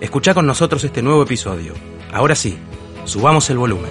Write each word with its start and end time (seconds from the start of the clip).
Escucha 0.00 0.32
con 0.32 0.46
nosotros 0.46 0.82
este 0.82 1.02
nuevo 1.02 1.22
episodio. 1.22 1.74
Ahora 2.10 2.34
sí, 2.34 2.58
subamos 3.04 3.50
el 3.50 3.58
volumen. 3.58 3.90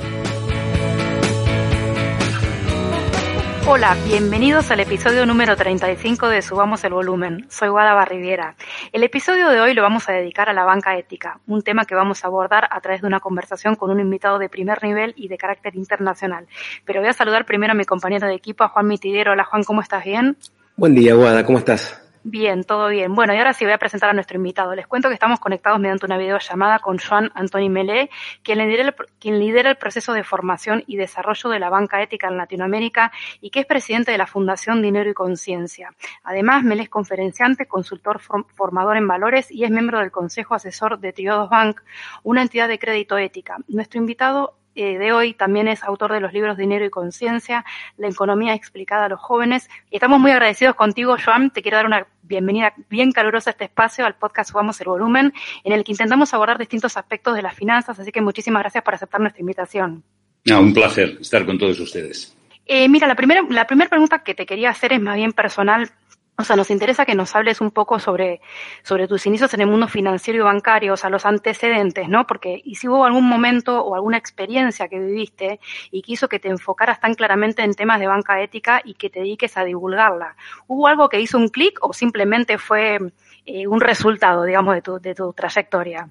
Hola, 3.68 3.96
bienvenidos 4.08 4.72
al 4.72 4.80
episodio 4.80 5.28
número 5.28 5.56
35 5.56 6.28
de 6.30 6.42
Subamos 6.42 6.84
el 6.84 6.94
Volumen. 6.94 7.46
Soy 7.50 7.70
Guada 7.70 7.94
Barriviera. 7.94 8.56
El 8.92 9.04
episodio 9.04 9.50
de 9.50 9.62
hoy 9.62 9.76
lo 9.76 9.84
vamos 9.84 10.10
a 10.10 10.14
dedicar 10.14 10.50
a 10.50 10.54
la 10.54 10.64
banca 10.64 10.98
ética, 10.98 11.40
un 11.46 11.62
tema 11.62 11.86
que 11.86 11.94
vamos 11.94 12.24
a 12.24 12.28
abordar 12.28 12.68
a 12.72 12.82
través 12.82 13.02
de 13.02 13.08
una 13.08 13.20
conversación 13.20 13.76
con 13.76 13.92
un 13.92 14.00
invitado 14.00 14.40
de 14.40 14.50
primer 14.50 14.84
nivel 14.84 15.14
y 15.16 15.28
de 15.28 15.38
carácter 15.38 15.76
internacional. 15.76 16.48
Pero 16.86 17.02
voy 17.02 17.10
a 17.10 17.14
saludar 17.14 17.46
primero 17.46 17.74
a 17.74 17.76
mi 17.76 17.86
compañero 17.86 18.26
de 18.28 18.34
equipo, 18.34 18.64
a 18.64 18.70
Juan 18.70 18.88
Mitidero. 18.88 19.34
Hola 19.34 19.44
Juan, 19.44 19.64
¿cómo 19.64 19.82
estás? 19.82 20.04
¿Bien? 20.04 20.36
Buen 20.76 20.96
día, 20.96 21.14
Guada, 21.14 21.46
¿cómo 21.46 21.60
estás? 21.60 22.09
Bien, 22.24 22.66
todo 22.66 22.90
bien. 22.90 23.16
Bueno, 23.16 23.34
y 23.34 23.38
ahora 23.38 23.54
sí 23.54 23.64
voy 23.64 23.74
a 23.74 23.78
presentar 23.78 24.10
a 24.10 24.14
nuestro 24.14 24.36
invitado. 24.36 24.76
Les 24.76 24.88
cuento 24.88 25.08
que 25.08 25.14
estamos 25.14 25.40
conectados 25.40 25.80
mediante 25.80 26.06
una 26.06 26.18
videollamada 26.18 26.80
con 26.80 26.98
Joan 26.98 27.32
Antoni 27.34 27.70
Melé, 27.70 28.10
quien 28.44 28.58
lidera, 28.58 28.84
el, 28.84 28.96
quien 29.20 29.40
lidera 29.40 29.70
el 29.70 29.78
proceso 29.78 30.12
de 30.12 30.26
formación 30.26 30.84
y 30.86 30.98
desarrollo 30.98 31.50
de 31.50 31.60
la 31.60 31.70
banca 31.70 32.02
ética 32.02 32.28
en 32.28 32.36
Latinoamérica 32.36 33.14
y 33.40 33.52
que 33.52 33.62
es 33.62 33.66
presidente 33.66 34.12
de 34.12 34.18
la 34.18 34.28
Fundación 34.28 34.82
Dinero 34.82 35.10
y 35.10 35.14
Conciencia. 35.14 35.94
Además, 36.24 36.64
Melé 36.64 36.84
es 36.84 36.90
conferenciante, 36.90 37.68
consultor 37.68 38.20
formador 38.20 38.98
en 38.98 39.08
valores 39.08 39.50
y 39.50 39.64
es 39.64 39.72
miembro 39.72 40.00
del 40.00 40.12
Consejo 40.12 40.56
Asesor 40.56 41.00
de 41.00 41.14
Triodos 41.14 41.50
Bank, 41.50 41.82
una 42.24 42.42
entidad 42.42 42.68
de 42.68 42.80
crédito 42.80 43.18
ética. 43.18 43.60
Nuestro 43.70 43.98
invitado 43.98 44.59
eh, 44.80 44.98
de 44.98 45.12
hoy 45.12 45.34
también 45.34 45.68
es 45.68 45.84
autor 45.84 46.14
de 46.14 46.22
los 46.22 46.32
libros 46.32 46.58
Dinero 46.58 46.86
y 46.86 46.90
Conciencia, 46.90 47.66
La 47.98 48.08
economía 48.08 48.54
explicada 48.54 49.06
a 49.06 49.10
los 49.10 49.20
jóvenes. 49.20 49.70
Y 49.92 49.98
estamos 49.98 50.20
muy 50.20 50.32
agradecidos 50.32 50.76
contigo, 50.76 51.18
Joan. 51.24 51.52
Te 51.52 51.62
quiero 51.62 51.78
dar 51.78 51.86
una 51.86 52.08
bienvenida 52.24 52.74
bien 52.90 53.12
calurosa 53.12 53.50
a 53.50 53.52
este 53.52 53.66
espacio, 53.66 54.06
al 54.06 54.16
podcast 54.16 54.52
Subamos 54.52 54.80
el 54.82 54.88
Volumen, 54.88 55.34
en 55.64 55.74
el 55.74 55.84
que 55.84 55.92
intentamos 55.92 56.34
abordar 56.34 56.58
distintos 56.58 56.96
aspectos 56.96 57.36
de 57.36 57.42
las 57.42 57.56
finanzas. 57.56 58.00
Así 58.00 58.12
que 58.12 58.22
muchísimas 58.22 58.62
gracias 58.62 58.84
por 58.84 58.94
aceptar 58.94 59.20
nuestra 59.20 59.42
invitación. 59.42 60.04
un 60.46 60.74
placer 60.74 61.18
estar 61.20 61.46
con 61.46 61.58
todos 61.58 61.80
ustedes. 61.80 62.36
Eh, 62.66 62.88
mira, 62.88 63.08
la 63.08 63.16
primera, 63.16 63.42
la 63.50 63.66
primera 63.66 63.90
pregunta 63.90 64.24
que 64.24 64.36
te 64.36 64.46
quería 64.46 64.70
hacer 64.70 64.94
es 64.94 65.02
más 65.02 65.16
bien 65.16 65.34
personal. 65.34 65.90
O 66.40 66.44
sea, 66.46 66.56
nos 66.56 66.72
interesa 66.72 67.06
que 67.06 67.16
nos 67.16 67.36
hables 67.36 67.60
un 67.60 67.70
poco 67.70 68.00
sobre, 68.00 68.40
sobre 68.82 69.10
tus 69.10 69.26
inicios 69.26 69.54
en 69.54 69.60
el 69.60 69.68
mundo 69.68 69.90
financiero 69.90 70.40
y 70.40 70.42
bancario, 70.42 70.94
o 70.94 70.98
sea, 70.98 71.10
los 71.10 71.26
antecedentes, 71.26 72.08
¿no? 72.08 72.26
Porque, 72.26 72.62
y 72.64 72.76
si 72.76 72.88
hubo 72.88 73.04
algún 73.04 73.28
momento 73.28 73.82
o 73.84 73.94
alguna 73.94 74.18
experiencia 74.18 74.88
que 74.88 75.00
viviste 75.00 75.60
y 75.92 76.02
que 76.02 76.14
hizo 76.14 76.30
que 76.30 76.40
te 76.40 76.48
enfocaras 76.48 77.02
tan 77.02 77.16
claramente 77.16 77.62
en 77.62 77.74
temas 77.74 78.00
de 78.00 78.08
banca 78.08 78.42
ética 78.42 78.82
y 78.86 78.94
que 78.94 79.10
te 79.10 79.20
dediques 79.20 79.58
a 79.58 79.66
divulgarla. 79.66 80.38
¿Hubo 80.68 80.88
algo 80.88 81.10
que 81.10 81.20
hizo 81.20 81.38
un 81.38 81.50
clic 81.50 81.78
o 81.82 81.92
simplemente 81.92 82.58
fue 82.58 83.00
eh, 83.46 83.68
un 83.68 83.82
resultado, 83.82 84.46
digamos, 84.46 84.76
de 84.76 84.82
tu, 84.82 84.98
de 84.98 85.14
tu 85.14 85.34
trayectoria? 85.34 86.08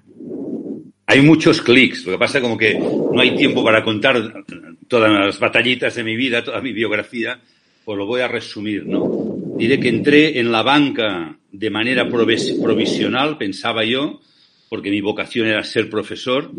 Hay 1.07 1.21
muchos 1.21 1.59
clics, 1.59 2.05
lo 2.05 2.11
que 2.11 2.19
pasa 2.19 2.39
como 2.39 2.55
que 2.55 2.77
no 2.77 3.19
hay 3.19 3.35
tiempo 3.35 3.63
para 3.63 3.83
contar 3.83 4.43
todas 4.87 5.11
las 5.11 5.39
batallitas 5.39 5.95
de 5.95 6.03
mi 6.03 6.15
vida, 6.15 6.43
toda 6.43 6.61
mi 6.61 6.71
biografía, 6.71 7.39
pues 7.83 7.97
lo 7.97 8.05
voy 8.05 8.21
a 8.21 8.27
resumir, 8.27 8.85
¿no? 8.85 9.18
Diré 9.59 9.77
que 9.77 9.89
entré 9.89 10.39
en 10.39 10.53
la 10.53 10.63
banca 10.63 11.37
de 11.51 11.69
manera 11.69 12.07
provisional, 12.07 13.37
pensaba 13.37 13.83
yo, 13.83 14.21
porque 14.69 14.89
mi 14.89 15.01
vocación 15.01 15.47
era 15.47 15.65
ser 15.65 15.89
profesor, 15.89 16.49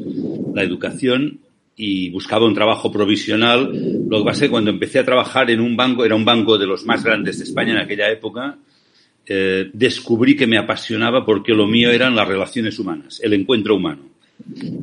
la 0.55 0.62
educación, 0.62 1.41
y 1.77 2.10
buscaba 2.10 2.44
un 2.44 2.55
trabajo 2.55 2.93
provisional. 2.93 3.72
Lo 4.06 4.19
que 4.19 4.25
pasa 4.25 4.50
cuando 4.50 4.71
empecé 4.71 4.99
a 4.99 5.06
trabajar 5.06 5.50
en 5.50 5.60
un 5.60 5.78
banco, 5.78 6.05
era 6.05 6.15
un 6.15 6.27
banco 6.27 6.59
de 6.59 6.66
los 6.66 6.84
más 6.84 7.03
grandes 7.03 7.39
de 7.39 7.44
España 7.44 7.72
en 7.72 7.78
aquella 7.78 8.10
época, 8.10 8.59
eh, 9.27 9.71
descubrí 9.72 10.37
que 10.37 10.47
me 10.47 10.59
apasionaba 10.59 11.25
porque 11.25 11.55
lo 11.55 11.66
mío 11.66 11.91
eran 11.91 12.15
las 12.15 12.28
relaciones 12.28 12.78
humanas, 12.78 13.19
el 13.25 13.33
encuentro 13.33 13.77
humano. 13.77 14.10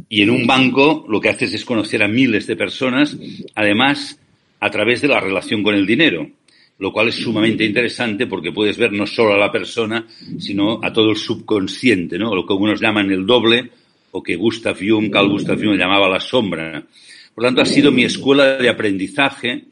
Y 0.10 0.24
en 0.24 0.32
un 0.32 0.48
banco 0.48 1.06
lo 1.08 1.22
que 1.22 1.30
haces 1.30 1.54
es 1.54 1.64
conocer 1.64 2.02
a 2.02 2.08
miles 2.08 2.48
de 2.48 2.56
personas, 2.56 3.16
además 3.54 4.20
a 4.60 4.72
través 4.72 5.02
de 5.02 5.08
la 5.08 5.20
relación 5.20 5.62
con 5.62 5.76
el 5.76 5.86
dinero 5.86 6.32
lo 6.80 6.92
cual 6.92 7.10
es 7.10 7.16
sumamente 7.16 7.66
interesante 7.66 8.28
porque 8.28 8.52
puedes 8.52 8.78
ver 8.78 8.92
no 8.94 9.08
solo 9.08 9.34
a 9.34 9.38
la 9.38 9.52
persona, 9.52 10.06
sino 10.38 10.80
a 10.84 10.94
todo 10.94 11.10
el 11.10 11.18
subconsciente, 11.18 12.18
¿no? 12.20 12.36
Lo 12.36 12.46
que 12.46 12.54
algunos 12.54 12.80
llaman 12.80 13.12
el 13.12 13.26
doble, 13.26 13.72
o 14.12 14.22
que 14.22 14.36
Gustav 14.36 14.78
Jung, 14.80 15.12
Carl 15.12 15.30
Gustav 15.30 15.58
Jung 15.58 15.78
llamaba 15.78 16.08
la 16.08 16.20
sombra. 16.20 16.84
Por 17.34 17.44
lo 17.44 17.48
tanto, 17.48 17.62
ha 17.62 17.66
sido 17.66 17.92
mi 17.92 18.04
escuela 18.04 18.58
de 18.58 18.70
aprendizaje. 18.70 19.66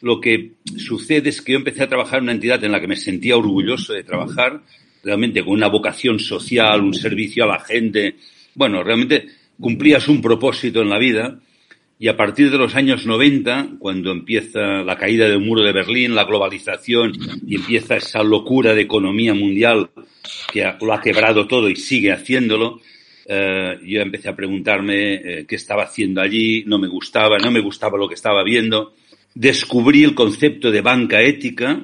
Lo 0.00 0.20
que 0.20 0.52
sucede 0.76 1.30
es 1.30 1.42
que 1.42 1.52
yo 1.52 1.58
empecé 1.58 1.82
a 1.82 1.88
trabajar 1.88 2.18
en 2.18 2.24
una 2.24 2.32
entidad 2.32 2.62
en 2.62 2.72
la 2.72 2.80
que 2.80 2.88
me 2.88 2.96
sentía 2.96 3.36
orgulloso 3.36 3.92
de 3.92 4.04
trabajar, 4.04 4.62
realmente 5.02 5.44
con 5.44 5.54
una 5.54 5.68
vocación 5.68 6.18
social, 6.18 6.82
un 6.82 6.94
servicio 6.94 7.44
a 7.44 7.48
la 7.48 7.60
gente. 7.60 8.16
Bueno, 8.54 8.82
realmente 8.82 9.26
cumplías 9.60 10.08
un 10.08 10.22
propósito 10.22 10.82
en 10.82 10.88
la 10.88 10.98
vida 10.98 11.40
y 12.00 12.08
a 12.08 12.16
partir 12.16 12.50
de 12.50 12.58
los 12.58 12.76
años 12.76 13.06
90, 13.06 13.70
cuando 13.78 14.12
empieza 14.12 14.82
la 14.84 14.96
caída 14.96 15.28
del 15.28 15.40
muro 15.40 15.64
de 15.64 15.72
Berlín, 15.72 16.14
la 16.14 16.24
globalización 16.24 17.12
y 17.46 17.56
empieza 17.56 17.96
esa 17.96 18.22
locura 18.22 18.72
de 18.74 18.82
economía 18.82 19.34
mundial 19.34 19.90
que 20.52 20.72
lo 20.80 20.92
ha 20.92 21.00
quebrado 21.00 21.48
todo 21.48 21.68
y 21.68 21.74
sigue 21.74 22.12
haciéndolo, 22.12 22.80
eh, 23.26 23.78
yo 23.84 24.00
empecé 24.00 24.28
a 24.28 24.36
preguntarme 24.36 25.14
eh, 25.14 25.46
qué 25.46 25.56
estaba 25.56 25.82
haciendo 25.82 26.20
allí, 26.20 26.62
no 26.66 26.78
me 26.78 26.86
gustaba, 26.86 27.36
no 27.38 27.50
me 27.50 27.60
gustaba 27.60 27.98
lo 27.98 28.08
que 28.08 28.14
estaba 28.14 28.44
viendo. 28.44 28.94
Descubrí 29.34 30.04
el 30.04 30.14
concepto 30.14 30.70
de 30.70 30.80
banca 30.80 31.20
ética, 31.20 31.82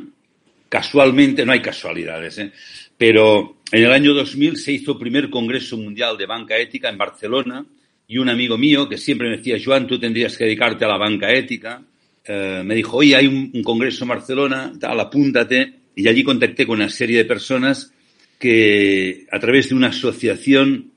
casualmente, 0.69 1.45
no 1.45 1.53
hay 1.53 1.61
casualidades, 1.61 2.39
¿eh? 2.39 2.53
pero 2.97 3.57
en 3.73 3.85
el 3.85 3.93
año 3.93 4.15
2000 4.15 4.57
se 4.57 4.73
hizo 4.73 4.93
el 4.93 4.99
primer 4.99 5.29
Congreso 5.29 5.77
Mundial 5.77 6.17
de 6.17 6.27
Banca 6.27 6.57
Ética 6.57 6.89
en 6.89 6.99
Barcelona, 6.99 7.67
y 8.07 8.19
un 8.19 8.29
amigo 8.29 8.59
mío 8.59 8.89
que 8.89 8.99
siempre 8.99 9.31
me 9.31 9.39
decía, 9.39 9.57
Joan, 9.63 9.87
tú 9.87 9.99
tendrías 9.99 10.37
que 10.37 10.45
dedicarte 10.45 10.85
a 10.85 10.89
la 10.89 10.99
banca 10.99 11.33
ética, 11.33 11.83
eh, 12.27 12.63
me 12.65 12.75
dijo, 12.75 12.99
oye, 12.99 13.17
hay 13.17 13.27
un, 13.27 13.63
congreso 13.63 14.05
en 14.05 14.09
Barcelona, 14.09 14.73
tal, 14.79 14.99
apúntate. 15.01 15.75
Y 15.97 16.09
allí 16.09 16.25
contacté 16.25 16.67
con 16.67 16.81
una 16.81 16.89
serie 16.89 17.19
de 17.19 17.25
personas 17.25 17.93
que 18.39 19.27
a 19.31 19.39
través 19.39 19.69
de 19.69 19.75
una 19.75 19.89
asociación 19.89 20.91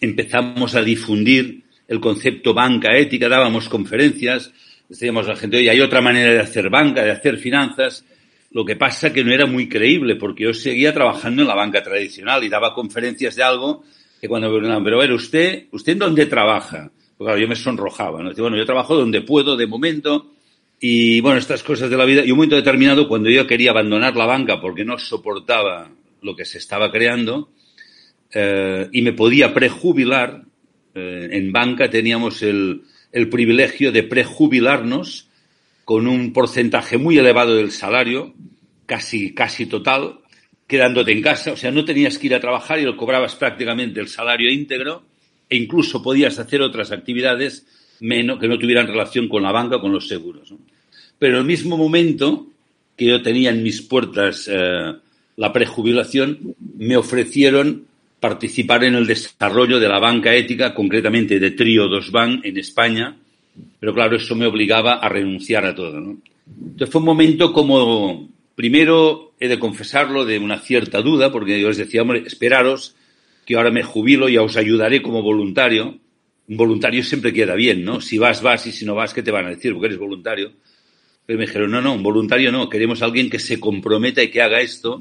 empezamos 0.00 0.74
a 0.74 0.82
difundir 0.82 1.62
el 1.88 2.00
concepto 2.00 2.52
banca 2.52 2.96
ética, 2.96 3.28
dábamos 3.28 3.68
conferencias, 3.68 4.52
decíamos 4.88 5.26
a 5.26 5.30
la 5.30 5.36
gente, 5.36 5.58
oye, 5.58 5.70
hay 5.70 5.80
otra 5.80 6.00
manera 6.00 6.32
de 6.32 6.40
hacer 6.40 6.68
banca, 6.70 7.04
de 7.04 7.10
hacer 7.10 7.38
finanzas. 7.38 8.04
Lo 8.50 8.64
que 8.64 8.76
pasa 8.76 9.12
que 9.12 9.24
no 9.24 9.32
era 9.32 9.46
muy 9.46 9.68
creíble 9.68 10.16
porque 10.16 10.44
yo 10.44 10.54
seguía 10.54 10.92
trabajando 10.92 11.42
en 11.42 11.48
la 11.48 11.54
banca 11.54 11.82
tradicional 11.82 12.44
y 12.44 12.48
daba 12.48 12.74
conferencias 12.74 13.34
de 13.36 13.42
algo 13.42 13.84
cuando 14.28 14.48
me 14.48 14.54
preguntaban, 14.54 14.84
pero 14.84 14.96
a 14.96 15.00
ver, 15.00 15.12
¿usted, 15.12 15.66
¿usted 15.72 15.92
en 15.92 15.98
dónde 15.98 16.26
trabaja? 16.26 16.90
Pues 17.16 17.26
claro, 17.26 17.38
yo 17.38 17.48
me 17.48 17.56
sonrojaba, 17.56 18.22
¿no? 18.22 18.32
bueno, 18.34 18.56
yo 18.56 18.66
trabajo 18.66 18.96
donde 18.96 19.20
puedo 19.20 19.56
de 19.56 19.66
momento 19.66 20.32
y 20.80 21.20
bueno, 21.20 21.38
estas 21.38 21.62
cosas 21.62 21.90
de 21.90 21.96
la 21.96 22.04
vida. 22.04 22.24
Y 22.24 22.30
un 22.30 22.36
momento 22.36 22.56
determinado, 22.56 23.08
cuando 23.08 23.30
yo 23.30 23.46
quería 23.46 23.70
abandonar 23.70 24.16
la 24.16 24.26
banca 24.26 24.60
porque 24.60 24.84
no 24.84 24.98
soportaba 24.98 25.90
lo 26.22 26.34
que 26.34 26.44
se 26.44 26.58
estaba 26.58 26.90
creando 26.90 27.50
eh, 28.32 28.88
y 28.92 29.02
me 29.02 29.12
podía 29.12 29.54
prejubilar, 29.54 30.42
eh, 30.94 31.28
en 31.30 31.52
banca 31.52 31.88
teníamos 31.88 32.42
el, 32.42 32.82
el 33.12 33.28
privilegio 33.28 33.92
de 33.92 34.02
prejubilarnos 34.02 35.28
con 35.84 36.06
un 36.06 36.32
porcentaje 36.32 36.98
muy 36.98 37.18
elevado 37.18 37.54
del 37.54 37.70
salario, 37.70 38.34
casi, 38.86 39.34
casi 39.34 39.66
total, 39.66 40.20
quedándote 40.66 41.12
en 41.12 41.22
casa. 41.22 41.52
O 41.52 41.56
sea, 41.56 41.70
no 41.70 41.84
tenías 41.84 42.18
que 42.18 42.26
ir 42.26 42.34
a 42.34 42.40
trabajar 42.40 42.78
y 42.78 42.84
lo 42.84 42.96
cobrabas 42.96 43.34
prácticamente 43.34 44.00
el 44.00 44.08
salario 44.08 44.50
íntegro 44.50 45.02
e 45.48 45.56
incluso 45.56 46.02
podías 46.02 46.38
hacer 46.38 46.62
otras 46.62 46.90
actividades 46.90 47.66
menos, 48.00 48.38
que 48.38 48.48
no 48.48 48.58
tuvieran 48.58 48.86
relación 48.86 49.28
con 49.28 49.42
la 49.42 49.52
banca 49.52 49.80
con 49.80 49.92
los 49.92 50.08
seguros. 50.08 50.52
Pero 51.18 51.34
en 51.34 51.40
el 51.40 51.46
mismo 51.46 51.76
momento 51.76 52.46
que 52.96 53.06
yo 53.06 53.22
tenía 53.22 53.50
en 53.50 53.62
mis 53.62 53.82
puertas 53.82 54.48
eh, 54.50 54.94
la 55.36 55.52
prejubilación, 55.52 56.54
me 56.78 56.96
ofrecieron 56.96 57.86
participar 58.20 58.84
en 58.84 58.94
el 58.94 59.06
desarrollo 59.06 59.78
de 59.78 59.88
la 59.88 59.98
banca 59.98 60.34
ética, 60.34 60.74
concretamente 60.74 61.38
de 61.38 61.50
Trio 61.50 61.88
Dos 61.88 62.10
Bank 62.10 62.44
en 62.44 62.56
España, 62.56 63.16
pero 63.78 63.92
claro, 63.92 64.16
eso 64.16 64.34
me 64.34 64.46
obligaba 64.46 64.94
a 64.94 65.08
renunciar 65.08 65.66
a 65.66 65.74
todo. 65.74 65.98
Entonces 65.98 66.90
fue 66.90 67.00
un 67.00 67.06
momento 67.06 67.52
como, 67.52 68.28
primero 68.54 69.34
he 69.40 69.48
de 69.48 69.58
confesarlo, 69.58 70.24
de 70.24 70.38
una 70.38 70.60
cierta 70.60 71.02
duda, 71.02 71.32
porque 71.32 71.60
yo 71.60 71.68
les 71.68 71.76
decía, 71.76 72.02
hombre, 72.02 72.24
esperaros 72.26 72.94
que 73.44 73.56
ahora 73.56 73.70
me 73.70 73.82
jubilo 73.82 74.28
y 74.28 74.36
os 74.38 74.56
ayudaré 74.56 75.02
como 75.02 75.22
voluntario. 75.22 75.98
Un 76.46 76.56
voluntario 76.56 77.02
siempre 77.02 77.32
queda 77.32 77.54
bien, 77.54 77.84
¿no? 77.84 78.00
Si 78.00 78.18
vas, 78.18 78.42
vas, 78.42 78.66
y 78.66 78.72
si 78.72 78.84
no 78.84 78.94
vas, 78.94 79.14
¿qué 79.14 79.22
te 79.22 79.30
van 79.30 79.46
a 79.46 79.50
decir? 79.50 79.72
Porque 79.72 79.86
eres 79.86 79.98
voluntario. 79.98 80.52
Pero 81.26 81.38
me 81.38 81.46
dijeron, 81.46 81.70
no, 81.70 81.80
no, 81.80 81.94
un 81.94 82.02
voluntario 82.02 82.52
no, 82.52 82.68
queremos 82.68 83.00
a 83.00 83.06
alguien 83.06 83.30
que 83.30 83.38
se 83.38 83.58
comprometa 83.58 84.22
y 84.22 84.30
que 84.30 84.42
haga 84.42 84.60
esto. 84.60 85.00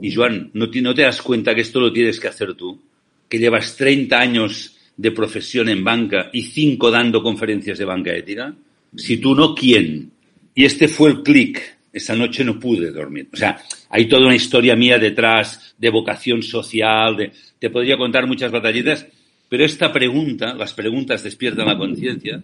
Y 0.00 0.14
Joan, 0.14 0.50
¿no 0.54 0.68
te, 0.70 1.02
das 1.02 1.22
cuenta 1.22 1.54
que 1.54 1.62
esto 1.62 1.80
lo 1.80 1.92
tienes 1.92 2.20
que 2.20 2.28
hacer 2.28 2.54
tú? 2.54 2.80
Que 3.28 3.38
llevas 3.38 3.76
30 3.76 4.18
años 4.18 4.76
de 4.96 5.10
profesión 5.10 5.68
en 5.68 5.82
banca 5.82 6.30
y 6.32 6.42
5 6.42 6.90
dando 6.90 7.22
conferencias 7.22 7.78
de 7.78 7.84
banca 7.84 8.14
ética. 8.14 8.54
Si 8.96 9.16
tú 9.16 9.34
no, 9.34 9.54
¿quién? 9.54 10.10
Y 10.54 10.64
este 10.64 10.86
fue 10.86 11.10
el 11.10 11.22
clic. 11.22 11.78
Esa 11.92 12.16
noche 12.16 12.44
no 12.44 12.58
pude 12.58 12.90
dormir. 12.90 13.28
O 13.32 13.36
sea, 13.36 13.60
hay 13.90 14.06
toda 14.06 14.26
una 14.26 14.34
historia 14.34 14.74
mía 14.74 14.98
detrás 14.98 15.74
de 15.76 15.90
vocación 15.90 16.42
social, 16.42 17.16
de, 17.16 17.32
te 17.58 17.70
podría 17.70 17.96
contar 17.96 18.26
muchas 18.26 18.50
batallitas, 18.50 19.06
pero 19.48 19.64
esta 19.64 19.92
pregunta, 19.92 20.54
las 20.54 20.72
preguntas 20.72 21.22
despiertan 21.22 21.66
la 21.66 21.76
conciencia, 21.76 22.42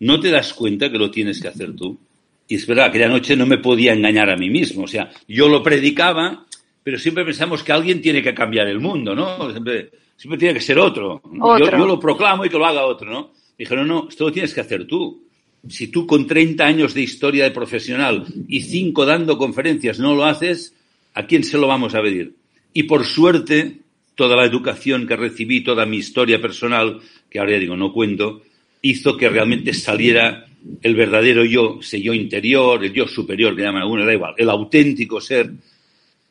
¿no 0.00 0.20
te 0.20 0.30
das 0.30 0.52
cuenta 0.52 0.90
que 0.90 0.98
lo 0.98 1.10
tienes 1.10 1.40
que 1.40 1.48
hacer 1.48 1.74
tú? 1.74 1.98
Y 2.46 2.56
es 2.56 2.66
verdad, 2.66 2.86
aquella 2.86 3.08
noche 3.08 3.34
no 3.36 3.46
me 3.46 3.56
podía 3.56 3.94
engañar 3.94 4.28
a 4.28 4.36
mí 4.36 4.50
mismo. 4.50 4.84
O 4.84 4.86
sea, 4.86 5.10
yo 5.26 5.48
lo 5.48 5.62
predicaba, 5.62 6.44
pero 6.82 6.98
siempre 6.98 7.24
pensamos 7.24 7.62
que 7.62 7.72
alguien 7.72 8.02
tiene 8.02 8.22
que 8.22 8.34
cambiar 8.34 8.66
el 8.68 8.80
mundo, 8.80 9.14
¿no? 9.14 9.50
Siempre, 9.50 9.90
siempre 10.16 10.38
tiene 10.38 10.54
que 10.54 10.60
ser 10.60 10.78
otro. 10.78 11.22
Yo, 11.32 11.58
yo, 11.58 11.86
lo 11.86 11.98
proclamo 11.98 12.44
y 12.44 12.50
que 12.50 12.58
lo 12.58 12.66
haga 12.66 12.84
otro, 12.84 13.10
¿no? 13.10 13.30
dijeron, 13.58 13.86
no, 13.88 14.08
esto 14.08 14.24
lo 14.24 14.32
tienes 14.32 14.52
que 14.54 14.60
hacer 14.60 14.86
tú. 14.86 15.23
Si 15.68 15.88
tú 15.88 16.06
con 16.06 16.26
30 16.26 16.64
años 16.64 16.94
de 16.94 17.02
historia 17.02 17.44
de 17.44 17.50
profesional 17.50 18.26
y 18.48 18.60
5 18.60 19.06
dando 19.06 19.38
conferencias 19.38 19.98
no 19.98 20.14
lo 20.14 20.24
haces, 20.24 20.74
¿a 21.14 21.26
quién 21.26 21.44
se 21.44 21.58
lo 21.58 21.66
vamos 21.66 21.94
a 21.94 22.02
pedir? 22.02 22.34
Y 22.72 22.84
por 22.84 23.04
suerte, 23.04 23.78
toda 24.14 24.36
la 24.36 24.44
educación 24.44 25.06
que 25.06 25.16
recibí, 25.16 25.62
toda 25.62 25.86
mi 25.86 25.98
historia 25.98 26.40
personal, 26.40 27.00
que 27.30 27.38
ahora 27.38 27.52
ya 27.52 27.58
digo, 27.58 27.76
no 27.76 27.92
cuento, 27.92 28.42
hizo 28.82 29.16
que 29.16 29.28
realmente 29.28 29.72
saliera 29.72 30.46
el 30.82 30.94
verdadero 30.94 31.44
yo, 31.44 31.78
ese 31.80 32.00
yo 32.00 32.14
interior, 32.14 32.84
el 32.84 32.92
yo 32.92 33.06
superior, 33.06 33.54
que 33.54 33.62
llaman 33.62 33.82
algunos, 33.82 34.06
da 34.06 34.12
igual, 34.12 34.34
el 34.36 34.50
auténtico 34.50 35.20
ser, 35.20 35.50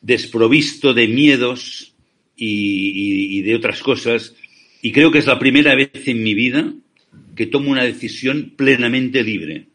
desprovisto 0.00 0.92
de 0.92 1.08
miedos 1.08 1.92
y, 2.36 3.38
y, 3.38 3.42
de 3.42 3.54
otras 3.54 3.80
cosas. 3.80 4.34
Y 4.82 4.92
creo 4.92 5.10
que 5.10 5.18
es 5.18 5.26
la 5.26 5.38
primera 5.38 5.74
vez 5.74 5.90
en 6.06 6.22
mi 6.22 6.34
vida 6.34 6.72
que 7.34 7.46
tomo 7.46 7.70
una 7.70 7.84
decisión 7.84 8.52
plenamente 8.56 9.22
libre, 9.22 9.66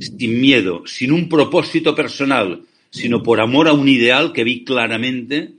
sin 0.00 0.40
miedo, 0.40 0.82
sin 0.86 1.12
un 1.12 1.28
propósito 1.28 1.94
personal, 1.94 2.62
sino 2.90 3.22
por 3.22 3.40
amor 3.40 3.68
a 3.68 3.72
un 3.72 3.88
ideal 3.88 4.32
que 4.32 4.44
vi 4.44 4.64
claramente 4.64 5.52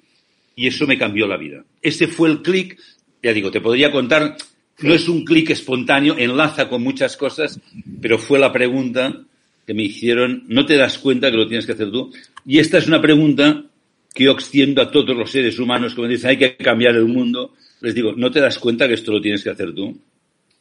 y 0.55 0.67
eso 0.67 0.87
me 0.87 0.97
cambió 0.97 1.27
la 1.27 1.37
vida. 1.37 1.63
Ese 1.81 2.07
fue 2.07 2.29
el 2.29 2.41
clic, 2.41 2.79
ya 3.23 3.33
digo, 3.33 3.51
te 3.51 3.61
podría 3.61 3.91
contar 3.91 4.35
no 4.81 4.93
es 4.93 5.09
un 5.09 5.25
clic 5.25 5.49
espontáneo, 5.49 6.15
enlaza 6.17 6.69
con 6.69 6.81
muchas 6.81 7.17
cosas, 7.17 7.59
pero 8.01 8.17
fue 8.17 8.39
la 8.39 8.51
pregunta 8.51 9.23
que 9.67 9.73
me 9.73 9.83
hicieron, 9.83 10.43
¿no 10.47 10.65
te 10.65 10.77
das 10.77 10.97
cuenta 10.97 11.29
que 11.29 11.37
lo 11.37 11.47
tienes 11.47 11.65
que 11.65 11.73
hacer 11.73 11.91
tú? 11.91 12.11
Y 12.45 12.59
esta 12.59 12.77
es 12.77 12.87
una 12.87 13.01
pregunta 13.01 13.65
que 14.13 14.23
yo 14.23 14.31
extiendo 14.31 14.81
a 14.81 14.89
todos 14.89 15.15
los 15.15 15.29
seres 15.29 15.59
humanos 15.59 15.97
me 15.97 16.07
dicen, 16.07 16.31
hay 16.31 16.37
que 16.37 16.55
cambiar 16.55 16.95
el 16.95 17.05
mundo. 17.05 17.53
Les 17.81 17.93
digo, 17.93 18.13
¿no 18.15 18.31
te 18.31 18.39
das 18.39 18.57
cuenta 18.57 18.87
que 18.87 18.93
esto 18.93 19.11
lo 19.11 19.21
tienes 19.21 19.43
que 19.43 19.49
hacer 19.49 19.73
tú? 19.73 19.99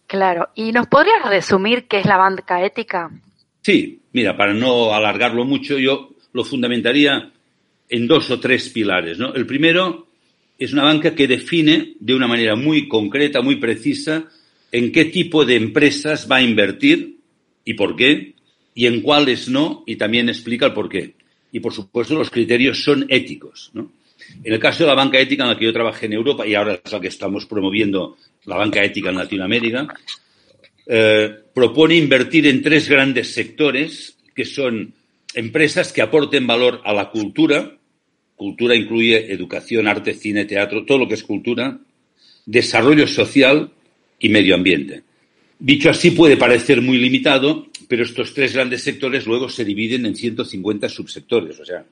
Claro. 0.08 0.48
¿Y 0.54 0.72
nos 0.72 0.86
podrías 0.86 1.22
resumir 1.28 1.86
qué 1.86 1.98
es 1.98 2.06
la 2.06 2.16
banca 2.16 2.64
ética? 2.64 3.10
Sí, 3.60 4.00
mira, 4.12 4.36
para 4.36 4.54
no 4.54 4.94
alargarlo 4.94 5.44
mucho, 5.44 5.78
yo 5.78 6.14
lo 6.32 6.44
fundamentaría 6.44 7.30
en 7.90 8.08
dos 8.08 8.30
o 8.30 8.40
tres 8.40 8.70
pilares. 8.70 9.18
¿no? 9.18 9.34
El 9.34 9.46
primero 9.46 10.08
es 10.58 10.72
una 10.72 10.84
banca 10.84 11.14
que 11.14 11.28
define 11.28 11.94
de 12.00 12.14
una 12.14 12.26
manera 12.26 12.56
muy 12.56 12.88
concreta, 12.88 13.42
muy 13.42 13.56
precisa, 13.56 14.24
en 14.72 14.92
qué 14.92 15.04
tipo 15.04 15.44
de 15.44 15.56
empresas 15.56 16.26
va 16.30 16.36
a 16.36 16.42
invertir 16.42 17.18
y 17.66 17.74
por 17.74 17.94
qué, 17.94 18.34
y 18.74 18.86
en 18.86 19.02
cuáles 19.02 19.50
no, 19.50 19.84
y 19.86 19.96
también 19.96 20.30
explica 20.30 20.66
el 20.66 20.72
por 20.72 20.88
qué. 20.88 21.16
Y 21.52 21.60
por 21.60 21.74
supuesto 21.74 22.14
los 22.14 22.30
criterios 22.30 22.82
son 22.82 23.04
éticos. 23.10 23.70
¿no? 23.74 23.92
En 24.42 24.52
el 24.52 24.58
caso 24.58 24.84
de 24.84 24.88
la 24.88 24.94
banca 24.94 25.18
ética 25.18 25.42
en 25.44 25.50
la 25.50 25.58
que 25.58 25.64
yo 25.64 25.72
trabajé 25.72 26.06
en 26.06 26.14
Europa, 26.14 26.46
y 26.46 26.54
ahora 26.54 26.80
es 26.84 26.92
la 26.92 27.00
que 27.00 27.08
estamos 27.08 27.46
promoviendo, 27.46 28.16
la 28.44 28.56
banca 28.56 28.82
ética 28.82 29.10
en 29.10 29.16
Latinoamérica, 29.16 29.88
eh, 30.86 31.30
propone 31.52 31.96
invertir 31.96 32.46
en 32.46 32.62
tres 32.62 32.88
grandes 32.88 33.32
sectores, 33.32 34.16
que 34.34 34.44
son 34.44 34.94
empresas 35.34 35.92
que 35.92 36.02
aporten 36.02 36.46
valor 36.46 36.80
a 36.84 36.92
la 36.92 37.10
cultura, 37.10 37.78
Cultura 38.38 38.76
incluye 38.76 39.32
educación, 39.32 39.88
arte, 39.88 40.14
cine, 40.14 40.44
teatro, 40.44 40.84
todo 40.84 40.98
lo 40.98 41.08
que 41.08 41.14
es 41.14 41.24
cultura, 41.24 41.76
desarrollo 42.46 43.08
social 43.08 43.72
y 44.20 44.28
medio 44.28 44.54
ambiente. 44.54 45.02
Dicho 45.58 45.90
así 45.90 46.12
puede 46.12 46.36
parecer 46.36 46.80
muy 46.80 46.98
limitado, 46.98 47.66
pero 47.88 48.04
estos 48.04 48.32
tres 48.32 48.54
grandes 48.54 48.84
sectores 48.84 49.26
luego 49.26 49.48
se 49.48 49.64
dividen 49.64 50.06
en 50.06 50.14
150 50.14 50.88
subsectores. 50.88 51.58
O 51.58 51.64
sea, 51.64 51.84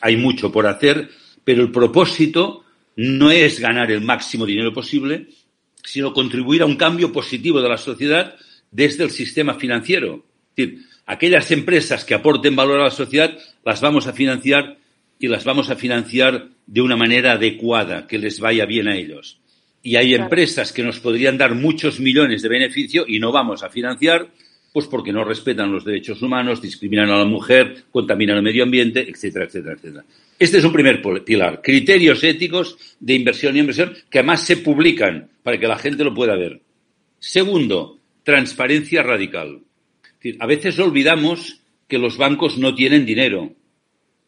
hay 0.00 0.16
mucho 0.16 0.50
por 0.50 0.66
hacer, 0.66 1.10
pero 1.48 1.62
el 1.62 1.72
propósito 1.72 2.62
no 2.96 3.30
es 3.30 3.58
ganar 3.58 3.90
el 3.90 4.02
máximo 4.02 4.44
dinero 4.44 4.70
posible, 4.70 5.28
sino 5.82 6.12
contribuir 6.12 6.60
a 6.60 6.66
un 6.66 6.76
cambio 6.76 7.10
positivo 7.10 7.62
de 7.62 7.70
la 7.70 7.78
sociedad 7.78 8.34
desde 8.70 9.04
el 9.04 9.10
sistema 9.10 9.54
financiero. 9.54 10.26
Es 10.54 10.66
decir, 10.66 10.84
aquellas 11.06 11.50
empresas 11.50 12.04
que 12.04 12.12
aporten 12.12 12.54
valor 12.54 12.80
a 12.80 12.84
la 12.84 12.90
sociedad 12.90 13.34
las 13.64 13.80
vamos 13.80 14.06
a 14.06 14.12
financiar 14.12 14.76
y 15.18 15.28
las 15.28 15.44
vamos 15.44 15.70
a 15.70 15.76
financiar 15.76 16.50
de 16.66 16.82
una 16.82 16.98
manera 16.98 17.32
adecuada, 17.32 18.06
que 18.06 18.18
les 18.18 18.40
vaya 18.40 18.66
bien 18.66 18.86
a 18.86 18.94
ellos. 18.94 19.40
Y 19.82 19.96
hay 19.96 20.14
empresas 20.14 20.70
que 20.70 20.82
nos 20.82 21.00
podrían 21.00 21.38
dar 21.38 21.54
muchos 21.54 21.98
millones 21.98 22.42
de 22.42 22.50
beneficio 22.50 23.06
y 23.08 23.20
no 23.20 23.32
vamos 23.32 23.62
a 23.62 23.70
financiar, 23.70 24.28
pues 24.72 24.86
porque 24.86 25.12
no 25.12 25.24
respetan 25.24 25.72
los 25.72 25.84
derechos 25.84 26.22
humanos, 26.22 26.62
discriminan 26.62 27.10
a 27.10 27.18
la 27.18 27.24
mujer, 27.24 27.84
contaminan 27.90 28.36
el 28.36 28.42
medio 28.42 28.64
ambiente, 28.64 29.08
etcétera, 29.08 29.46
etcétera, 29.46 29.74
etcétera. 29.74 30.04
Este 30.38 30.58
es 30.58 30.64
un 30.64 30.72
primer 30.72 31.02
pilar. 31.24 31.60
Criterios 31.62 32.22
éticos 32.22 32.76
de 33.00 33.14
inversión 33.14 33.56
y 33.56 33.60
inversión 33.60 33.94
que 34.08 34.20
además 34.20 34.42
se 34.42 34.58
publican 34.58 35.30
para 35.42 35.58
que 35.58 35.66
la 35.66 35.78
gente 35.78 36.04
lo 36.04 36.14
pueda 36.14 36.36
ver. 36.36 36.60
Segundo, 37.18 37.98
transparencia 38.22 39.02
radical. 39.02 39.62
a 40.38 40.46
veces 40.46 40.78
olvidamos 40.78 41.60
que 41.88 41.98
los 41.98 42.16
bancos 42.16 42.58
no 42.58 42.74
tienen 42.74 43.06
dinero 43.06 43.52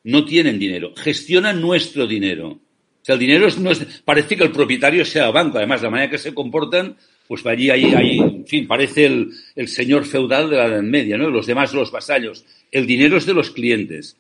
no 0.05 0.25
tienen 0.25 0.59
dinero, 0.59 0.93
gestionan 0.97 1.61
nuestro 1.61 2.07
dinero. 2.07 2.49
O 2.49 3.05
sea, 3.05 3.15
el 3.15 3.21
dinero 3.21 3.47
es, 3.47 3.59
no 3.59 3.71
parece 4.05 4.37
que 4.37 4.45
el 4.45 4.53
propietario 4.53 5.05
sea 5.05 5.27
el 5.27 5.33
banco. 5.33 5.59
Además, 5.59 5.83
la 5.83 5.91
manera 5.91 6.11
que 6.11 6.19
se 6.19 6.35
comportan, 6.35 6.97
pues 7.27 7.45
allí 7.47 7.71
hay, 7.71 7.85
hay 7.95 8.30
en 8.41 8.47
fin, 8.47 8.67
parece 8.67 9.07
el, 9.07 9.69
señor 9.69 10.05
feudal 10.05 10.51
de 10.51 10.57
la 10.57 10.67
Edad 10.67 10.83
Media, 10.83 11.17
¿no? 11.17 11.31
Los 11.31 11.47
demás, 11.47 11.73
los 11.73 11.91
vasallos. 11.91 12.45
El 12.71 12.87
dinero 12.87 13.17
es 13.17 13.27
de 13.27 13.35
los 13.35 13.51
clientes. 13.51 14.17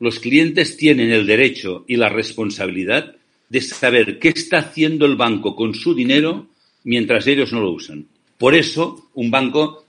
Los 0.00 0.18
clientes 0.18 0.76
tienen 0.76 1.10
el 1.10 1.26
derecho 1.26 1.84
y 1.88 1.96
la 1.96 2.08
responsabilidad 2.08 3.16
de 3.48 3.60
saber 3.60 4.18
qué 4.18 4.28
está 4.28 4.58
haciendo 4.58 5.06
el 5.06 5.16
banco 5.16 5.54
con 5.54 5.74
su 5.74 5.94
dinero 5.94 6.48
mientras 6.84 7.26
ellos 7.26 7.52
no 7.52 7.60
lo 7.60 7.70
usan. 7.70 8.06
Por 8.38 8.54
eso, 8.54 9.10
un 9.14 9.30
banco, 9.30 9.84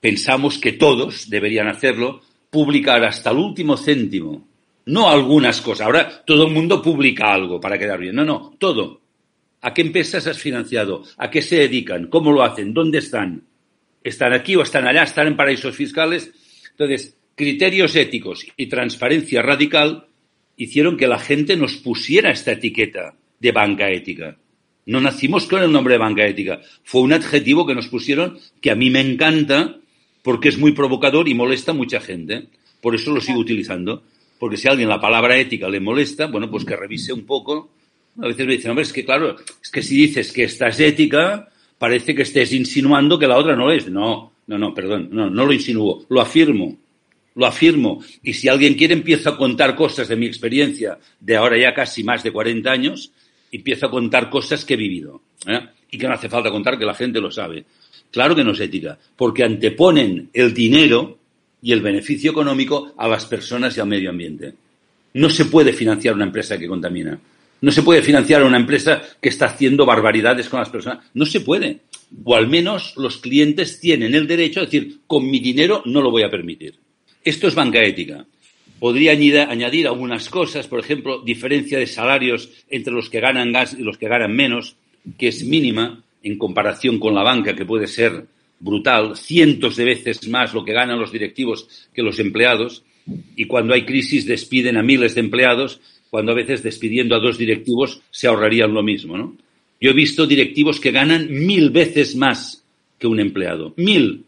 pensamos 0.00 0.58
que 0.58 0.72
todos 0.72 1.28
deberían 1.28 1.68
hacerlo, 1.68 2.22
publicar 2.50 3.04
hasta 3.04 3.30
el 3.30 3.38
último 3.38 3.76
céntimo 3.76 4.50
no 4.86 5.08
algunas 5.08 5.60
cosas. 5.60 5.86
Ahora 5.86 6.22
todo 6.24 6.46
el 6.46 6.52
mundo 6.52 6.82
publica 6.82 7.32
algo 7.32 7.60
para 7.60 7.78
quedar 7.78 7.98
bien. 7.98 8.14
No, 8.14 8.24
no, 8.24 8.54
todo. 8.58 9.00
¿A 9.62 9.74
qué 9.74 9.82
empresas 9.82 10.26
has 10.26 10.38
financiado? 10.38 11.04
¿A 11.18 11.30
qué 11.30 11.42
se 11.42 11.56
dedican? 11.56 12.06
¿Cómo 12.06 12.32
lo 12.32 12.42
hacen? 12.42 12.72
¿Dónde 12.72 12.98
están? 12.98 13.44
¿Están 14.02 14.32
aquí 14.32 14.56
o 14.56 14.62
están 14.62 14.86
allá? 14.86 15.02
¿Están 15.02 15.26
en 15.26 15.36
paraísos 15.36 15.76
fiscales? 15.76 16.32
Entonces, 16.70 17.16
criterios 17.34 17.94
éticos 17.96 18.46
y 18.56 18.66
transparencia 18.66 19.42
radical 19.42 20.06
hicieron 20.56 20.96
que 20.96 21.08
la 21.08 21.18
gente 21.18 21.56
nos 21.56 21.76
pusiera 21.76 22.30
esta 22.30 22.52
etiqueta 22.52 23.16
de 23.38 23.52
banca 23.52 23.90
ética. 23.90 24.38
No 24.86 25.00
nacimos 25.00 25.46
con 25.46 25.62
el 25.62 25.72
nombre 25.72 25.94
de 25.94 25.98
banca 25.98 26.26
ética. 26.26 26.60
Fue 26.82 27.02
un 27.02 27.12
adjetivo 27.12 27.66
que 27.66 27.74
nos 27.74 27.88
pusieron 27.88 28.38
que 28.60 28.70
a 28.70 28.74
mí 28.74 28.90
me 28.90 29.00
encanta 29.00 29.76
porque 30.22 30.48
es 30.48 30.58
muy 30.58 30.72
provocador 30.72 31.28
y 31.28 31.34
molesta 31.34 31.72
a 31.72 31.74
mucha 31.74 32.00
gente. 32.00 32.48
Por 32.80 32.94
eso 32.94 33.12
lo 33.12 33.20
sigo 33.20 33.38
utilizando. 33.38 34.02
Porque 34.38 34.56
si 34.56 34.68
a 34.68 34.70
alguien 34.70 34.88
la 34.88 35.00
palabra 35.00 35.36
ética 35.36 35.68
le 35.68 35.80
molesta, 35.80 36.26
bueno, 36.26 36.50
pues 36.50 36.64
que 36.64 36.76
revise 36.76 37.12
un 37.12 37.26
poco. 37.26 37.70
A 38.22 38.26
veces 38.26 38.46
me 38.46 38.52
dicen, 38.52 38.70
hombre, 38.70 38.84
es 38.84 38.92
que 38.92 39.04
claro, 39.04 39.36
es 39.62 39.70
que 39.70 39.82
si 39.82 39.96
dices 39.96 40.32
que 40.32 40.44
esta 40.44 40.68
es 40.68 40.80
ética, 40.80 41.48
parece 41.78 42.14
que 42.14 42.22
estés 42.22 42.52
insinuando 42.52 43.18
que 43.18 43.26
la 43.26 43.38
otra 43.38 43.56
no 43.56 43.70
es. 43.70 43.88
No, 43.88 44.32
no, 44.46 44.58
no, 44.58 44.74
perdón, 44.74 45.08
no, 45.12 45.30
no 45.30 45.46
lo 45.46 45.52
insinúo, 45.52 46.04
lo 46.08 46.20
afirmo. 46.20 46.76
Lo 47.36 47.46
afirmo. 47.46 48.02
Y 48.22 48.34
si 48.34 48.48
alguien 48.48 48.74
quiere, 48.74 48.94
empiezo 48.94 49.30
a 49.30 49.36
contar 49.36 49.76
cosas 49.76 50.08
de 50.08 50.16
mi 50.16 50.26
experiencia 50.26 50.98
de 51.20 51.36
ahora 51.36 51.56
ya 51.56 51.72
casi 51.72 52.02
más 52.04 52.22
de 52.22 52.32
40 52.32 52.70
años, 52.70 53.12
empiezo 53.52 53.86
a 53.86 53.90
contar 53.90 54.28
cosas 54.28 54.64
que 54.64 54.74
he 54.74 54.76
vivido. 54.76 55.22
¿eh? 55.46 55.60
Y 55.90 55.98
que 55.98 56.06
no 56.06 56.14
hace 56.14 56.28
falta 56.28 56.50
contar, 56.50 56.78
que 56.78 56.84
la 56.84 56.94
gente 56.94 57.20
lo 57.20 57.30
sabe. 57.30 57.64
Claro 58.10 58.34
que 58.34 58.44
no 58.44 58.52
es 58.52 58.60
ética, 58.60 58.98
porque 59.16 59.44
anteponen 59.44 60.30
el 60.32 60.52
dinero 60.52 61.18
y 61.62 61.72
el 61.72 61.80
beneficio 61.80 62.32
económico 62.32 62.92
a 62.96 63.06
las 63.06 63.24
personas 63.26 63.76
y 63.76 63.80
al 63.80 63.86
medio 63.86 64.10
ambiente. 64.10 64.52
No 65.14 65.30
se 65.30 65.46
puede 65.46 65.72
financiar 65.72 66.14
una 66.14 66.24
empresa 66.24 66.58
que 66.58 66.66
contamina. 66.66 67.18
No 67.60 67.70
se 67.70 67.82
puede 67.82 68.02
financiar 68.02 68.42
una 68.42 68.56
empresa 68.56 69.02
que 69.20 69.28
está 69.28 69.46
haciendo 69.46 69.84
barbaridades 69.84 70.48
con 70.48 70.60
las 70.60 70.70
personas. 70.70 71.04
No 71.14 71.26
se 71.26 71.40
puede. 71.40 71.80
O 72.24 72.34
al 72.34 72.48
menos 72.48 72.94
los 72.96 73.18
clientes 73.18 73.80
tienen 73.80 74.14
el 74.14 74.26
derecho 74.26 74.60
a 74.60 74.64
decir, 74.64 75.00
con 75.06 75.30
mi 75.30 75.40
dinero 75.40 75.82
no 75.84 76.00
lo 76.00 76.10
voy 76.10 76.22
a 76.22 76.30
permitir. 76.30 76.76
Esto 77.22 77.48
es 77.48 77.54
banca 77.54 77.82
ética. 77.82 78.24
Podría 78.78 79.12
añadir 79.12 79.86
algunas 79.86 80.30
cosas, 80.30 80.66
por 80.66 80.80
ejemplo, 80.80 81.20
diferencia 81.20 81.78
de 81.78 81.86
salarios 81.86 82.50
entre 82.70 82.94
los 82.94 83.10
que 83.10 83.20
ganan 83.20 83.52
gas 83.52 83.76
y 83.78 83.82
los 83.82 83.98
que 83.98 84.08
ganan 84.08 84.34
menos, 84.34 84.76
que 85.18 85.28
es 85.28 85.44
mínima 85.44 86.02
en 86.22 86.38
comparación 86.38 86.98
con 86.98 87.14
la 87.14 87.22
banca, 87.22 87.54
que 87.54 87.66
puede 87.66 87.86
ser 87.86 88.26
brutal, 88.58 89.16
cientos 89.16 89.76
de 89.76 89.84
veces 89.84 90.26
más 90.28 90.54
lo 90.54 90.64
que 90.64 90.72
ganan 90.72 90.98
los 90.98 91.12
directivos 91.12 91.88
que 91.94 92.02
los 92.02 92.18
empleados, 92.18 92.82
y 93.36 93.46
cuando 93.46 93.74
hay 93.74 93.84
crisis 93.84 94.26
despiden 94.26 94.76
a 94.76 94.82
miles 94.82 95.14
de 95.14 95.20
empleados, 95.20 95.80
cuando 96.10 96.32
a 96.32 96.34
veces 96.34 96.62
despidiendo 96.62 97.14
a 97.14 97.20
dos 97.20 97.38
directivos 97.38 98.02
se 98.10 98.26
ahorrarían 98.26 98.74
lo 98.74 98.82
mismo, 98.82 99.16
¿no? 99.16 99.36
Yo 99.80 99.90
he 99.90 99.94
visto 99.94 100.26
directivos 100.26 100.78
que 100.78 100.90
ganan 100.90 101.28
mil 101.30 101.70
veces 101.70 102.14
más 102.14 102.64
que 102.98 103.06
un 103.06 103.18
empleado. 103.18 103.72
Mil. 103.76 104.24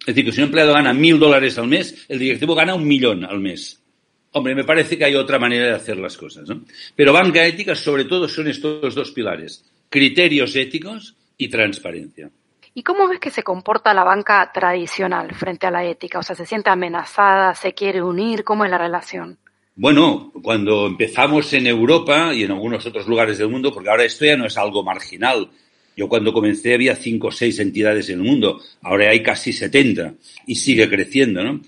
Es 0.00 0.06
decir, 0.06 0.24
que 0.24 0.32
si 0.32 0.40
un 0.40 0.46
empleado 0.46 0.72
gana 0.72 0.92
mil 0.92 1.18
dólares 1.18 1.56
al 1.58 1.68
mes, 1.68 2.06
el 2.08 2.18
directivo 2.18 2.54
gana 2.54 2.74
un 2.74 2.86
millón 2.86 3.24
al 3.24 3.38
mes. 3.38 3.80
Hombre, 4.32 4.54
me 4.54 4.64
parece 4.64 4.98
que 4.98 5.04
hay 5.04 5.14
otra 5.14 5.38
manera 5.38 5.66
de 5.66 5.74
hacer 5.74 5.98
las 5.98 6.16
cosas, 6.16 6.48
¿no? 6.48 6.62
Pero 6.96 7.12
banca 7.12 7.44
ética, 7.46 7.74
sobre 7.74 8.06
todo, 8.06 8.28
son 8.28 8.48
estos 8.48 8.94
dos 8.94 9.10
pilares. 9.12 9.64
Criterios 9.88 10.56
éticos 10.56 11.14
y 11.36 11.48
transparencia. 11.48 12.30
¿Y 12.74 12.82
cómo 12.82 13.08
ves 13.08 13.20
que 13.20 13.30
se 13.30 13.42
comporta 13.42 13.94
la 13.94 14.04
banca 14.04 14.50
tradicional 14.52 15.34
frente 15.34 15.66
a 15.66 15.70
la 15.70 15.84
ética? 15.84 16.18
O 16.18 16.22
sea, 16.22 16.36
¿se 16.36 16.46
siente 16.46 16.70
amenazada? 16.70 17.54
¿Se 17.54 17.72
quiere 17.72 18.02
unir? 18.02 18.44
¿Cómo 18.44 18.64
es 18.64 18.70
la 18.70 18.78
relación? 18.78 19.38
Bueno, 19.80 20.32
cuando 20.42 20.88
empezamos 20.88 21.52
en 21.52 21.68
Europa 21.68 22.34
y 22.34 22.42
en 22.42 22.50
algunos 22.50 22.84
otros 22.84 23.06
lugares 23.06 23.38
del 23.38 23.48
mundo, 23.48 23.72
porque 23.72 23.88
ahora 23.88 24.04
esto 24.04 24.24
ya 24.24 24.36
no 24.36 24.44
es 24.44 24.58
algo 24.58 24.82
marginal. 24.82 25.48
Yo 25.96 26.08
cuando 26.08 26.32
comencé 26.32 26.74
había 26.74 26.96
cinco 26.96 27.28
o 27.28 27.30
seis 27.30 27.60
entidades 27.60 28.08
en 28.08 28.18
el 28.18 28.24
mundo, 28.24 28.60
ahora 28.82 29.10
hay 29.10 29.22
casi 29.22 29.52
setenta 29.52 30.14
y 30.48 30.56
sigue 30.56 30.88
creciendo, 30.88 31.44
¿no? 31.44 31.60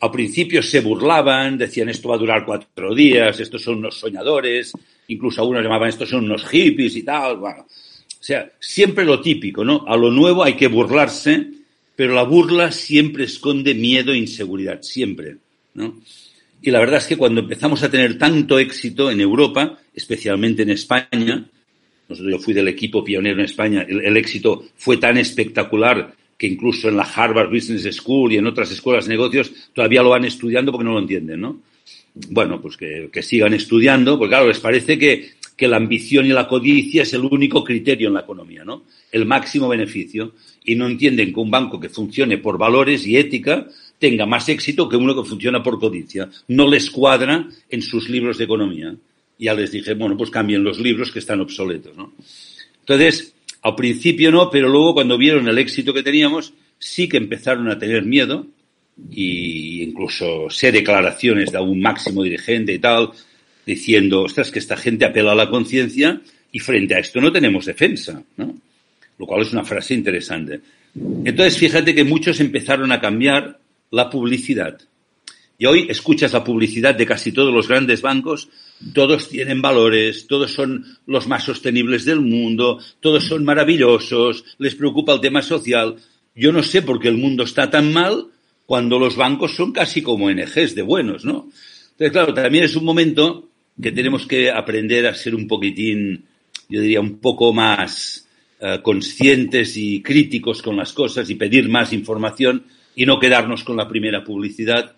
Al 0.00 0.10
principio 0.10 0.62
se 0.62 0.80
burlaban, 0.80 1.58
decían 1.58 1.90
esto 1.90 2.08
va 2.08 2.14
a 2.14 2.18
durar 2.18 2.46
cuatro 2.46 2.94
días, 2.94 3.38
estos 3.38 3.62
son 3.62 3.76
unos 3.76 4.00
soñadores, 4.00 4.72
incluso 5.08 5.42
algunos 5.42 5.62
llamaban 5.62 5.90
estos 5.90 6.08
son 6.08 6.24
unos 6.24 6.46
hippies 6.46 6.96
y 6.96 7.02
tal. 7.02 7.36
Bueno, 7.36 7.66
o 7.68 8.24
sea, 8.24 8.50
siempre 8.58 9.04
lo 9.04 9.20
típico, 9.20 9.66
¿no? 9.66 9.84
A 9.86 9.98
lo 9.98 10.10
nuevo 10.10 10.42
hay 10.42 10.54
que 10.54 10.68
burlarse, 10.68 11.46
pero 11.94 12.14
la 12.14 12.22
burla 12.22 12.72
siempre 12.72 13.24
esconde 13.24 13.74
miedo 13.74 14.14
e 14.14 14.16
inseguridad, 14.16 14.80
siempre, 14.80 15.36
¿no? 15.74 16.00
Y 16.62 16.70
la 16.70 16.80
verdad 16.80 16.98
es 16.98 17.06
que 17.06 17.16
cuando 17.16 17.40
empezamos 17.40 17.82
a 17.82 17.90
tener 17.90 18.18
tanto 18.18 18.58
éxito 18.58 19.10
en 19.10 19.20
Europa, 19.20 19.78
especialmente 19.94 20.62
en 20.62 20.70
España, 20.70 21.46
yo 22.08 22.38
fui 22.38 22.52
del 22.52 22.68
equipo 22.68 23.04
pionero 23.04 23.38
en 23.38 23.44
España, 23.44 23.86
el 23.88 24.16
éxito 24.16 24.64
fue 24.76 24.96
tan 24.96 25.16
espectacular 25.16 26.14
que 26.36 26.46
incluso 26.46 26.88
en 26.88 26.96
la 26.96 27.02
Harvard 27.02 27.50
Business 27.50 27.94
School 27.94 28.32
y 28.32 28.38
en 28.38 28.46
otras 28.46 28.70
escuelas 28.72 29.06
de 29.06 29.10
negocios 29.10 29.52
todavía 29.74 30.02
lo 30.02 30.10
van 30.10 30.24
estudiando 30.24 30.72
porque 30.72 30.84
no 30.84 30.92
lo 30.92 30.98
entienden, 30.98 31.40
¿no? 31.40 31.60
Bueno, 32.14 32.60
pues 32.60 32.76
que, 32.76 33.22
sigan 33.22 33.54
estudiando, 33.54 34.18
porque 34.18 34.30
claro, 34.30 34.48
les 34.48 34.58
parece 34.58 34.98
que 34.98 35.68
la 35.68 35.76
ambición 35.76 36.26
y 36.26 36.30
la 36.30 36.48
codicia 36.48 37.02
es 37.02 37.12
el 37.12 37.20
único 37.20 37.62
criterio 37.62 38.08
en 38.08 38.14
la 38.14 38.20
economía, 38.20 38.64
¿no? 38.64 38.84
El 39.12 39.26
máximo 39.26 39.68
beneficio. 39.68 40.32
Y 40.64 40.74
no 40.74 40.86
entienden 40.86 41.32
que 41.32 41.40
un 41.40 41.50
banco 41.50 41.80
que 41.80 41.88
funcione 41.88 42.38
por 42.38 42.58
valores 42.58 43.06
y 43.06 43.16
ética 43.16 43.66
tenga 44.00 44.26
más 44.26 44.48
éxito 44.48 44.88
que 44.88 44.96
uno 44.96 45.14
que 45.14 45.28
funciona 45.28 45.62
por 45.62 45.78
codicia. 45.78 46.28
No 46.48 46.66
les 46.66 46.90
cuadra 46.90 47.46
en 47.68 47.82
sus 47.82 48.08
libros 48.08 48.38
de 48.38 48.44
economía. 48.44 48.96
Ya 49.38 49.54
les 49.54 49.70
dije, 49.70 49.94
bueno, 49.94 50.16
pues 50.16 50.30
cambien 50.30 50.64
los 50.64 50.80
libros 50.80 51.12
que 51.12 51.20
están 51.20 51.40
obsoletos, 51.40 51.96
¿no? 51.96 52.12
Entonces, 52.80 53.34
al 53.62 53.74
principio 53.76 54.32
no, 54.32 54.50
pero 54.50 54.68
luego 54.68 54.94
cuando 54.94 55.18
vieron 55.18 55.46
el 55.48 55.58
éxito 55.58 55.92
que 55.92 56.02
teníamos, 56.02 56.54
sí 56.78 57.08
que 57.08 57.18
empezaron 57.18 57.68
a 57.68 57.78
tener 57.78 58.04
miedo 58.04 58.46
y 59.10 59.82
incluso 59.82 60.48
sé 60.48 60.72
declaraciones 60.72 61.52
de 61.52 61.58
algún 61.58 61.80
máximo 61.80 62.22
dirigente 62.22 62.72
y 62.72 62.78
tal, 62.78 63.10
diciendo, 63.66 64.22
ostras, 64.22 64.50
que 64.50 64.58
esta 64.58 64.78
gente 64.78 65.04
apela 65.04 65.32
a 65.32 65.36
la 65.36 65.50
conciencia 65.50 66.20
y 66.52 66.58
frente 66.58 66.94
a 66.94 67.00
esto 67.00 67.20
no 67.20 67.30
tenemos 67.30 67.66
defensa, 67.66 68.22
¿no? 68.38 68.54
Lo 69.18 69.26
cual 69.26 69.42
es 69.42 69.52
una 69.52 69.64
frase 69.64 69.92
interesante. 69.92 70.60
Entonces, 71.24 71.58
fíjate 71.58 71.94
que 71.94 72.04
muchos 72.04 72.40
empezaron 72.40 72.90
a 72.92 73.00
cambiar 73.00 73.60
la 73.90 74.08
publicidad. 74.10 74.78
Y 75.58 75.66
hoy 75.66 75.86
escuchas 75.90 76.32
la 76.32 76.42
publicidad 76.42 76.94
de 76.94 77.04
casi 77.04 77.32
todos 77.32 77.52
los 77.52 77.68
grandes 77.68 78.00
bancos, 78.00 78.48
todos 78.94 79.28
tienen 79.28 79.60
valores, 79.60 80.26
todos 80.26 80.52
son 80.52 80.86
los 81.06 81.28
más 81.28 81.44
sostenibles 81.44 82.06
del 82.06 82.20
mundo, 82.20 82.80
todos 83.00 83.24
son 83.24 83.44
maravillosos, 83.44 84.44
les 84.56 84.74
preocupa 84.74 85.12
el 85.12 85.20
tema 85.20 85.42
social. 85.42 85.96
Yo 86.34 86.50
no 86.50 86.62
sé 86.62 86.80
por 86.80 86.98
qué 86.98 87.08
el 87.08 87.18
mundo 87.18 87.44
está 87.44 87.68
tan 87.68 87.92
mal 87.92 88.28
cuando 88.64 88.98
los 88.98 89.16
bancos 89.16 89.54
son 89.54 89.72
casi 89.72 90.00
como 90.00 90.26
ONGs 90.26 90.74
de 90.74 90.82
buenos, 90.82 91.26
¿no? 91.26 91.50
Entonces, 91.90 92.12
claro, 92.12 92.32
también 92.32 92.64
es 92.64 92.76
un 92.76 92.84
momento 92.84 93.50
que 93.82 93.92
tenemos 93.92 94.26
que 94.26 94.50
aprender 94.50 95.06
a 95.06 95.14
ser 95.14 95.34
un 95.34 95.46
poquitín, 95.46 96.24
yo 96.70 96.80
diría, 96.80 97.00
un 97.00 97.18
poco 97.18 97.52
más 97.52 98.26
eh, 98.60 98.80
conscientes 98.82 99.76
y 99.76 100.00
críticos 100.00 100.62
con 100.62 100.76
las 100.76 100.94
cosas 100.94 101.28
y 101.28 101.34
pedir 101.34 101.68
más 101.68 101.92
información 101.92 102.64
y 102.94 103.06
no 103.06 103.18
quedarnos 103.18 103.64
con 103.64 103.76
la 103.76 103.88
primera 103.88 104.24
publicidad 104.24 104.96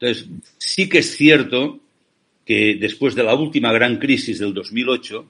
entonces, 0.00 0.28
sí 0.56 0.88
que 0.88 0.98
es 0.98 1.14
cierto 1.14 1.78
que 2.46 2.76
después 2.80 3.14
de 3.14 3.22
la 3.22 3.34
última 3.34 3.70
gran 3.72 3.98
crisis 3.98 4.38
del 4.38 4.54
2008, 4.54 5.26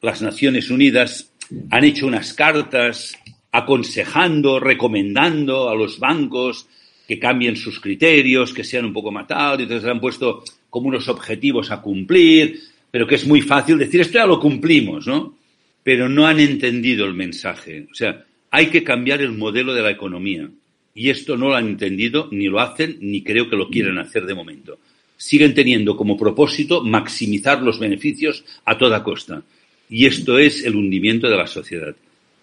las 0.00 0.22
Naciones 0.22 0.70
Unidas 0.70 1.30
han 1.70 1.84
hecho 1.84 2.06
unas 2.06 2.32
cartas 2.32 3.18
aconsejando, 3.52 4.58
recomendando 4.58 5.68
a 5.68 5.74
los 5.74 5.98
bancos 5.98 6.66
que 7.06 7.18
cambien 7.18 7.54
sus 7.54 7.80
criterios, 7.80 8.54
que 8.54 8.64
sean 8.64 8.86
un 8.86 8.94
poco 8.94 9.12
y 9.12 9.62
entonces 9.62 9.84
han 9.84 10.00
puesto 10.00 10.42
como 10.70 10.88
unos 10.88 11.06
objetivos 11.08 11.70
a 11.70 11.82
cumplir, 11.82 12.60
pero 12.90 13.06
que 13.06 13.16
es 13.16 13.26
muy 13.26 13.42
fácil 13.42 13.76
decir 13.76 14.00
esto 14.00 14.14
ya 14.14 14.26
lo 14.26 14.40
cumplimos, 14.40 15.06
¿no? 15.06 15.36
Pero 15.82 16.08
no 16.08 16.26
han 16.26 16.40
entendido 16.40 17.04
el 17.04 17.12
mensaje. 17.12 17.86
O 17.92 17.94
sea, 17.94 18.24
hay 18.50 18.68
que 18.68 18.82
cambiar 18.82 19.20
el 19.20 19.32
modelo 19.32 19.74
de 19.74 19.82
la 19.82 19.90
economía. 19.90 20.48
Y 20.94 21.10
esto 21.10 21.36
no 21.36 21.48
lo 21.48 21.56
han 21.56 21.66
entendido, 21.66 22.28
ni 22.30 22.46
lo 22.46 22.60
hacen, 22.60 22.98
ni 23.00 23.22
creo 23.22 23.50
que 23.50 23.56
lo 23.56 23.68
quieran 23.68 23.98
hacer 23.98 24.26
de 24.26 24.34
momento. 24.34 24.78
Siguen 25.16 25.52
teniendo 25.52 25.96
como 25.96 26.16
propósito 26.16 26.82
maximizar 26.82 27.60
los 27.62 27.80
beneficios 27.80 28.44
a 28.64 28.78
toda 28.78 29.02
costa. 29.02 29.42
Y 29.90 30.06
esto 30.06 30.38
es 30.38 30.64
el 30.64 30.76
hundimiento 30.76 31.28
de 31.28 31.36
la 31.36 31.48
sociedad. 31.48 31.94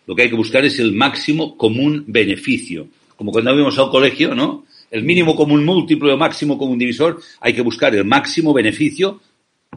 Lo 0.06 0.16
que 0.16 0.24
hay 0.24 0.30
que 0.30 0.36
buscar 0.36 0.66
es 0.66 0.80
el 0.80 0.92
máximo 0.92 1.58
común 1.58 2.04
beneficio. 2.08 2.88
Como 3.16 3.32
cuando 3.32 3.54
íbamos 3.56 3.80
al 3.80 3.90
colegio, 3.90 4.36
¿no? 4.36 4.66
El 4.90 5.04
mínimo 5.04 5.36
común 5.36 5.64
múltiplo 5.64 6.14
o 6.14 6.18
máximo 6.18 6.58
común 6.58 6.78
divisor, 6.78 7.22
hay 7.40 7.54
que 7.54 7.62
buscar 7.62 7.96
el 7.96 8.04
máximo 8.04 8.54
beneficio 8.54 9.22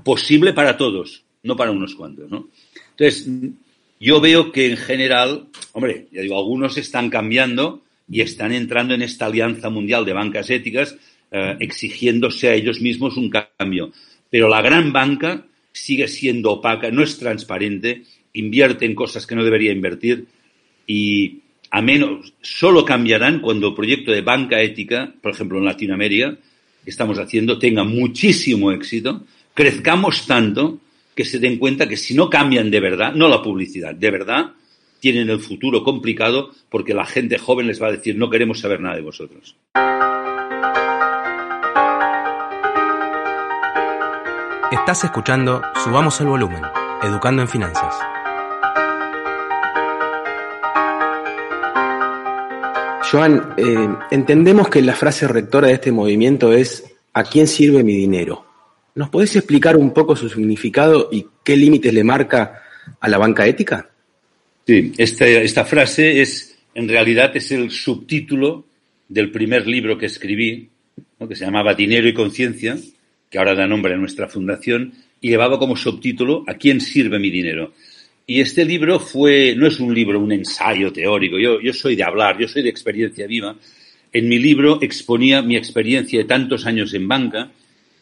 posible 0.02 0.52
para 0.52 0.76
todos, 0.76 1.23
no 1.45 1.54
para 1.54 1.71
unos 1.71 1.95
cuantos, 1.95 2.28
¿no? 2.28 2.49
Entonces, 2.97 3.28
yo 4.00 4.21
veo 4.21 4.50
que 4.50 4.71
en 4.71 4.76
general, 4.76 5.47
hombre, 5.73 6.09
ya 6.11 6.23
digo, 6.23 6.37
algunos 6.37 6.76
están 6.76 7.11
cambiando, 7.11 7.84
y 8.08 8.20
están 8.20 8.52
entrando 8.52 8.94
en 8.94 9.02
esta 9.02 9.26
alianza 9.26 9.70
mundial 9.70 10.04
de 10.04 10.12
bancas 10.12 10.50
éticas 10.50 10.96
eh, 11.30 11.56
exigiéndose 11.61 12.49
a 12.49 12.54
ellos 12.54 12.80
mismos 12.80 13.16
un 13.16 13.30
cambio. 13.30 13.92
Pero 14.30 14.49
la 14.49 14.62
gran 14.62 14.92
banca 14.92 15.46
sigue 15.73 16.08
siendo 16.08 16.52
opaca, 16.52 16.90
no 16.90 17.02
es 17.02 17.18
transparente 17.18 18.04
invierte 18.34 18.84
en 18.84 18.94
cosas 18.94 19.26
que 19.26 19.34
no 19.34 19.44
debería 19.44 19.73
invertir 19.73 20.26
y 20.87 21.40
a 21.70 21.82
menos, 21.82 22.34
solo 22.40 22.84
cambiarán 22.84 23.40
cuando 23.40 23.68
el 23.68 23.75
proyecto 23.75 24.12
de 24.12 24.20
banca 24.20 24.61
ética, 24.61 25.12
por 25.20 25.32
ejemplo 25.32 25.58
en 25.58 25.64
Latinoamérica, 25.64 26.37
que 26.84 26.90
estamos 26.90 27.18
haciendo, 27.18 27.58
tenga 27.58 27.82
muchísimo 27.82 28.70
éxito, 28.70 29.25
crezcamos 29.54 30.26
tanto 30.26 30.78
que 31.16 31.25
se 31.25 31.38
den 31.38 31.58
cuenta 31.58 31.88
que 31.88 31.96
si 31.96 32.14
no 32.14 32.30
cambian 32.30 32.70
de 32.70 32.80
verdad, 32.80 33.14
no 33.14 33.28
la 33.28 33.42
publicidad, 33.42 33.94
de 33.94 34.11
verdad, 34.11 34.52
tienen 35.04 35.28
el 35.28 35.38
futuro 35.40 35.84
complicado 35.84 36.49
porque 36.70 36.94
la 36.94 37.04
gente 37.04 37.37
joven 37.37 37.66
les 37.66 37.82
va 37.82 37.88
a 37.88 37.92
decir 37.92 38.16
no 38.16 38.30
queremos 38.30 38.61
saber 38.61 38.80
nada 38.80 38.96
de 38.96 39.02
vosotros. 39.02 39.54
Estás 44.73 45.04
escuchando 45.04 45.61
Subamos 45.84 46.18
el 46.23 46.28
Volumen, 46.28 46.62
Educando 47.02 47.42
en 47.42 47.49
Finanzas. 47.49 47.94
Joan, 53.11 53.52
eh, 53.58 53.88
entendemos 54.11 54.70
que 54.70 54.80
la 54.80 54.94
frase 54.94 55.28
rectora 55.28 55.68
de 55.68 55.75
este 55.75 55.92
movimiento 55.92 56.54
es 56.54 56.96
¿a 57.12 57.25
quién 57.25 57.46
sirve 57.46 57.84
mi 57.84 57.94
dinero? 57.94 58.46
¿Nos 58.94 59.11
podés 59.11 59.37
explicar 59.37 59.76
un 59.76 59.92
poco 59.92 60.16
su 60.16 60.30
significado 60.30 61.11
y 61.12 61.26
qué 61.44 61.58
límites 61.58 61.92
le 61.92 62.04
marca 62.04 62.62
a 62.99 63.08
la 63.11 63.18
banca 63.18 63.46
ética? 63.46 63.90
Sí, 64.66 64.92
esta, 64.97 65.26
esta 65.26 65.64
frase 65.66 66.23
es, 66.23 66.59
en 66.75 66.88
realidad, 66.88 67.37
es 67.37 67.50
el 67.52 67.71
subtítulo 67.71 68.64
del 69.09 69.30
primer 69.30 69.66
libro 69.66 69.99
que 69.99 70.06
escribí, 70.06 70.71
que 71.28 71.37
se 71.37 71.44
llamaba 71.44 71.75
Dinero 71.75 72.09
y 72.09 72.14
Conciencia, 72.14 72.76
que 73.30 73.38
ahora 73.38 73.54
da 73.54 73.66
nombre 73.66 73.94
a 73.94 73.99
nuestra 73.99 74.28
fundación, 74.28 74.94
y 75.21 75.28
llevaba 75.28 75.59
como 75.59 75.76
subtítulo 75.76 76.44
¿A 76.47 76.54
quién 76.54 76.80
sirve 76.80 77.18
mi 77.18 77.30
dinero? 77.30 77.75
Y 78.26 78.40
este 78.40 78.64
libro 78.64 78.99
fue, 78.99 79.54
no 79.54 79.66
es 79.66 79.80
un 79.80 79.94
libro, 79.94 80.18
un 80.18 80.33
ensayo 80.33 80.90
teórico, 80.92 81.38
yo, 81.38 81.61
yo 81.61 81.75
soy 81.75 81.94
de 81.94 82.04
hablar, 82.04 82.38
yo 82.38 82.49
soy 82.49 82.62
de 82.62 82.71
experiencia 82.71 83.26
viva. 83.26 83.56
En 84.14 84.28
mi 84.28 84.38
libro 84.38 84.78
exponía 84.80 85.42
mi 85.42 85.56
experiencia 85.56 86.21
de 86.21 86.25
tantos 86.25 86.64
años 86.64 86.94
en 86.94 87.06
banca 87.06 87.50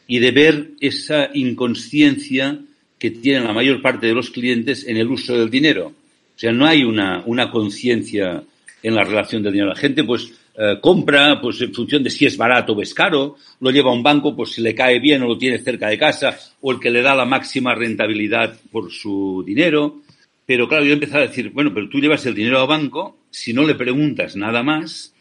y 0.07 0.21
de 0.21 0.31
ver 0.31 0.71
esa 0.81 1.31
inconsciencia 1.35 2.61
que 2.99 3.11
tienen 3.11 3.45
la 3.45 3.53
mayor 3.53 3.83
parte 3.83 4.07
de 4.07 4.15
los 4.15 4.31
clientes 4.31 4.87
en 4.87 4.97
el 4.97 5.09
uso 5.09 5.37
del 5.37 5.51
dinero. 5.51 5.93
Sea, 6.43 6.51
no 6.51 6.67
hay 6.67 6.83
una, 6.83 7.23
una 7.25 7.53
conciencia 7.53 8.43
en 8.83 8.95
la 8.97 9.05
relación 9.05 9.45
del 9.45 9.53
dinero. 9.53 9.71
La 9.71 9.79
gente, 9.79 10.03
pues, 10.03 10.33
eh, 10.59 10.79
compra 10.81 11.41
pues 11.41 11.61
en 11.61 11.73
función 11.73 12.03
de 12.03 12.11
si 12.11 12.27
es 12.27 12.37
barato 12.37 12.73
o 12.73 12.83
es 12.83 12.93
caro, 12.93 13.37
lo 13.61 13.71
lleva 13.71 13.93
a 13.93 13.95
un 13.95 14.03
banco 14.03 14.35
pues 14.35 14.51
si 14.51 14.61
le 14.61 14.75
cae 14.75 14.99
bien 14.99 15.23
o 15.23 15.29
lo 15.29 15.39
tiene 15.39 15.61
cerca 15.61 15.87
de 15.87 15.97
casa 15.97 16.37
o 16.61 16.73
el 16.73 16.81
que 16.81 16.91
le 16.91 17.01
da 17.01 17.15
la 17.15 17.27
máxima 17.27 17.77
rentabilidad 17.77 18.59
por 18.73 18.91
su 18.91 19.45
dinero. 19.47 20.01
Pero 20.45 20.69
claro, 20.69 20.85
yo 20.85 20.95
empezaba 20.95 21.23
a 21.23 21.29
decir, 21.29 21.51
bueno, 21.51 21.73
pero 21.73 21.89
tú 21.89 22.01
llevas 22.01 22.27
el 22.27 22.35
dinero 22.35 22.61
al 22.61 22.67
banco, 22.67 23.19
si 23.31 23.53
no 23.53 23.63
le 23.63 23.77
preguntas 23.77 24.35
nada 24.35 24.65
más, 24.65 25.15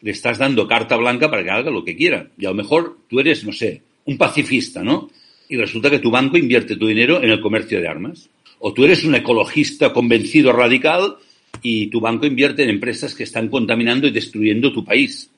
le 0.00 0.12
estás 0.12 0.38
dando 0.38 0.68
carta 0.68 0.96
blanca 0.96 1.28
para 1.28 1.42
que 1.42 1.50
haga 1.50 1.72
lo 1.72 1.84
que 1.84 1.96
quiera. 1.96 2.28
Y 2.38 2.46
a 2.46 2.50
lo 2.50 2.54
mejor 2.54 2.98
tú 3.08 3.18
eres, 3.18 3.44
no 3.44 3.52
sé, 3.52 3.82
un 4.04 4.16
pacifista, 4.16 4.84
¿no? 4.84 5.10
Y 5.48 5.56
resulta 5.56 5.90
que 5.90 5.98
tu 5.98 6.12
banco 6.12 6.38
invierte 6.38 6.76
tu 6.76 6.86
dinero 6.86 7.20
en 7.20 7.30
el 7.30 7.40
comercio 7.40 7.80
de 7.80 7.88
armas. 7.88 8.30
O 8.60 8.72
tú 8.72 8.84
eres 8.84 9.04
un 9.04 9.14
ecologista 9.14 9.92
convencido 9.92 10.52
radical 10.52 11.16
y 11.62 11.88
tu 11.88 12.00
banco 12.00 12.26
invierte 12.26 12.62
en 12.62 12.70
empresas 12.70 13.14
que 13.14 13.24
están 13.24 13.48
contaminando 13.48 14.06
y 14.06 14.10
destruyendo 14.10 14.72
tu 14.72 14.84
país. 14.84 15.30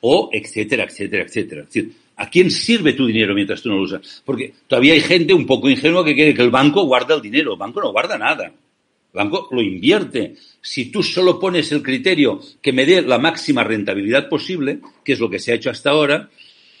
O 0.00 0.30
etcétera, 0.32 0.84
etcétera, 0.84 1.24
etcétera. 1.24 1.62
Es 1.62 1.68
decir, 1.68 1.92
¿a 2.16 2.28
quién 2.28 2.50
sirve 2.50 2.92
tu 2.92 3.06
dinero 3.06 3.34
mientras 3.34 3.62
tú 3.62 3.70
no 3.70 3.76
lo 3.76 3.82
usas? 3.82 4.22
Porque 4.24 4.52
todavía 4.66 4.94
hay 4.94 5.00
gente 5.00 5.32
un 5.32 5.46
poco 5.46 5.70
ingenua 5.70 6.04
que 6.04 6.14
quiere 6.14 6.34
que 6.34 6.42
el 6.42 6.50
banco 6.50 6.84
guarde 6.84 7.14
el 7.14 7.22
dinero. 7.22 7.52
El 7.52 7.58
banco 7.58 7.80
no 7.80 7.92
guarda 7.92 8.18
nada. 8.18 8.46
El 8.46 8.52
banco 9.12 9.48
lo 9.50 9.62
invierte. 9.62 10.34
Si 10.60 10.86
tú 10.86 11.02
solo 11.02 11.38
pones 11.38 11.70
el 11.72 11.82
criterio 11.82 12.40
que 12.60 12.72
me 12.72 12.84
dé 12.84 13.02
la 13.02 13.18
máxima 13.18 13.64
rentabilidad 13.64 14.28
posible, 14.28 14.80
que 15.04 15.12
es 15.12 15.20
lo 15.20 15.30
que 15.30 15.38
se 15.38 15.52
ha 15.52 15.54
hecho 15.54 15.70
hasta 15.70 15.90
ahora, 15.90 16.28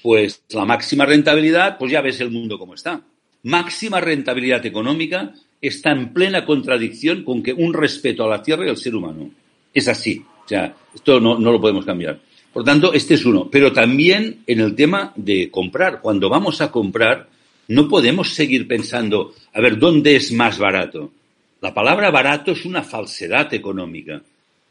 pues 0.02 0.42
la 0.50 0.64
máxima 0.64 1.06
rentabilidad, 1.06 1.78
pues 1.78 1.92
ya 1.92 2.02
ves 2.02 2.20
el 2.20 2.30
mundo 2.30 2.58
como 2.58 2.74
está. 2.74 3.02
Máxima 3.44 4.00
rentabilidad 4.00 4.66
económica 4.66 5.32
está 5.68 5.92
en 5.92 6.12
plena 6.12 6.44
contradicción 6.44 7.24
con 7.24 7.42
que 7.42 7.52
un 7.52 7.72
respeto 7.72 8.24
a 8.24 8.28
la 8.28 8.42
tierra 8.42 8.66
y 8.66 8.70
al 8.70 8.76
ser 8.76 8.94
humano. 8.94 9.30
Es 9.72 9.88
así. 9.88 10.24
O 10.44 10.48
sea, 10.48 10.74
esto 10.94 11.20
no, 11.20 11.38
no 11.38 11.52
lo 11.52 11.60
podemos 11.60 11.84
cambiar. 11.84 12.20
Por 12.52 12.64
tanto, 12.64 12.92
este 12.92 13.14
es 13.14 13.24
uno. 13.24 13.48
Pero 13.50 13.72
también 13.72 14.42
en 14.46 14.60
el 14.60 14.74
tema 14.74 15.12
de 15.16 15.50
comprar. 15.50 16.00
Cuando 16.00 16.28
vamos 16.28 16.60
a 16.60 16.70
comprar, 16.70 17.28
no 17.68 17.88
podemos 17.88 18.34
seguir 18.34 18.68
pensando, 18.68 19.34
a 19.52 19.60
ver, 19.60 19.78
¿dónde 19.78 20.16
es 20.16 20.32
más 20.32 20.58
barato? 20.58 21.12
La 21.60 21.72
palabra 21.72 22.10
barato 22.10 22.52
es 22.52 22.64
una 22.64 22.82
falsedad 22.82 23.52
económica, 23.54 24.22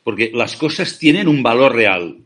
porque 0.04 0.32
las 0.34 0.56
cosas 0.56 1.00
tienen 1.00 1.28
un 1.28 1.42
valor 1.42 1.76
real. 1.76 2.18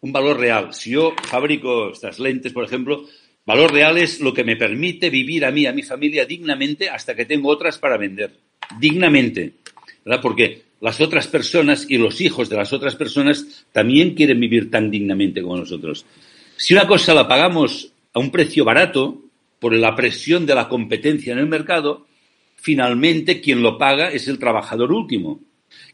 Un 0.00 0.12
valor 0.12 0.38
real. 0.38 0.72
Si 0.72 0.90
yo 0.90 1.14
fabrico 1.22 1.90
estas 1.90 2.18
lentes, 2.18 2.52
por 2.52 2.64
ejemplo, 2.64 3.04
Valor 3.46 3.72
real 3.72 3.96
es 3.96 4.20
lo 4.20 4.34
que 4.34 4.42
me 4.44 4.56
permite 4.56 5.08
vivir 5.08 5.44
a 5.44 5.52
mí, 5.52 5.66
a 5.66 5.72
mi 5.72 5.82
familia 5.82 6.26
dignamente 6.26 6.90
hasta 6.90 7.14
que 7.14 7.24
tengo 7.24 7.48
otras 7.48 7.78
para 7.78 7.96
vender. 7.96 8.32
Dignamente. 8.80 9.52
¿Verdad? 10.04 10.20
Porque 10.20 10.62
las 10.80 11.00
otras 11.00 11.28
personas 11.28 11.86
y 11.88 11.96
los 11.96 12.20
hijos 12.20 12.48
de 12.48 12.56
las 12.56 12.72
otras 12.72 12.96
personas 12.96 13.64
también 13.72 14.14
quieren 14.14 14.40
vivir 14.40 14.70
tan 14.70 14.90
dignamente 14.90 15.42
como 15.42 15.56
nosotros. 15.56 16.04
Si 16.56 16.74
una 16.74 16.86
cosa 16.86 17.14
la 17.14 17.28
pagamos 17.28 17.92
a 18.12 18.18
un 18.18 18.30
precio 18.30 18.64
barato, 18.64 19.22
por 19.58 19.74
la 19.74 19.94
presión 19.94 20.44
de 20.46 20.54
la 20.54 20.68
competencia 20.68 21.32
en 21.32 21.38
el 21.38 21.46
mercado, 21.46 22.06
finalmente 22.56 23.40
quien 23.40 23.62
lo 23.62 23.78
paga 23.78 24.10
es 24.10 24.28
el 24.28 24.38
trabajador 24.38 24.92
último. 24.92 25.40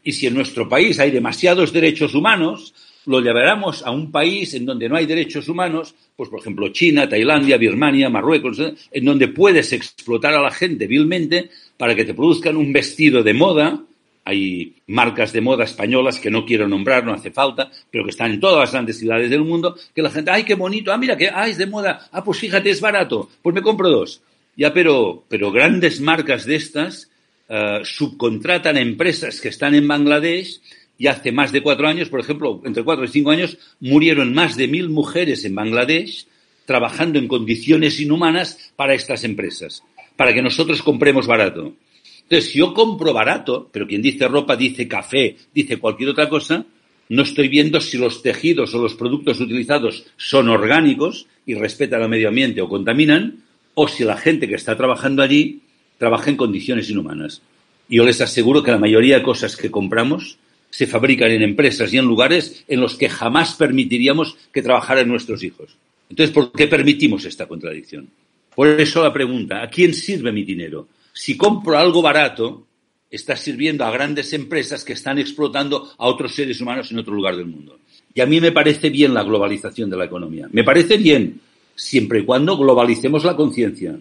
Y 0.03 0.11
si 0.11 0.27
en 0.27 0.33
nuestro 0.33 0.67
país 0.67 0.99
hay 0.99 1.11
demasiados 1.11 1.71
derechos 1.71 2.13
humanos, 2.13 2.73
lo 3.05 3.19
llevaremos 3.19 3.83
a 3.83 3.91
un 3.91 4.11
país 4.11 4.53
en 4.53 4.65
donde 4.65 4.87
no 4.87 4.95
hay 4.95 5.05
derechos 5.05 5.47
humanos, 5.49 5.95
pues 6.15 6.29
por 6.29 6.39
ejemplo 6.39 6.69
China, 6.69 7.07
Tailandia, 7.07 7.57
Birmania, 7.57 8.09
Marruecos, 8.09 8.59
¿eh? 8.59 8.73
en 8.91 9.05
donde 9.05 9.27
puedes 9.27 9.73
explotar 9.73 10.33
a 10.33 10.41
la 10.41 10.51
gente 10.51 10.87
vilmente 10.87 11.49
para 11.77 11.95
que 11.95 12.05
te 12.05 12.13
produzcan 12.13 12.57
un 12.57 12.71
vestido 12.71 13.23
de 13.23 13.33
moda. 13.33 13.81
Hay 14.25 14.75
marcas 14.87 15.33
de 15.33 15.41
moda 15.41 15.65
españolas 15.65 16.19
que 16.19 16.31
no 16.31 16.45
quiero 16.45 16.67
nombrar, 16.67 17.03
no 17.03 17.13
hace 17.13 17.31
falta, 17.31 17.69
pero 17.91 18.05
que 18.05 18.11
están 18.11 18.31
en 18.31 18.39
todas 18.39 18.59
las 18.59 18.71
grandes 18.71 18.97
ciudades 18.97 19.29
del 19.29 19.41
mundo, 19.41 19.75
que 19.93 20.01
la 20.01 20.09
gente, 20.09 20.31
ay, 20.31 20.43
qué 20.43 20.55
bonito, 20.55 20.93
ah, 20.93 20.97
mira, 20.97 21.17
que 21.17 21.27
ah, 21.27 21.47
es 21.47 21.57
de 21.57 21.65
moda, 21.65 22.07
ah, 22.09 22.23
pues 22.23 22.39
fíjate, 22.39 22.69
es 22.69 22.79
barato, 22.79 23.29
pues 23.41 23.53
me 23.53 23.61
compro 23.61 23.89
dos. 23.89 24.21
Ya, 24.55 24.73
pero, 24.73 25.25
pero 25.27 25.51
grandes 25.51 25.99
marcas 25.99 26.45
de 26.45 26.55
estas 26.55 27.09
uh, 27.49 27.83
subcontratan 27.83 28.77
a 28.77 28.81
empresas 28.81 29.41
que 29.41 29.49
están 29.49 29.75
en 29.75 29.87
Bangladesh 29.87 30.61
y 31.03 31.07
hace 31.07 31.33
más 31.33 31.51
de 31.51 31.61
cuatro 31.61 31.85
años, 31.85 32.07
por 32.07 32.21
ejemplo, 32.21 32.61
entre 32.63 32.81
cuatro 32.81 33.03
y 33.03 33.09
cinco 33.09 33.31
años, 33.31 33.57
murieron 33.81 34.33
más 34.33 34.55
de 34.55 34.69
mil 34.69 34.87
mujeres 34.87 35.43
en 35.43 35.53
Bangladesh 35.53 36.27
trabajando 36.65 37.19
en 37.19 37.27
condiciones 37.27 37.99
inhumanas 37.99 38.71
para 38.77 38.93
estas 38.93 39.25
empresas, 39.25 39.83
para 40.15 40.33
que 40.33 40.41
nosotros 40.41 40.81
compremos 40.81 41.27
barato. 41.27 41.73
Entonces, 42.21 42.51
si 42.51 42.59
yo 42.59 42.73
compro 42.73 43.11
barato, 43.11 43.69
pero 43.69 43.85
quien 43.85 44.01
dice 44.01 44.29
ropa 44.29 44.55
dice 44.55 44.87
café, 44.87 45.35
dice 45.53 45.75
cualquier 45.75 46.11
otra 46.11 46.29
cosa, 46.29 46.65
no 47.09 47.23
estoy 47.23 47.49
viendo 47.49 47.81
si 47.81 47.97
los 47.97 48.23
tejidos 48.23 48.73
o 48.73 48.81
los 48.81 48.95
productos 48.95 49.41
utilizados 49.41 50.05
son 50.15 50.47
orgánicos 50.47 51.27
y 51.45 51.55
respetan 51.55 52.01
el 52.01 52.07
medio 52.07 52.29
ambiente 52.29 52.61
o 52.61 52.69
contaminan, 52.69 53.43
o 53.73 53.89
si 53.89 54.05
la 54.05 54.15
gente 54.15 54.47
que 54.47 54.55
está 54.55 54.77
trabajando 54.77 55.21
allí 55.21 55.63
trabaja 55.97 56.29
en 56.29 56.37
condiciones 56.37 56.89
inhumanas. 56.89 57.41
Yo 57.89 58.05
les 58.05 58.21
aseguro 58.21 58.63
que 58.63 58.71
la 58.71 58.79
mayoría 58.79 59.17
de 59.17 59.23
cosas 59.23 59.57
que 59.57 59.69
compramos 59.69 60.37
se 60.73 60.87
fabrican 60.87 61.29
en 61.29 61.43
empresas 61.43 61.93
y 61.93 61.99
en 61.99 62.05
lugares 62.05 62.63
en 62.67 62.81
los 62.81 62.95
que 62.95 63.07
jamás 63.07 63.53
permitiríamos 63.53 64.35
que 64.51 64.63
trabajaran 64.63 65.07
nuestros 65.07 65.43
hijos. 65.43 65.77
Entonces, 66.09 66.33
¿por 66.33 66.51
qué 66.51 66.65
permitimos 66.65 67.25
esta 67.25 67.45
contradicción? 67.45 68.09
Por 68.55 68.81
eso 68.81 69.03
la 69.03 69.13
pregunta, 69.13 69.61
¿a 69.61 69.69
quién 69.69 69.93
sirve 69.93 70.31
mi 70.31 70.43
dinero? 70.43 70.87
Si 71.13 71.37
compro 71.37 71.77
algo 71.77 72.01
barato, 72.01 72.65
está 73.11 73.35
sirviendo 73.35 73.85
a 73.85 73.91
grandes 73.91 74.33
empresas 74.33 74.83
que 74.83 74.93
están 74.93 75.19
explotando 75.19 75.91
a 75.95 76.07
otros 76.07 76.33
seres 76.33 76.59
humanos 76.59 76.91
en 76.91 76.97
otro 76.97 77.13
lugar 77.13 77.35
del 77.35 77.45
mundo. 77.45 77.77
Y 78.11 78.21
a 78.21 78.25
mí 78.25 78.41
me 78.41 78.51
parece 78.51 78.89
bien 78.89 79.13
la 79.13 79.21
globalización 79.21 79.91
de 79.91 79.97
la 79.97 80.05
economía. 80.05 80.49
Me 80.51 80.63
parece 80.63 80.97
bien, 80.97 81.39
siempre 81.75 82.21
y 82.21 82.25
cuando 82.25 82.57
globalicemos 82.57 83.23
la 83.23 83.35
conciencia. 83.35 83.95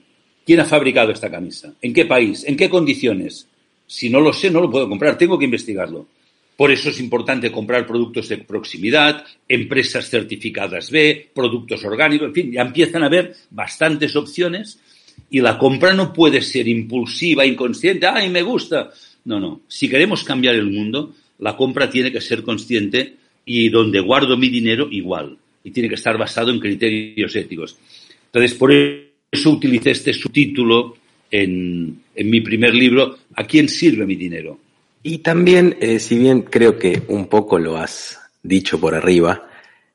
¿Quién 0.47 0.61
ha 0.61 0.65
fabricado 0.65 1.13
esta 1.13 1.31
camisa? 1.31 1.75
¿En 1.83 1.93
qué 1.93 2.07
país? 2.07 2.45
¿En 2.45 2.57
qué 2.57 2.71
condiciones? 2.71 3.47
Si 3.87 4.09
no 4.09 4.21
lo 4.21 4.33
sé, 4.33 4.51
no 4.51 4.63
lo 4.63 4.71
puedo 4.71 4.89
comprar. 4.89 5.19
Tengo 5.19 5.39
que 5.39 5.45
investigarlo. 5.45 6.07
Por 6.57 6.71
eso 6.71 6.91
es 6.91 7.01
importante 7.01 7.51
comprar 7.51 7.87
productos 7.87 8.29
de 8.29 8.38
proximidad, 8.38 9.25
empresas 9.49 10.09
certificadas 10.09 10.91
B, 10.91 11.31
productos 11.35 11.85
orgánicos, 11.85 12.29
en 12.29 12.35
fin, 12.35 12.53
ya 12.53 12.62
empiezan 12.62 13.03
a 13.03 13.07
haber 13.07 13.35
bastantes 13.51 14.15
opciones 14.17 14.79
y 15.31 15.41
la 15.41 15.59
compra 15.59 15.95
no 15.95 16.12
puede 16.12 16.43
ser 16.43 16.69
impulsiva, 16.69 17.47
inconsciente, 17.47 18.07
¡ay, 18.07 18.29
me 18.29 18.43
gusta! 18.43 18.91
No, 19.25 19.41
no. 19.41 19.62
Si 19.67 19.88
queremos 19.88 20.25
cambiar 20.25 20.55
el 20.55 20.71
mundo, 20.71 21.15
la 21.38 21.57
compra 21.57 21.88
tiene 21.88 22.12
que 22.12 22.21
ser 22.21 22.43
consciente 22.43 23.15
y 23.45 23.69
donde 23.69 24.01
guardo 24.01 24.37
mi 24.37 24.49
dinero 24.49 24.88
igual. 24.91 25.37
Y 25.65 25.71
tiene 25.71 25.88
que 25.88 25.95
estar 25.95 26.19
basado 26.19 26.51
en 26.51 26.61
criterios 26.61 27.35
éticos. 27.35 27.77
Entonces, 28.27 28.55
por 28.55 28.73
eso 28.73 29.51
utilicé 29.51 29.93
este 29.93 30.12
subtítulo 30.12 30.97
en, 31.31 32.03
en 32.15 32.31
mi 32.31 32.41
primer 32.41 32.75
libro, 32.75 33.19
¿a 33.35 33.45
quién 33.45 33.69
sirve 33.69 34.05
mi 34.07 34.17
dinero? 34.17 34.59
Y 35.03 35.19
también, 35.19 35.77
eh, 35.81 35.99
si 35.99 36.19
bien 36.19 36.43
creo 36.43 36.79
que 36.79 37.03
un 37.09 37.27
poco 37.27 37.59
lo 37.59 37.77
has 37.77 38.21
dicho 38.43 38.81
por 38.81 38.95
arriba, 38.95 39.49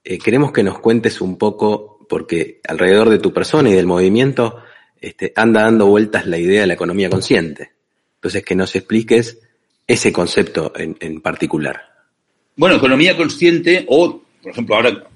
eh, 0.04 0.18
queremos 0.18 0.52
que 0.52 0.64
nos 0.64 0.80
cuentes 0.80 1.22
un 1.22 1.38
poco, 1.38 2.06
porque 2.10 2.60
alrededor 2.68 3.10
de 3.10 3.20
tu 3.20 3.34
persona 3.34 3.70
y 3.70 3.74
del 3.74 3.86
movimiento 3.86 4.62
este, 5.00 5.32
anda 5.36 5.64
dando 5.64 5.86
vueltas 5.86 6.26
la 6.28 6.38
idea 6.38 6.62
de 6.62 6.68
la 6.68 6.74
economía 6.74 7.10
consciente. 7.10 7.72
Entonces, 8.16 8.44
que 8.44 8.56
nos 8.56 8.76
expliques 8.76 9.40
ese 9.86 10.12
concepto 10.12 10.74
en, 10.76 10.98
en 11.00 11.22
particular. 11.22 11.82
Bueno, 12.56 12.76
economía 12.76 13.16
consciente, 13.16 13.86
o, 13.88 14.22
por 14.42 14.52
ejemplo, 14.52 14.76
ahora 14.76 15.08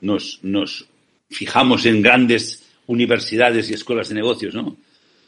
nos, 0.00 0.40
nos 0.42 0.88
fijamos 1.30 1.86
en 1.86 2.02
grandes 2.02 2.64
universidades 2.86 3.70
y 3.70 3.74
escuelas 3.74 4.08
de 4.08 4.16
negocios, 4.16 4.54
¿no? 4.54 4.76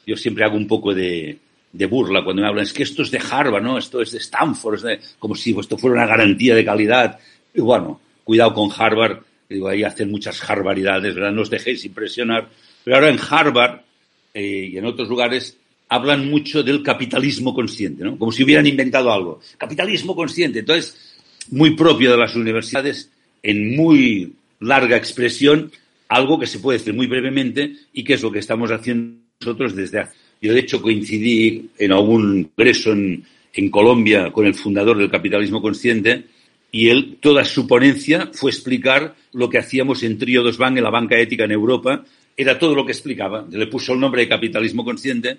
Yo 0.06 0.16
siempre 0.16 0.44
hago 0.44 0.56
un 0.56 0.66
poco 0.66 0.94
de, 0.94 1.38
de 1.72 1.86
burla 1.86 2.24
cuando 2.24 2.42
me 2.42 2.48
hablan, 2.48 2.64
es 2.64 2.72
que 2.72 2.82
esto 2.82 3.02
es 3.02 3.10
de 3.10 3.20
Harvard, 3.30 3.62
¿no? 3.62 3.78
Esto 3.78 4.00
es 4.00 4.10
de 4.10 4.18
Stanford, 4.18 4.82
como 5.18 5.34
si 5.34 5.56
esto 5.58 5.78
fuera 5.78 5.96
una 5.96 6.06
garantía 6.06 6.54
de 6.54 6.64
calidad. 6.64 7.18
Y 7.54 7.60
bueno, 7.60 8.00
cuidado 8.24 8.54
con 8.54 8.70
Harvard, 8.76 9.20
digo, 9.48 9.68
ahí 9.68 9.84
hacen 9.84 10.10
muchas 10.10 10.40
barbaridades, 10.46 11.14
¿verdad? 11.14 11.32
No 11.32 11.42
os 11.42 11.50
dejéis 11.50 11.84
impresionar. 11.84 12.48
Pero 12.82 12.96
ahora 12.96 13.10
en 13.10 13.18
Harvard 13.28 13.80
eh, 14.34 14.70
y 14.72 14.78
en 14.78 14.86
otros 14.86 15.08
lugares 15.08 15.56
hablan 15.88 16.28
mucho 16.28 16.62
del 16.62 16.82
capitalismo 16.82 17.54
consciente, 17.54 18.04
¿no? 18.04 18.16
Como 18.16 18.32
si 18.32 18.42
hubieran 18.42 18.66
inventado 18.66 19.12
algo. 19.12 19.40
Capitalismo 19.58 20.14
consciente. 20.14 20.60
Entonces, 20.60 21.16
muy 21.50 21.76
propio 21.76 22.10
de 22.12 22.18
las 22.18 22.34
universidades, 22.34 23.10
en 23.42 23.76
muy 23.76 24.34
larga 24.60 24.96
expresión, 24.96 25.72
algo 26.08 26.38
que 26.38 26.46
se 26.46 26.58
puede 26.58 26.78
decir 26.78 26.94
muy 26.94 27.06
brevemente 27.06 27.74
y 27.92 28.04
que 28.04 28.14
es 28.14 28.22
lo 28.22 28.30
que 28.30 28.40
estamos 28.40 28.70
haciendo 28.70 29.20
nosotros 29.40 29.74
desde 29.74 30.00
hace 30.00 30.19
yo, 30.40 30.54
de 30.54 30.60
hecho, 30.60 30.80
coincidí 30.80 31.70
en 31.78 31.92
algún 31.92 32.44
congreso 32.44 32.92
en, 32.92 33.24
Colombia 33.70 34.32
con 34.32 34.46
el 34.46 34.54
fundador 34.54 34.96
del 34.96 35.10
capitalismo 35.10 35.60
consciente 35.60 36.24
y 36.72 36.88
él, 36.88 37.18
toda 37.20 37.44
su 37.44 37.66
ponencia 37.66 38.30
fue 38.32 38.50
explicar 38.50 39.14
lo 39.32 39.50
que 39.50 39.58
hacíamos 39.58 40.02
en 40.02 40.16
Trio 40.16 40.42
dos 40.42 40.56
Bank, 40.56 40.78
en 40.78 40.84
la 40.84 40.90
banca 40.90 41.18
ética 41.18 41.44
en 41.44 41.50
Europa. 41.50 42.02
Era 42.34 42.58
todo 42.58 42.74
lo 42.74 42.86
que 42.86 42.92
explicaba. 42.92 43.46
Le 43.50 43.66
puso 43.66 43.92
el 43.92 44.00
nombre 44.00 44.22
de 44.22 44.28
capitalismo 44.28 44.82
consciente. 44.82 45.38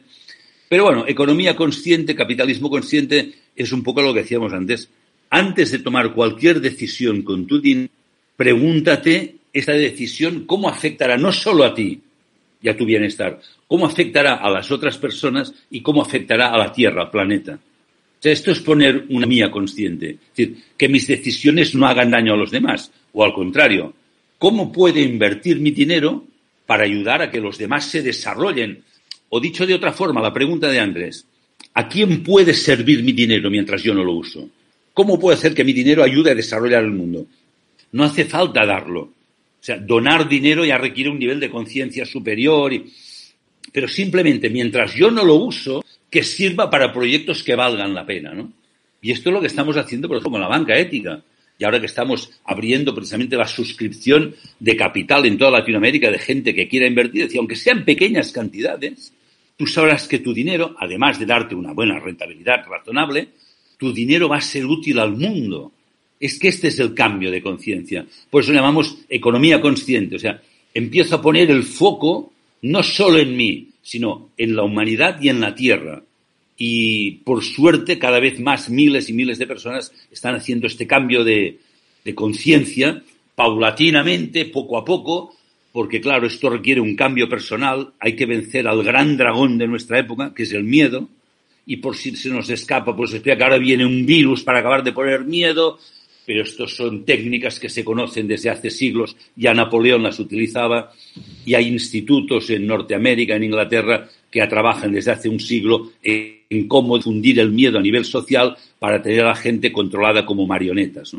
Pero 0.69 0.83
bueno, 0.83 1.05
economía 1.07 1.55
consciente, 1.55 2.15
capitalismo 2.15 2.69
consciente, 2.69 3.31
es 3.55 3.71
un 3.71 3.81
poco 3.81 4.03
lo 4.03 4.13
que 4.13 4.21
decíamos 4.21 4.53
antes. 4.53 4.89
Antes 5.31 5.71
de 5.71 5.79
tomar 5.79 6.13
cualquier 6.13 6.61
decisión 6.61 7.23
con 7.23 7.47
tu 7.47 7.59
dinero, 7.59 7.89
pregúntate 8.35 9.37
esta 9.51 9.71
decisión 9.71 10.45
cómo 10.45 10.69
afectará 10.69 11.17
no 11.17 11.31
solo 11.31 11.63
a 11.63 11.73
ti, 11.73 12.01
y 12.61 12.69
a 12.69 12.77
tu 12.77 12.85
bienestar. 12.85 13.39
¿Cómo 13.71 13.85
afectará 13.85 14.33
a 14.33 14.49
las 14.49 14.69
otras 14.69 14.97
personas 14.97 15.53
y 15.69 15.79
cómo 15.79 16.01
afectará 16.01 16.49
a 16.49 16.57
la 16.57 16.73
Tierra, 16.73 17.03
al 17.03 17.09
planeta? 17.09 17.53
O 17.53 18.21
sea, 18.21 18.33
esto 18.33 18.51
es 18.51 18.59
poner 18.59 19.05
una 19.07 19.25
mía 19.25 19.49
consciente. 19.49 20.09
Es 20.09 20.35
decir, 20.35 20.57
que 20.75 20.89
mis 20.89 21.07
decisiones 21.07 21.73
no 21.73 21.87
hagan 21.87 22.11
daño 22.11 22.33
a 22.33 22.35
los 22.35 22.51
demás. 22.51 22.91
O 23.13 23.23
al 23.23 23.33
contrario, 23.33 23.93
¿cómo 24.37 24.73
puedo 24.73 24.99
invertir 24.99 25.61
mi 25.61 25.71
dinero 25.71 26.25
para 26.65 26.83
ayudar 26.83 27.21
a 27.21 27.31
que 27.31 27.39
los 27.39 27.57
demás 27.57 27.85
se 27.85 28.01
desarrollen? 28.01 28.83
O 29.29 29.39
dicho 29.39 29.65
de 29.65 29.75
otra 29.75 29.93
forma, 29.93 30.19
la 30.21 30.33
pregunta 30.33 30.67
de 30.67 30.81
Andrés, 30.81 31.25
¿a 31.73 31.87
quién 31.87 32.23
puede 32.23 32.53
servir 32.53 33.01
mi 33.03 33.13
dinero 33.13 33.49
mientras 33.49 33.81
yo 33.81 33.93
no 33.93 34.03
lo 34.03 34.11
uso? 34.11 34.49
¿Cómo 34.93 35.17
puedo 35.17 35.37
hacer 35.37 35.55
que 35.55 35.63
mi 35.63 35.71
dinero 35.71 36.03
ayude 36.03 36.31
a 36.31 36.35
desarrollar 36.35 36.83
el 36.83 36.91
mundo? 36.91 37.25
No 37.93 38.03
hace 38.03 38.25
falta 38.25 38.65
darlo. 38.65 39.03
O 39.03 39.63
sea, 39.63 39.77
donar 39.77 40.27
dinero 40.27 40.65
ya 40.65 40.77
requiere 40.77 41.09
un 41.09 41.19
nivel 41.19 41.39
de 41.39 41.49
conciencia 41.49 42.05
superior. 42.05 42.73
Pero 43.71 43.87
simplemente 43.87 44.49
mientras 44.49 44.93
yo 44.93 45.11
no 45.11 45.23
lo 45.23 45.35
uso, 45.35 45.83
que 46.09 46.23
sirva 46.23 46.69
para 46.69 46.91
proyectos 46.91 47.43
que 47.43 47.55
valgan 47.55 47.93
la 47.93 48.05
pena, 48.05 48.33
¿no? 48.33 48.51
Y 49.01 49.11
esto 49.11 49.29
es 49.29 49.33
lo 49.33 49.41
que 49.41 49.47
estamos 49.47 49.77
haciendo, 49.77 50.07
por 50.07 50.17
ejemplo, 50.17 50.33
con 50.33 50.41
la 50.41 50.47
banca 50.47 50.77
ética. 50.77 51.23
Y 51.57 51.63
ahora 51.63 51.79
que 51.79 51.85
estamos 51.85 52.31
abriendo 52.45 52.93
precisamente 52.93 53.35
la 53.35 53.47
suscripción 53.47 54.35
de 54.59 54.75
capital 54.75 55.25
en 55.25 55.37
toda 55.37 55.51
Latinoamérica 55.51 56.11
de 56.11 56.19
gente 56.19 56.53
que 56.53 56.67
quiera 56.67 56.87
invertir, 56.87 57.23
decía, 57.23 57.39
aunque 57.39 57.55
sean 57.55 57.85
pequeñas 57.85 58.31
cantidades, 58.31 59.13
tú 59.57 59.65
sabrás 59.67 60.07
que 60.07 60.19
tu 60.19 60.33
dinero, 60.33 60.75
además 60.79 61.19
de 61.19 61.25
darte 61.25 61.55
una 61.55 61.73
buena 61.73 61.99
rentabilidad 61.99 62.65
razonable, 62.67 63.29
tu 63.77 63.93
dinero 63.93 64.27
va 64.27 64.37
a 64.37 64.41
ser 64.41 64.65
útil 64.65 64.99
al 64.99 65.11
mundo. 65.11 65.71
Es 66.19 66.37
que 66.37 66.49
este 66.49 66.67
es 66.67 66.79
el 66.79 66.93
cambio 66.93 67.31
de 67.31 67.41
conciencia. 67.41 68.05
Por 68.29 68.43
eso 68.43 68.53
llamamos 68.53 68.97
economía 69.09 69.61
consciente. 69.61 70.17
O 70.17 70.19
sea, 70.19 70.41
empiezo 70.73 71.15
a 71.15 71.21
poner 71.21 71.49
el 71.49 71.63
foco 71.63 72.31
no 72.61 72.83
solo 72.83 73.19
en 73.19 73.35
mí, 73.35 73.69
sino 73.81 74.29
en 74.37 74.55
la 74.55 74.63
humanidad 74.63 75.21
y 75.21 75.29
en 75.29 75.41
la 75.41 75.55
tierra. 75.55 76.03
Y 76.57 77.11
por 77.23 77.43
suerte, 77.43 77.97
cada 77.97 78.19
vez 78.19 78.39
más 78.39 78.69
miles 78.69 79.09
y 79.09 79.13
miles 79.13 79.39
de 79.39 79.47
personas 79.47 79.91
están 80.11 80.35
haciendo 80.35 80.67
este 80.67 80.85
cambio 80.85 81.23
de, 81.23 81.59
conciencia 82.13 83.01
paulatinamente, 83.35 84.45
poco 84.45 84.77
a 84.77 84.85
poco, 84.85 85.35
porque 85.71 86.01
claro, 86.01 86.27
esto 86.27 86.49
requiere 86.49 86.81
un 86.81 86.95
cambio 86.95 87.29
personal, 87.29 87.93
hay 87.99 88.15
que 88.15 88.25
vencer 88.25 88.67
al 88.67 88.83
gran 88.83 89.17
dragón 89.17 89.57
de 89.57 89.67
nuestra 89.67 89.99
época, 89.99 90.33
que 90.35 90.43
es 90.43 90.51
el 90.51 90.63
miedo, 90.63 91.07
y 91.65 91.77
por 91.77 91.95
si 91.95 92.15
se 92.15 92.29
nos 92.29 92.49
escapa, 92.49 92.95
pues 92.95 93.13
espera 93.13 93.37
que 93.37 93.43
ahora 93.43 93.57
viene 93.57 93.85
un 93.85 94.05
virus 94.05 94.43
para 94.43 94.59
acabar 94.59 94.83
de 94.83 94.91
poner 94.91 95.23
miedo, 95.23 95.79
pero 96.25 96.43
estos 96.43 96.75
son 96.75 97.03
técnicas 97.03 97.59
que 97.59 97.69
se 97.69 97.83
conocen 97.83 98.27
desde 98.27 98.49
hace 98.49 98.69
siglos, 98.69 99.15
ya 99.35 99.53
Napoleón 99.53 100.03
las 100.03 100.19
utilizaba, 100.19 100.91
y 101.45 101.53
hay 101.53 101.67
institutos 101.67 102.49
en 102.49 102.67
Norteamérica, 102.67 103.35
en 103.35 103.43
Inglaterra, 103.43 104.07
que 104.29 104.45
trabajan 104.47 104.93
desde 104.93 105.11
hace 105.11 105.29
un 105.29 105.39
siglo 105.39 105.91
en 106.01 106.67
cómo 106.67 106.97
difundir 106.97 107.39
el 107.39 107.51
miedo 107.51 107.79
a 107.79 107.81
nivel 107.81 108.05
social 108.05 108.55
para 108.79 109.01
tener 109.01 109.21
a 109.21 109.29
la 109.29 109.35
gente 109.35 109.71
controlada 109.71 110.25
como 110.25 110.47
marionetas. 110.47 111.15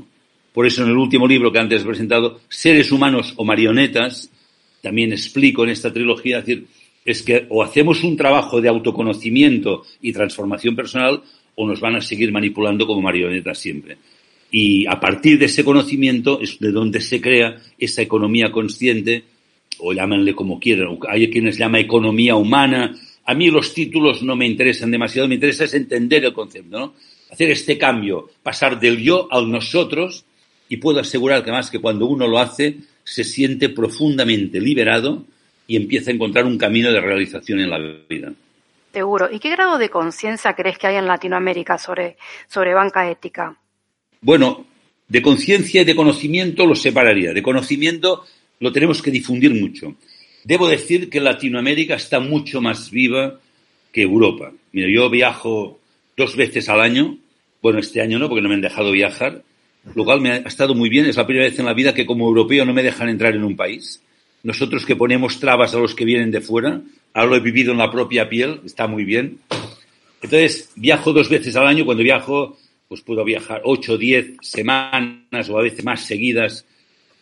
Por 0.53 0.67
eso 0.67 0.83
en 0.83 0.91
el 0.91 0.97
último 0.97 1.27
libro 1.27 1.53
que 1.53 1.59
antes 1.59 1.83
he 1.83 1.87
presentado, 1.87 2.41
Seres 2.49 2.93
humanos 2.93 3.35
o 3.37 3.45
marionetas, 3.45 4.31
también 4.81 5.13
explico 5.13 5.65
en 5.65 5.71
esta 5.71 5.93
trilogía, 5.93 6.39
es 6.39 6.47
decir, 6.47 6.67
es 7.05 7.23
que 7.23 7.47
o 7.49 7.63
hacemos 7.63 8.05
un 8.05 8.17
trabajo 8.17 8.61
de 8.61 8.69
autoconocimiento 8.69 9.85
y 10.01 10.13
transformación 10.13 10.77
personal 10.77 11.23
o 11.55 11.67
nos 11.67 11.81
van 11.81 11.97
a 11.97 12.01
seguir 12.01 12.33
manipulando 12.33 12.87
como 12.87 13.03
marionetas 13.03 13.59
siempre. 13.59 13.99
Y 14.55 14.87
a 14.87 15.01
partir 15.01 15.39
de 15.39 15.47
ese 15.47 15.65
conocimiento 15.65 16.39
es 16.41 16.61
de 16.61 16.71
donde 16.71 17.01
se 17.01 17.23
crea 17.23 17.57
esa 17.79 18.03
economía 18.03 18.53
consciente, 18.53 19.25
o 19.79 19.95
llámenle 19.95 20.35
como 20.35 20.61
quieran. 20.61 20.99
Hay 21.09 21.31
quienes 21.31 21.57
llama 21.57 21.81
economía 21.81 22.37
humana. 22.37 22.95
A 23.25 23.35
mí 23.35 23.51
los 23.51 23.73
títulos 23.73 24.23
no 24.23 24.37
me 24.37 24.47
interesan 24.47 24.91
demasiado, 24.91 25.27
me 25.27 25.37
interesa 25.37 25.65
es 25.65 25.73
entender 25.73 26.25
el 26.27 26.35
concepto, 26.35 26.79
¿no? 26.79 26.95
Hacer 27.31 27.51
este 27.51 27.79
cambio, 27.79 28.29
pasar 28.43 28.79
del 28.79 28.99
yo 28.99 29.27
al 29.33 29.51
nosotros, 29.51 30.27
y 30.69 30.77
puedo 30.77 31.01
asegurar 31.01 31.43
que 31.43 31.51
más 31.51 31.71
que 31.71 31.79
cuando 31.79 32.05
uno 32.05 32.29
lo 32.29 32.39
hace, 32.39 32.77
se 33.05 33.25
siente 33.25 33.71
profundamente 33.71 34.61
liberado 34.61 35.25
y 35.67 35.77
empieza 35.77 36.11
a 36.11 36.15
encontrar 36.15 36.45
un 36.45 36.59
camino 36.59 36.93
de 36.93 37.01
realización 37.01 37.61
en 37.61 37.71
la 37.71 37.79
vida. 38.07 38.33
Seguro. 38.93 39.31
¿Y 39.33 39.39
qué 39.39 39.49
grado 39.49 39.79
de 39.79 39.89
conciencia 39.89 40.55
crees 40.55 40.77
que 40.77 40.89
hay 40.89 40.97
en 40.97 41.07
Latinoamérica 41.07 41.79
sobre, 41.79 42.19
sobre 42.47 42.75
banca 42.75 43.11
ética? 43.11 43.57
Bueno, 44.23 44.65
de 45.09 45.21
conciencia 45.21 45.83
y 45.83 45.85
de 45.85 45.97
conocimiento 45.97 46.65
lo 46.65 46.77
separaría. 46.77 47.33
De 47.33 47.43
conocimiento 47.43 48.25
lo 48.61 48.73
tenemos 48.73 49.03
que 49.03 49.11
difundir 49.11 49.53
mucho. 49.53 49.97
Debo 50.45 50.69
decir 50.69 51.11
que 51.11 51.21
Latinoamérica 51.21 51.97
está 51.97 52.21
mucho 52.21 52.61
más 52.61 52.91
viva 52.91 53.41
que 53.93 54.03
Europa. 54.03 54.53
Mira, 54.73 54.89
yo 54.89 55.11
viajo 55.11 55.81
dos 56.17 56.37
veces 56.37 56.69
al 56.69 56.81
año. 56.81 57.19
Bueno, 57.61 57.81
este 57.81 58.01
año 58.01 58.19
no, 58.19 58.29
porque 58.29 58.43
no 58.43 58.49
me 58.49 58.55
han 58.55 58.61
dejado 58.61 58.93
viajar. 58.93 59.43
Lo 59.95 60.05
cual 60.05 60.21
me 60.21 60.31
ha 60.31 60.37
estado 60.37 60.75
muy 60.75 60.89
bien. 60.89 61.07
Es 61.07 61.17
la 61.17 61.27
primera 61.27 61.49
vez 61.49 61.59
en 61.59 61.67
la 61.67 61.75
vida 61.75 61.93
que 61.93 62.07
como 62.07 62.27
europeo 62.27 62.65
no 62.65 62.73
me 62.73 62.85
dejan 62.85 63.09
entrar 63.09 63.35
en 63.35 63.43
un 63.43 63.57
país. 63.57 64.01
Nosotros 64.45 64.87
que 64.87 64.97
ponemos 64.97 65.41
trabas 65.41 65.75
a 65.75 65.79
los 65.79 65.95
que 65.95 66.05
vienen 66.05 66.31
de 66.31 66.41
fuera, 66.41 66.81
ahora 67.13 67.31
lo 67.31 67.37
he 67.37 67.41
vivido 67.41 67.73
en 67.73 67.79
la 67.79 67.91
propia 67.91 68.29
piel, 68.29 68.61
está 68.65 68.87
muy 68.87 69.05
bien. 69.05 69.39
Entonces, 70.21 70.71
viajo 70.77 71.13
dos 71.13 71.29
veces 71.29 71.55
al 71.57 71.67
año. 71.67 71.85
Cuando 71.85 72.05
viajo, 72.05 72.57
pues 72.93 73.01
puedo 73.01 73.25
viajar 73.25 73.63
ocho 73.65 73.95
o 73.95 73.97
diez 73.97 74.37
semanas 74.43 75.49
o 75.49 75.59
a 75.59 75.63
veces 75.63 75.83
más 75.83 76.05
seguidas. 76.05 76.67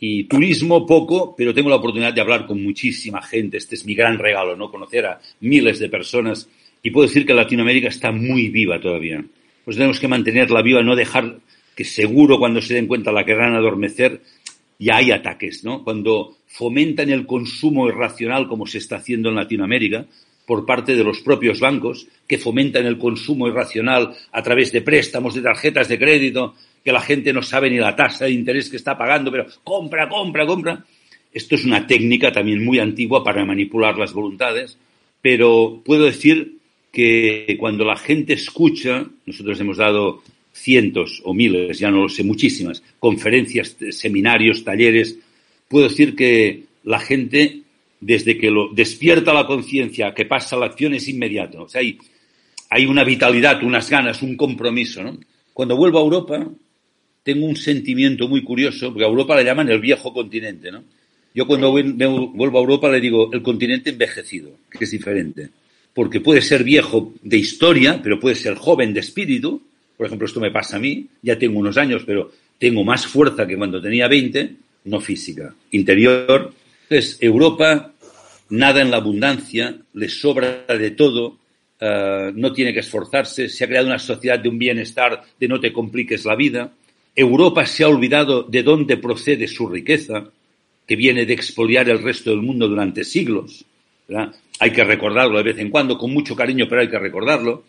Y 0.01 0.25
turismo 0.25 0.85
poco, 0.85 1.33
pero 1.37 1.55
tengo 1.55 1.71
la 1.71 1.77
oportunidad 1.77 2.13
de 2.13 2.21
hablar 2.21 2.45
con 2.45 2.61
muchísima 2.61 3.23
gente. 3.23 3.59
Este 3.59 3.77
es 3.77 3.87
mi 3.87 3.95
gran 3.95 4.19
regalo, 4.19 4.57
¿no? 4.57 4.69
Conocer 4.69 5.07
a 5.07 5.21
miles 5.39 5.79
de 5.79 5.89
personas. 5.89 6.49
Y 6.83 6.91
puedo 6.91 7.07
decir 7.07 7.25
que 7.25 7.35
Latinoamérica 7.35 7.87
está 7.87 8.11
muy 8.11 8.49
viva 8.49 8.81
todavía. 8.81 9.25
Pues 9.65 9.77
tenemos 9.77 10.01
que 10.01 10.09
mantenerla 10.09 10.61
viva, 10.61 10.83
no 10.83 10.97
dejar 10.97 11.37
que 11.77 11.85
seguro 11.85 12.41
cuando 12.41 12.61
se 12.61 12.75
den 12.75 12.89
cuenta 12.89 13.13
la 13.13 13.25
querrán 13.25 13.55
adormecer. 13.55 14.23
Ya 14.77 14.97
hay 14.97 15.13
ataques, 15.13 15.63
¿no? 15.63 15.85
Cuando 15.85 16.39
fomentan 16.49 17.11
el 17.11 17.27
consumo 17.27 17.89
irracional 17.89 18.49
como 18.49 18.67
se 18.67 18.79
está 18.79 18.97
haciendo 18.97 19.29
en 19.29 19.37
Latinoamérica, 19.37 20.05
por 20.46 20.66
parte 20.66 20.96
de 20.96 21.05
los 21.05 21.20
propios 21.20 21.61
bancos 21.61 22.07
que 22.26 22.38
fomentan 22.38 22.87
el 22.87 22.98
consumo 22.98 23.48
irracional 23.48 24.14
a 24.33 24.42
través 24.42 24.72
de 24.72 24.83
préstamos, 24.83 25.35
de 25.35 25.42
tarjetas 25.42 25.88
de 25.88 25.98
crédito, 25.98 26.55
que 26.85 26.92
la 26.92 27.00
gente 27.00 27.33
no 27.33 27.42
sabe 27.42 27.70
ni 27.70 27.79
la 27.79 27.94
tasa 27.94 28.24
de 28.24 28.33
interés 28.33 28.68
que 28.68 28.76
está 28.76 28.96
pagando, 28.96 29.31
pero 29.31 29.46
compra, 29.62 30.09
compra, 30.09 30.46
compra. 30.46 30.85
Esto 31.33 31.55
es 31.55 31.64
una 31.64 31.87
técnica 31.87 32.33
también 32.33 32.64
muy 32.64 32.79
antigua 32.79 33.22
para 33.22 33.44
manipular 33.44 33.96
las 33.96 34.12
voluntades, 34.12 34.76
pero 35.22 35.81
puedo 35.85 36.07
decir 36.07 36.57
que 36.92 37.57
cuando 37.59 37.85
la 37.85 37.96
gente 37.96 38.33
escucha, 38.33 39.07
nosotros 39.26 39.61
hemos 39.61 39.76
dado 39.76 40.22
cientos 40.53 41.22
o 41.24 41.33
miles, 41.33 41.79
ya 41.79 41.90
no 41.90 42.03
lo 42.03 42.09
sé, 42.09 42.24
muchísimas, 42.24 42.83
conferencias, 42.98 43.76
seminarios, 43.90 44.64
talleres, 44.64 45.18
puedo 45.68 45.88
decir 45.88 46.16
que 46.16 46.64
la 46.83 46.98
gente, 46.98 47.61
desde 48.01 48.39
que 48.39 48.51
lo 48.51 48.69
despierta 48.73 49.35
la 49.35 49.47
conciencia, 49.47 50.15
que 50.15 50.25
pasa 50.25 50.57
la 50.57 50.67
acción, 50.67 50.95
es 50.95 51.07
inmediato. 51.09 51.65
O 51.65 51.69
sea, 51.69 51.83
hay, 51.83 51.99
hay 52.71 52.87
una 52.87 53.05
vitalidad, 53.05 53.63
unas 53.63 53.91
ganas, 53.91 54.23
un 54.23 54.37
compromiso. 54.37 55.03
¿no? 55.03 55.19
Cuando 55.53 55.77
vuelvo 55.77 55.99
a 55.99 56.03
Europa, 56.03 56.49
tengo 57.23 57.47
un 57.47 57.57
sentimiento 57.57 58.27
muy 58.29 58.43
curioso, 58.43 58.89
porque 58.89 59.05
a 59.05 59.09
Europa 59.09 59.37
le 59.37 59.45
llaman 59.45 59.69
el 59.69 59.81
viejo 59.81 60.13
continente. 60.13 60.73
¿no? 60.73 60.83
Yo 61.35 61.47
cuando 61.47 61.71
vuelvo 61.71 62.59
a 62.59 62.61
Europa 62.61 62.91
le 62.91 63.01
digo 63.01 63.31
el 63.33 63.43
continente 63.43 63.91
envejecido, 63.91 64.53
que 64.71 64.85
es 64.85 64.91
diferente. 64.91 65.51
Porque 65.93 66.21
puede 66.21 66.41
ser 66.41 66.65
viejo 66.65 67.15
de 67.23 67.37
historia, 67.37 68.01
pero 68.03 68.19
puede 68.19 68.37
ser 68.37 68.55
joven 68.55 68.95
de 68.95 69.01
espíritu. 69.01 69.61
Por 69.97 70.07
ejemplo, 70.07 70.27
esto 70.27 70.41
me 70.41 70.51
pasa 70.51 70.77
a 70.77 70.81
mí, 70.81 71.07
ya 71.23 71.39
tengo 71.39 71.59
unos 71.59 71.77
años, 71.77 72.05
pero 72.07 72.33
tengo 72.59 72.85
más 72.85 73.07
fuerza 73.07 73.47
que 73.47 73.57
cuando 73.57 73.83
tenía 73.83 74.09
20, 74.09 74.55
no 74.85 75.01
física, 75.01 75.55
interior. 75.73 76.53
Entonces, 76.89 77.19
Europa 77.21 77.89
nada 78.51 78.83
en 78.83 78.91
la 78.91 78.99
abundancia, 78.99 79.77
le 79.95 80.09
sobra 80.09 80.65
de 80.67 80.91
todo, 80.91 81.39
uh, 81.81 82.33
no 82.35 82.53
tiene 82.53 82.73
que 82.75 82.81
esforzarse, 82.81 83.49
se 83.49 83.65
ha 83.65 83.69
creado 83.69 83.87
una 83.87 83.99
sociedad 83.99 84.39
de 84.39 84.49
un 84.49 84.59
bienestar, 84.59 85.23
de 85.39 85.49
no 85.49 85.61
te 85.61 85.73
compliques 85.73 86.25
la 86.25 86.37
vida. 86.37 86.73
Europa 87.15 87.65
se 87.67 87.85
ha 87.85 87.89
olvidado 87.89 88.43
de 88.43 88.63
dónde 88.63 88.97
procede 88.97 89.47
su 89.49 89.69
riqueza, 89.69 90.31
que 90.87 90.97
viene 90.97 91.25
de 91.25 91.35
expoliar 91.35 91.89
el 91.89 92.03
resto 92.03 92.31
del 92.31 92.43
mundo 92.43 92.69
durante 92.69 93.05
siglos. 93.05 93.65
Hay 94.59 94.73
que 94.73 94.85
recordarlo 94.85 95.39
de 95.39 95.45
vez 95.45 95.59
en 95.59 95.71
cuando, 95.71 95.97
con 95.97 96.13
mucho 96.13 96.35
cariño, 96.35 96.67
pero 96.69 96.81
hay 96.81 96.91
que 96.91 96.99
recordarlo. 96.99 97.65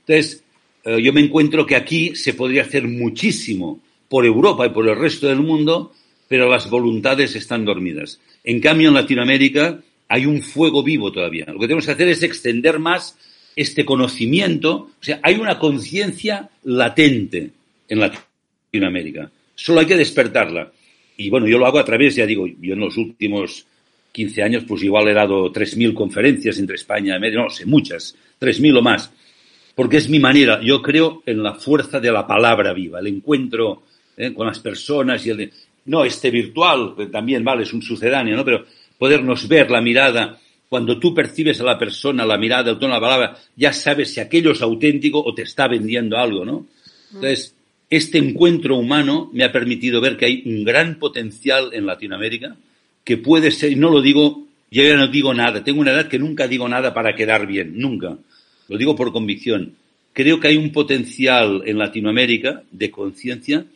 Entonces, 0.00 0.42
uh, 0.86 0.96
yo 0.96 1.12
me 1.12 1.20
encuentro 1.20 1.66
que 1.66 1.76
aquí 1.76 2.16
se 2.16 2.34
podría 2.34 2.62
hacer 2.62 2.88
muchísimo 2.88 3.80
por 4.08 4.24
Europa 4.24 4.66
y 4.66 4.70
por 4.70 4.88
el 4.88 4.96
resto 4.96 5.28
del 5.28 5.40
mundo, 5.40 5.92
pero 6.28 6.48
las 6.48 6.68
voluntades 6.70 7.36
están 7.36 7.64
dormidas. 7.64 8.20
En 8.42 8.60
cambio, 8.60 8.88
en 8.88 8.94
Latinoamérica 8.94 9.82
hay 10.12 10.26
un 10.26 10.42
fuego 10.42 10.82
vivo 10.82 11.10
todavía. 11.10 11.46
Lo 11.46 11.58
que 11.58 11.66
tenemos 11.66 11.86
que 11.86 11.92
hacer 11.92 12.06
es 12.08 12.22
extender 12.22 12.78
más 12.78 13.16
este 13.56 13.82
conocimiento. 13.86 14.90
O 15.00 15.02
sea, 15.02 15.20
hay 15.22 15.36
una 15.36 15.58
conciencia 15.58 16.50
latente 16.64 17.50
en 17.88 17.98
Latinoamérica. 17.98 19.30
Solo 19.54 19.80
hay 19.80 19.86
que 19.86 19.96
despertarla. 19.96 20.70
Y 21.16 21.30
bueno, 21.30 21.46
yo 21.48 21.56
lo 21.56 21.64
hago 21.64 21.78
a 21.78 21.84
través, 21.86 22.14
ya 22.14 22.26
digo, 22.26 22.46
yo 22.46 22.74
en 22.74 22.80
los 22.80 22.98
últimos 22.98 23.64
15 24.12 24.42
años, 24.42 24.64
pues 24.68 24.82
igual 24.82 25.08
he 25.08 25.14
dado 25.14 25.50
3.000 25.50 25.94
conferencias 25.94 26.58
entre 26.58 26.76
España 26.76 27.14
y 27.14 27.16
América, 27.16 27.44
no 27.44 27.48
sé, 27.48 27.64
muchas, 27.64 28.14
3.000 28.38 28.78
o 28.78 28.82
más. 28.82 29.10
Porque 29.74 29.96
es 29.96 30.10
mi 30.10 30.18
manera. 30.18 30.60
Yo 30.62 30.82
creo 30.82 31.22
en 31.24 31.42
la 31.42 31.54
fuerza 31.54 32.00
de 32.00 32.12
la 32.12 32.26
palabra 32.26 32.74
viva, 32.74 33.00
el 33.00 33.06
encuentro 33.06 33.84
¿eh? 34.18 34.34
con 34.34 34.46
las 34.46 34.58
personas 34.58 35.24
y 35.24 35.30
el 35.30 35.50
no 35.86 36.04
este 36.04 36.30
virtual, 36.30 36.94
también 37.10 37.42
vale, 37.42 37.62
es 37.62 37.72
un 37.72 37.82
sucedáneo, 37.82 38.36
¿no? 38.36 38.44
Pero 38.44 38.64
podernos 38.98 39.48
ver 39.48 39.70
la 39.70 39.80
mirada, 39.80 40.38
cuando 40.68 40.98
tú 40.98 41.14
percibes 41.14 41.60
a 41.60 41.64
la 41.64 41.78
persona, 41.78 42.24
la 42.24 42.38
mirada, 42.38 42.70
el 42.70 42.78
tono 42.78 42.94
de 42.94 43.00
la 43.00 43.06
palabra, 43.06 43.38
ya 43.56 43.72
sabes 43.72 44.14
si 44.14 44.20
aquello 44.20 44.52
es 44.52 44.62
auténtico 44.62 45.22
o 45.22 45.34
te 45.34 45.42
está 45.42 45.68
vendiendo 45.68 46.16
algo, 46.16 46.44
¿no? 46.44 46.66
Entonces, 47.14 47.54
este 47.90 48.16
encuentro 48.16 48.76
humano 48.76 49.28
me 49.34 49.44
ha 49.44 49.52
permitido 49.52 50.00
ver 50.00 50.16
que 50.16 50.24
hay 50.24 50.42
un 50.46 50.64
gran 50.64 50.98
potencial 50.98 51.70
en 51.74 51.84
Latinoamérica 51.84 52.56
que 53.04 53.18
puede 53.18 53.50
ser, 53.50 53.72
y 53.72 53.76
no 53.76 53.90
lo 53.90 54.00
digo, 54.00 54.46
yo 54.70 54.82
ya 54.82 54.96
no 54.96 55.08
digo 55.08 55.34
nada, 55.34 55.62
tengo 55.62 55.82
una 55.82 55.90
edad 55.90 56.08
que 56.08 56.18
nunca 56.18 56.48
digo 56.48 56.66
nada 56.66 56.94
para 56.94 57.14
quedar 57.14 57.46
bien, 57.46 57.74
nunca. 57.76 58.16
Lo 58.68 58.78
digo 58.78 58.96
por 58.96 59.12
convicción. 59.12 59.74
Creo 60.14 60.40
que 60.40 60.48
hay 60.48 60.56
un 60.56 60.72
potencial 60.72 61.62
en 61.66 61.76
Latinoamérica 61.76 62.62
de 62.70 62.90
conciencia 62.90 63.66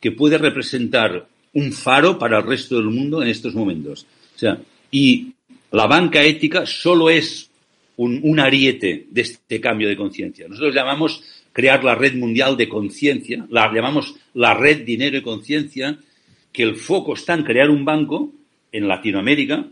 que 0.00 0.10
puede 0.10 0.38
representar 0.38 1.28
un 1.52 1.72
faro 1.72 2.18
para 2.18 2.38
el 2.38 2.44
resto 2.44 2.76
del 2.76 2.86
mundo 2.86 3.22
en 3.22 3.28
estos 3.28 3.54
momentos. 3.54 4.06
Sea, 4.42 4.58
y 4.90 5.34
la 5.70 5.86
banca 5.86 6.20
ética 6.20 6.66
solo 6.66 7.08
es 7.08 7.48
un 7.96 8.40
ariete 8.40 9.06
de 9.08 9.20
este 9.20 9.60
cambio 9.60 9.88
de 9.88 9.96
conciencia. 9.96 10.48
Nosotros 10.48 10.74
llamamos 10.74 11.22
crear 11.52 11.84
la 11.84 11.94
red 11.94 12.16
mundial 12.16 12.56
de 12.56 12.68
conciencia, 12.68 13.46
la 13.50 13.72
llamamos 13.72 14.16
la 14.34 14.54
red 14.54 14.82
dinero 14.84 15.16
y 15.16 15.22
conciencia, 15.22 15.96
que 16.52 16.64
el 16.64 16.74
foco 16.74 17.14
está 17.14 17.34
en 17.34 17.44
crear 17.44 17.70
un 17.70 17.84
banco 17.84 18.32
en 18.72 18.88
Latinoamérica, 18.88 19.64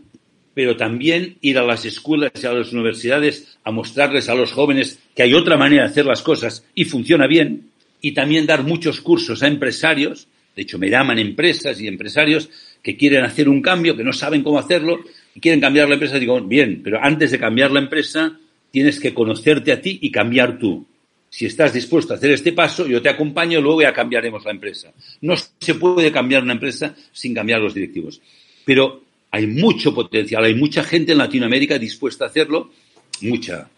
pero 0.53 0.77
también 0.77 1.35
ir 1.41 1.57
a 1.57 1.65
las 1.65 1.83
escuelas 1.83 2.31
y 2.41 2.45
a 2.45 2.53
las 2.53 2.71
universidades 2.71 3.57
a 3.65 3.71
mostrarles 3.71 4.29
a 4.29 4.35
los 4.35 4.53
jóvenes 4.53 4.99
que 5.13 5.23
hay 5.23 5.33
otra 5.33 5.57
manera 5.57 5.83
de 5.83 5.89
hacer 5.89 6.05
las 6.05 6.21
cosas 6.21 6.65
y 6.73 6.85
funciona 6.85 7.27
bien, 7.27 7.71
y 7.99 8.13
también 8.13 8.45
dar 8.45 8.63
muchos 8.63 9.01
cursos 9.01 9.43
a 9.43 9.47
empresarios 9.47 10.29
de 10.55 10.63
hecho, 10.63 10.77
me 10.77 10.89
llaman 10.89 11.17
empresas 11.19 11.79
y 11.79 11.87
empresarios 11.87 12.49
que 12.81 12.97
quieren 12.97 13.23
hacer 13.23 13.47
un 13.47 13.61
cambio, 13.61 13.95
que 13.95 14.03
no 14.03 14.13
saben 14.13 14.43
cómo 14.43 14.59
hacerlo 14.59 14.99
y 15.35 15.39
quieren 15.39 15.61
cambiar 15.61 15.87
la 15.87 15.95
empresa. 15.95 16.19
Digo, 16.19 16.41
bien, 16.41 16.81
pero 16.83 16.99
antes 17.01 17.31
de 17.31 17.39
cambiar 17.39 17.71
la 17.71 17.79
empresa 17.79 18.37
tienes 18.71 18.99
que 18.99 19.13
conocerte 19.13 19.71
a 19.71 19.81
ti 19.81 19.99
y 20.01 20.11
cambiar 20.11 20.57
tú. 20.57 20.85
Si 21.29 21.45
estás 21.45 21.73
dispuesto 21.73 22.13
a 22.13 22.17
hacer 22.17 22.31
este 22.31 22.51
paso, 22.51 22.87
yo 22.87 23.01
te 23.01 23.09
acompaño, 23.09 23.61
luego 23.61 23.81
ya 23.81 23.93
cambiaremos 23.93 24.43
la 24.43 24.51
empresa. 24.51 24.91
No 25.21 25.35
se 25.37 25.75
puede 25.75 26.11
cambiar 26.11 26.43
una 26.43 26.53
empresa 26.53 26.95
sin 27.13 27.33
cambiar 27.33 27.61
los 27.61 27.73
directivos. 27.73 28.19
Pero 28.65 29.03
hay 29.29 29.47
mucho 29.47 29.93
potencial, 29.93 30.43
hay 30.43 30.55
mucha 30.55 30.83
gente 30.83 31.13
en 31.13 31.19
Latinoamérica 31.19 31.79
dispuesta 31.79 32.25
a 32.25 32.27
hacerlo, 32.27 32.71
mucha. 33.21 33.69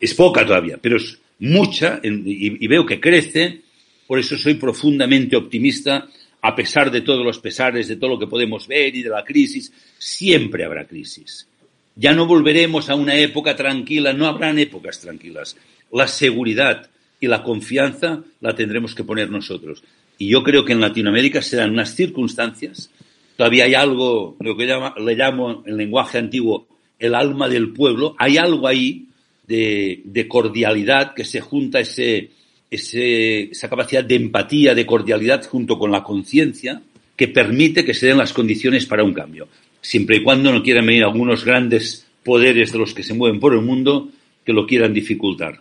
Es 0.00 0.14
poca 0.14 0.46
todavía, 0.46 0.78
pero 0.80 0.96
es 0.96 1.18
mucha 1.40 2.00
y, 2.02 2.64
y 2.64 2.66
veo 2.66 2.86
que 2.86 3.00
crece. 3.00 3.60
Por 4.06 4.18
eso 4.18 4.36
soy 4.36 4.54
profundamente 4.54 5.36
optimista 5.36 6.08
a 6.42 6.56
pesar 6.56 6.90
de 6.90 7.00
todos 7.00 7.24
los 7.24 7.38
pesares, 7.38 7.86
de 7.86 7.96
todo 7.96 8.10
lo 8.10 8.18
que 8.18 8.26
podemos 8.26 8.66
ver 8.66 8.94
y 8.96 9.02
de 9.02 9.10
la 9.10 9.24
crisis, 9.24 9.72
siempre 9.96 10.64
habrá 10.64 10.84
crisis. 10.84 11.46
Ya 11.94 12.14
no 12.14 12.26
volveremos 12.26 12.90
a 12.90 12.96
una 12.96 13.14
época 13.16 13.54
tranquila, 13.54 14.12
no 14.12 14.26
habrán 14.26 14.58
épocas 14.58 15.00
tranquilas. 15.00 15.56
La 15.92 16.08
seguridad 16.08 16.90
y 17.20 17.28
la 17.28 17.44
confianza 17.44 18.24
la 18.40 18.56
tendremos 18.56 18.94
que 18.94 19.04
poner 19.04 19.30
nosotros. 19.30 19.84
Y 20.18 20.28
yo 20.28 20.42
creo 20.42 20.64
que 20.64 20.72
en 20.72 20.80
Latinoamérica 20.80 21.42
serán 21.42 21.70
unas 21.70 21.94
circunstancias, 21.94 22.90
todavía 23.36 23.64
hay 23.64 23.74
algo, 23.74 24.36
lo 24.40 24.56
que 24.56 24.66
le 24.66 25.14
llamo 25.14 25.62
en 25.64 25.76
lenguaje 25.76 26.18
antiguo 26.18 26.66
el 26.98 27.14
alma 27.14 27.48
del 27.48 27.72
pueblo, 27.72 28.16
hay 28.18 28.36
algo 28.36 28.66
ahí 28.66 29.06
de, 29.46 30.02
de 30.04 30.28
cordialidad 30.28 31.14
que 31.14 31.24
se 31.24 31.40
junta 31.40 31.80
ese, 31.80 32.30
ese, 32.72 33.50
esa 33.50 33.68
capacidad 33.68 34.02
de 34.02 34.16
empatía, 34.16 34.74
de 34.74 34.86
cordialidad 34.86 35.44
junto 35.46 35.78
con 35.78 35.92
la 35.92 36.02
conciencia 36.02 36.80
que 37.14 37.28
permite 37.28 37.84
que 37.84 37.92
se 37.92 38.06
den 38.06 38.16
las 38.16 38.32
condiciones 38.32 38.86
para 38.86 39.04
un 39.04 39.12
cambio, 39.12 39.46
siempre 39.82 40.16
y 40.16 40.22
cuando 40.22 40.50
no 40.50 40.62
quieran 40.62 40.86
venir 40.86 41.04
algunos 41.04 41.44
grandes 41.44 42.06
poderes 42.24 42.72
de 42.72 42.78
los 42.78 42.94
que 42.94 43.02
se 43.02 43.12
mueven 43.12 43.38
por 43.38 43.52
el 43.52 43.60
mundo 43.60 44.08
que 44.44 44.54
lo 44.54 44.66
quieran 44.66 44.94
dificultar. 44.94 45.60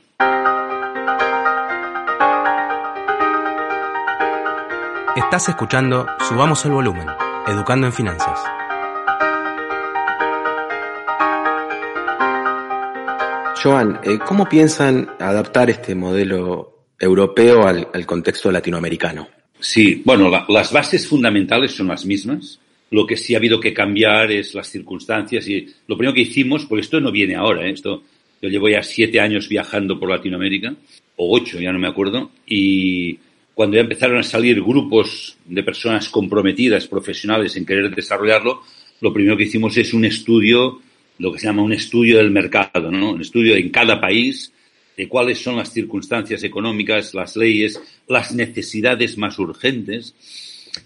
Estás 5.17 5.49
escuchando 5.49 6.07
Subamos 6.29 6.63
el 6.65 6.71
Volumen, 6.71 7.07
Educando 7.47 7.87
en 7.87 7.93
Finanzas. 7.93 8.39
Joan, 13.61 13.99
eh, 14.03 14.17
¿cómo 14.25 14.47
piensan 14.47 15.11
adaptar 15.19 15.69
este 15.69 15.93
modelo 15.93 16.70
europeo 17.01 17.67
al, 17.67 17.87
al 17.93 18.05
contexto 18.05 18.51
latinoamericano. 18.51 19.27
Sí, 19.59 20.01
bueno, 20.05 20.29
la, 20.29 20.45
las 20.47 20.71
bases 20.71 21.07
fundamentales 21.07 21.71
son 21.71 21.87
las 21.87 22.05
mismas. 22.05 22.59
Lo 22.91 23.05
que 23.05 23.17
sí 23.17 23.33
ha 23.33 23.37
habido 23.37 23.59
que 23.59 23.73
cambiar 23.73 24.31
es 24.31 24.53
las 24.53 24.67
circunstancias 24.69 25.47
y 25.47 25.67
lo 25.87 25.97
primero 25.97 26.13
que 26.13 26.21
hicimos, 26.21 26.65
porque 26.65 26.81
esto 26.81 26.99
no 26.99 27.11
viene 27.11 27.35
ahora, 27.35 27.65
¿eh? 27.65 27.71
esto 27.71 28.03
yo 28.41 28.49
llevo 28.49 28.69
ya 28.69 28.81
siete 28.81 29.19
años 29.19 29.47
viajando 29.47 29.99
por 29.99 30.09
Latinoamérica, 30.09 30.73
o 31.15 31.37
ocho, 31.37 31.59
ya 31.59 31.71
no 31.71 31.79
me 31.79 31.87
acuerdo, 31.87 32.31
y 32.45 33.19
cuando 33.53 33.75
ya 33.75 33.81
empezaron 33.81 34.17
a 34.17 34.23
salir 34.23 34.61
grupos 34.61 35.37
de 35.45 35.61
personas 35.61 36.09
comprometidas, 36.09 36.87
profesionales 36.87 37.55
en 37.55 37.65
querer 37.65 37.93
desarrollarlo, 37.93 38.61
lo 39.01 39.13
primero 39.13 39.37
que 39.37 39.43
hicimos 39.43 39.77
es 39.77 39.93
un 39.93 40.05
estudio, 40.05 40.81
lo 41.19 41.31
que 41.31 41.39
se 41.39 41.45
llama 41.45 41.61
un 41.61 41.73
estudio 41.73 42.17
del 42.17 42.31
mercado, 42.31 42.91
¿no? 42.91 43.11
Un 43.11 43.21
estudio 43.21 43.55
en 43.55 43.69
cada 43.69 44.01
país, 44.01 44.51
de 44.97 45.07
cuáles 45.07 45.39
son 45.39 45.55
las 45.57 45.71
circunstancias 45.71 46.43
económicas, 46.43 47.13
las 47.13 47.35
leyes, 47.35 47.81
las 48.07 48.33
necesidades 48.33 49.17
más 49.17 49.39
urgentes. 49.39 50.13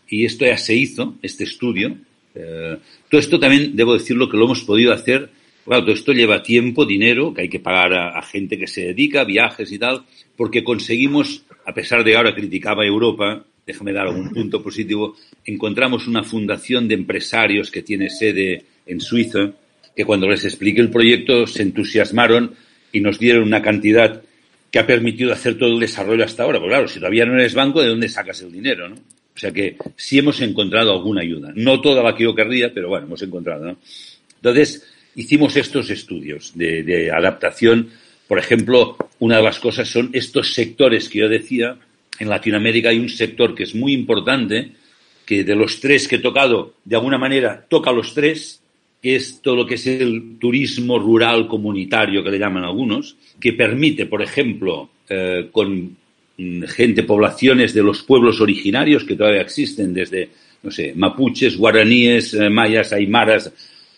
Y 0.08 0.26
esto 0.26 0.46
ya 0.46 0.58
se 0.58 0.76
hizo, 0.76 1.16
este 1.22 1.44
estudio. 1.44 1.98
Eh, 2.34 2.78
todo 3.10 3.20
esto 3.20 3.40
también, 3.40 3.76
debo 3.76 3.94
decirlo, 3.94 4.30
que 4.30 4.38
lo 4.38 4.46
hemos 4.46 4.64
podido 4.64 4.94
hacer. 4.94 5.30
Claro, 5.64 5.84
todo 5.84 5.94
esto 5.94 6.14
lleva 6.14 6.44
tiempo, 6.44 6.86
dinero, 6.86 7.34
que 7.34 7.42
hay 7.42 7.50
que 7.50 7.60
pagar 7.60 7.94
a, 7.94 8.20
a 8.20 8.22
gente 8.22 8.58
que 8.58 8.68
se 8.68 8.86
dedica, 8.86 9.24
viajes 9.24 9.72
y 9.72 9.80
tal, 9.80 10.04
porque 10.36 10.64
conseguimos, 10.64 11.44
a 11.66 11.74
pesar 11.74 12.04
de 12.04 12.16
ahora 12.16 12.36
criticaba 12.36 12.86
Europa, 12.86 13.44
déjame 13.66 13.94
dar 13.94 14.08
algún 14.08 14.30
punto 14.30 14.62
positivo, 14.62 15.16
encontramos 15.44 16.08
una 16.08 16.24
fundación 16.24 16.88
de 16.88 16.96
empresarios 16.96 17.72
que 17.72 17.82
tiene 17.82 18.10
sede 18.10 18.64
en 18.86 19.02
Suiza, 19.02 19.52
que 19.96 20.06
cuando 20.06 20.30
les 20.30 20.46
expliqué 20.46 20.82
el 20.82 20.92
proyecto 20.92 21.48
se 21.48 21.64
entusiasmaron 21.64 22.54
y 22.96 23.02
nos 23.02 23.20
dieron 23.20 23.44
una 23.44 23.62
cantidad 23.62 24.22
que 24.72 24.80
ha 24.80 24.88
permitido 24.88 25.34
hacer 25.34 25.58
todo 25.58 25.74
el 25.74 25.82
desarrollo 25.82 26.24
hasta 26.24 26.44
ahora. 26.44 26.60
Pues 26.60 26.70
claro, 26.70 26.88
si 26.88 27.00
todavía 27.00 27.26
no 27.26 27.34
eres 27.34 27.54
banco, 27.54 27.82
¿de 27.82 27.90
dónde 27.90 28.08
sacas 28.08 28.42
el 28.42 28.54
dinero? 28.54 28.88
¿no? 28.88 28.96
O 28.96 29.38
sea 29.38 29.52
que 29.52 29.76
sí 29.98 30.18
hemos 30.18 30.40
encontrado 30.40 30.94
alguna 30.94 31.22
ayuda. 31.22 31.52
No 31.56 31.82
toda 31.82 32.02
la 32.02 32.16
que 32.16 32.24
yo 32.24 32.34
querría, 32.34 32.74
pero 32.74 32.88
bueno, 32.88 33.08
hemos 33.08 33.22
encontrado. 33.22 33.66
¿no? 33.66 33.78
Entonces, 34.38 34.88
hicimos 35.14 35.58
estos 35.58 35.90
estudios 35.90 36.54
de, 36.56 36.84
de 36.84 37.12
adaptación. 37.12 37.90
Por 38.30 38.40
ejemplo, 38.40 38.96
una 39.20 39.38
de 39.38 39.44
las 39.44 39.60
cosas 39.60 39.90
son 39.90 40.12
estos 40.14 40.54
sectores 40.54 41.10
que 41.10 41.20
yo 41.20 41.28
decía. 41.28 41.78
En 42.18 42.30
Latinoamérica 42.30 42.90
hay 42.90 43.00
un 43.00 43.10
sector 43.10 43.56
que 43.56 43.64
es 43.64 43.76
muy 43.76 43.92
importante, 43.92 44.72
que 45.26 45.44
de 45.44 45.56
los 45.56 45.82
tres 45.82 46.08
que 46.08 46.16
he 46.16 46.20
tocado, 46.20 46.76
de 46.86 46.96
alguna 46.96 47.18
manera 47.18 47.66
toca 47.68 47.92
los 47.92 48.14
tres, 48.14 48.62
que 49.06 49.18
es 49.18 49.40
todo 49.40 49.56
lo 49.58 49.68
que 49.68 49.76
es 49.76 49.86
el 49.86 50.40
turismo 50.40 50.98
rural 50.98 51.48
comunitario, 51.48 52.24
que 52.24 52.32
le 52.32 52.40
llaman 52.40 52.64
algunos, 52.64 53.16
que 53.40 53.54
permite, 53.54 54.08
por 54.08 54.24
ejemplo, 54.24 54.90
eh, 55.08 55.50
con 55.52 55.96
mm, 56.36 56.64
gente, 56.64 57.04
poblaciones 57.04 57.76
de 57.76 57.84
los 57.84 58.02
pueblos 58.02 58.42
originarios 58.42 59.04
que 59.04 59.16
todavía 59.16 59.42
existen, 59.42 59.94
desde, 59.94 60.28
no 60.64 60.72
sé, 60.72 60.94
mapuches, 60.96 61.56
guaraníes, 61.56 62.34
eh, 62.34 62.50
mayas, 62.50 62.94
aymaras, 62.94 63.54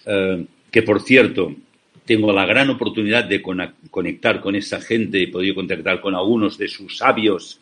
eh, 0.06 0.46
que 0.70 0.82
por 0.82 1.02
cierto, 1.02 1.56
tengo 2.06 2.34
la 2.34 2.46
gran 2.46 2.70
oportunidad 2.70 3.24
de 3.24 3.42
conectar 3.42 4.42
con 4.42 4.58
esa 4.58 4.82
gente 4.82 5.20
y 5.20 5.24
he 5.24 5.28
podido 5.30 5.56
contactar 5.56 6.02
con 6.02 6.16
algunos 6.16 6.58
de 6.58 6.68
sus 6.68 6.98
sabios. 6.98 7.62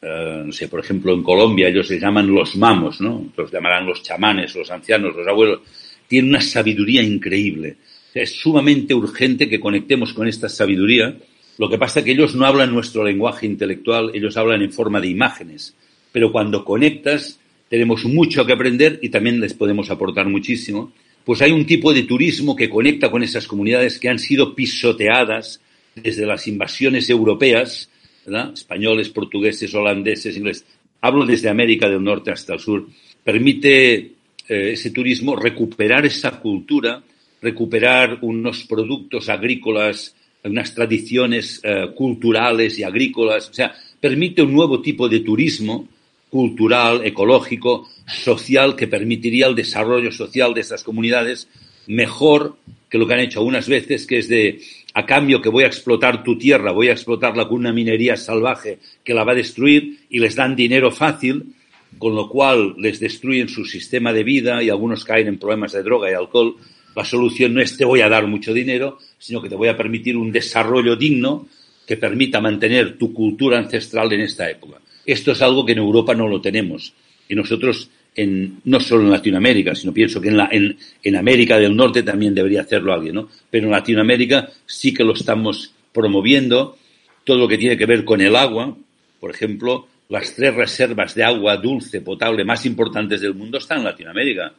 no 0.00 0.52
sé, 0.52 0.68
por 0.68 0.80
ejemplo, 0.80 1.12
en 1.12 1.22
Colombia 1.22 1.68
ellos 1.68 1.88
se 1.88 2.00
llaman 2.00 2.32
los 2.32 2.56
mamos, 2.56 3.02
¿no? 3.02 3.32
Los 3.36 3.52
llamarán 3.52 3.84
los 3.84 4.02
chamanes, 4.02 4.54
los 4.54 4.70
ancianos, 4.70 5.14
los 5.14 5.28
abuelos 5.28 5.60
tiene 6.08 6.28
una 6.28 6.40
sabiduría 6.40 7.02
increíble. 7.02 7.76
Es 8.14 8.32
sumamente 8.32 8.94
urgente 8.94 9.48
que 9.48 9.60
conectemos 9.60 10.14
con 10.14 10.26
esta 10.26 10.48
sabiduría. 10.48 11.16
Lo 11.58 11.68
que 11.68 11.78
pasa 11.78 12.00
es 12.00 12.04
que 12.04 12.12
ellos 12.12 12.34
no 12.34 12.46
hablan 12.46 12.72
nuestro 12.72 13.04
lenguaje 13.04 13.46
intelectual, 13.46 14.10
ellos 14.14 14.36
hablan 14.36 14.62
en 14.62 14.72
forma 14.72 15.00
de 15.00 15.08
imágenes. 15.08 15.74
Pero 16.12 16.32
cuando 16.32 16.64
conectas, 16.64 17.38
tenemos 17.68 18.04
mucho 18.04 18.46
que 18.46 18.52
aprender 18.52 18.98
y 19.02 19.08
también 19.08 19.40
les 19.40 19.54
podemos 19.54 19.90
aportar 19.90 20.28
muchísimo. 20.28 20.92
Pues 21.24 21.42
hay 21.42 21.50
un 21.50 21.66
tipo 21.66 21.92
de 21.92 22.04
turismo 22.04 22.54
que 22.54 22.70
conecta 22.70 23.10
con 23.10 23.22
esas 23.22 23.46
comunidades 23.46 23.98
que 23.98 24.08
han 24.08 24.18
sido 24.18 24.54
pisoteadas 24.54 25.60
desde 25.94 26.24
las 26.24 26.46
invasiones 26.46 27.10
europeas, 27.10 27.90
¿verdad? 28.24 28.52
españoles, 28.54 29.08
portugueses, 29.08 29.74
holandeses, 29.74 30.36
ingleses. 30.36 30.64
Hablo 31.00 31.26
desde 31.26 31.48
América 31.48 31.88
del 31.88 32.02
Norte 32.02 32.30
hasta 32.30 32.54
el 32.54 32.60
sur. 32.60 32.86
Permite 33.24 34.15
eh, 34.48 34.72
ese 34.72 34.90
turismo, 34.90 35.36
recuperar 35.36 36.06
esa 36.06 36.40
cultura, 36.40 37.02
recuperar 37.42 38.18
unos 38.22 38.64
productos 38.64 39.28
agrícolas, 39.28 40.14
unas 40.44 40.74
tradiciones 40.74 41.60
eh, 41.62 41.88
culturales 41.94 42.78
y 42.78 42.82
agrícolas. 42.82 43.50
O 43.50 43.54
sea, 43.54 43.74
permite 44.00 44.42
un 44.42 44.52
nuevo 44.52 44.80
tipo 44.80 45.08
de 45.08 45.20
turismo 45.20 45.88
cultural, 46.30 47.04
ecológico, 47.04 47.88
social, 48.06 48.76
que 48.76 48.88
permitiría 48.88 49.46
el 49.46 49.54
desarrollo 49.54 50.12
social 50.12 50.54
de 50.54 50.60
esas 50.60 50.82
comunidades 50.82 51.48
mejor 51.86 52.56
que 52.88 52.98
lo 52.98 53.06
que 53.06 53.14
han 53.14 53.20
hecho 53.20 53.40
algunas 53.40 53.68
veces, 53.68 54.06
que 54.06 54.18
es 54.18 54.28
de, 54.28 54.60
a 54.94 55.06
cambio 55.06 55.40
que 55.40 55.48
voy 55.48 55.64
a 55.64 55.68
explotar 55.68 56.22
tu 56.22 56.38
tierra, 56.38 56.72
voy 56.72 56.88
a 56.88 56.92
explotarla 56.92 57.48
con 57.48 57.58
una 57.58 57.72
minería 57.72 58.16
salvaje 58.16 58.78
que 59.04 59.14
la 59.14 59.24
va 59.24 59.32
a 59.32 59.36
destruir 59.36 60.00
y 60.08 60.18
les 60.18 60.34
dan 60.34 60.56
dinero 60.56 60.90
fácil 60.90 61.54
con 61.98 62.14
lo 62.14 62.28
cual 62.28 62.74
les 62.78 63.00
destruyen 63.00 63.48
su 63.48 63.64
sistema 63.64 64.12
de 64.12 64.24
vida 64.24 64.62
y 64.62 64.70
algunos 64.70 65.04
caen 65.04 65.28
en 65.28 65.38
problemas 65.38 65.72
de 65.72 65.82
droga 65.82 66.10
y 66.10 66.14
alcohol. 66.14 66.56
La 66.94 67.04
solución 67.04 67.54
no 67.54 67.60
es 67.60 67.76
te 67.76 67.84
voy 67.84 68.00
a 68.00 68.08
dar 68.08 68.26
mucho 68.26 68.52
dinero, 68.52 68.98
sino 69.18 69.40
que 69.42 69.48
te 69.48 69.54
voy 69.54 69.68
a 69.68 69.76
permitir 69.76 70.16
un 70.16 70.32
desarrollo 70.32 70.96
digno 70.96 71.46
que 71.86 71.96
permita 71.96 72.40
mantener 72.40 72.98
tu 72.98 73.12
cultura 73.12 73.58
ancestral 73.58 74.12
en 74.12 74.22
esta 74.22 74.50
época. 74.50 74.80
Esto 75.04 75.32
es 75.32 75.40
algo 75.40 75.64
que 75.64 75.72
en 75.72 75.78
Europa 75.78 76.14
no 76.14 76.26
lo 76.26 76.40
tenemos. 76.40 76.92
Y 77.28 77.34
nosotros, 77.34 77.88
en, 78.14 78.60
no 78.64 78.80
solo 78.80 79.04
en 79.04 79.10
Latinoamérica, 79.10 79.74
sino 79.74 79.92
pienso 79.92 80.20
que 80.20 80.28
en, 80.28 80.36
la, 80.36 80.48
en, 80.50 81.16
América 81.16 81.58
del 81.58 81.76
Norte 81.76 82.02
también 82.02 82.34
debería 82.34 82.62
hacerlo 82.62 82.92
alguien, 82.92 83.14
¿no? 83.14 83.28
Pero 83.50 83.66
en 83.66 83.72
Latinoamérica 83.72 84.48
sí 84.66 84.92
que 84.92 85.04
lo 85.04 85.14
estamos 85.14 85.72
promoviendo. 85.92 86.76
Todo 87.24 87.38
lo 87.38 87.48
que 87.48 87.58
tiene 87.58 87.76
que 87.76 87.86
ver 87.86 88.04
con 88.04 88.20
el 88.20 88.36
agua, 88.36 88.76
por 89.20 89.30
ejemplo, 89.30 89.86
las 90.08 90.34
tres 90.34 90.54
reservas 90.54 91.14
de 91.14 91.24
agua 91.24 91.56
dulce 91.56 92.00
potable 92.00 92.44
más 92.44 92.64
importantes 92.66 93.20
del 93.20 93.34
mundo 93.34 93.58
están 93.58 93.78
en 93.78 93.84
Latinoamérica. 93.84 94.52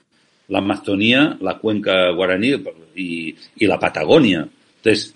La 0.50 0.60
Amazonía, 0.60 1.38
la 1.42 1.58
cuenca 1.58 2.12
guaraní 2.12 2.56
y, 2.96 3.36
la 3.66 3.80
Patagonia. 3.80 4.48
Entonces, 4.78 5.14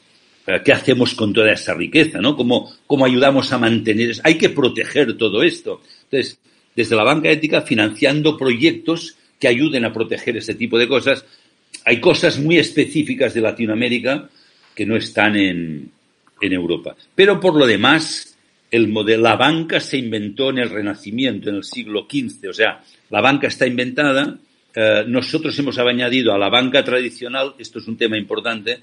eh, 0.48 0.62
¿qué 0.64 0.74
hacemos 0.74 1.14
con 1.14 1.34
toda 1.34 1.52
esa 1.52 1.74
riqueza? 1.74 2.20
¿no? 2.20 2.36
¿Cómo, 2.36 2.72
¿Cómo 2.88 3.06
ayudamos 3.06 3.52
a 3.54 3.58
mantener? 3.58 4.14
Hay 4.24 4.38
que 4.38 4.50
proteger 4.50 5.18
todo 5.18 5.44
esto. 5.44 5.82
Entonces, 6.04 6.40
desde 6.76 6.96
la 6.96 7.04
banca 7.04 7.30
ética, 7.30 7.62
financiando 7.62 8.38
proyectos 8.38 9.18
que 9.40 9.48
ayuden 9.48 9.86
a 9.86 9.94
proteger 9.94 10.38
ese 10.38 10.56
tipo 10.56 10.78
de 10.78 10.88
cosas. 10.88 11.26
Hay 11.86 12.00
cosas 12.00 12.38
muy 12.40 12.58
específicas 12.58 13.34
de 13.34 13.42
Latinoamérica 13.42 14.30
que 14.76 14.86
no 14.86 14.96
están 14.96 15.36
en 15.36 15.92
Europa. 16.40 16.96
Pero 17.16 17.40
por 17.40 17.56
lo 17.56 17.66
demás, 17.66 18.31
el 18.72 18.88
modelo, 18.88 19.24
la 19.24 19.36
banca 19.36 19.80
se 19.82 19.98
inventó 19.98 20.50
en 20.50 20.60
el 20.60 20.70
Renacimiento, 20.70 21.50
en 21.50 21.58
el 21.58 21.64
siglo 21.64 22.08
XV, 22.10 22.50
o 22.50 22.54
sea, 22.54 22.82
la 23.10 23.22
banca 23.22 23.48
está 23.48 23.68
inventada, 23.68 24.38
eh, 24.74 25.04
nosotros 25.06 25.58
hemos 25.60 25.78
añadido 25.78 26.34
a 26.34 26.38
la 26.38 26.50
banca 26.50 26.84
tradicional, 26.84 27.54
esto 27.60 27.80
es 27.80 27.88
un 27.88 27.98
tema 27.98 28.18
importante, 28.18 28.72
eh, 28.72 28.80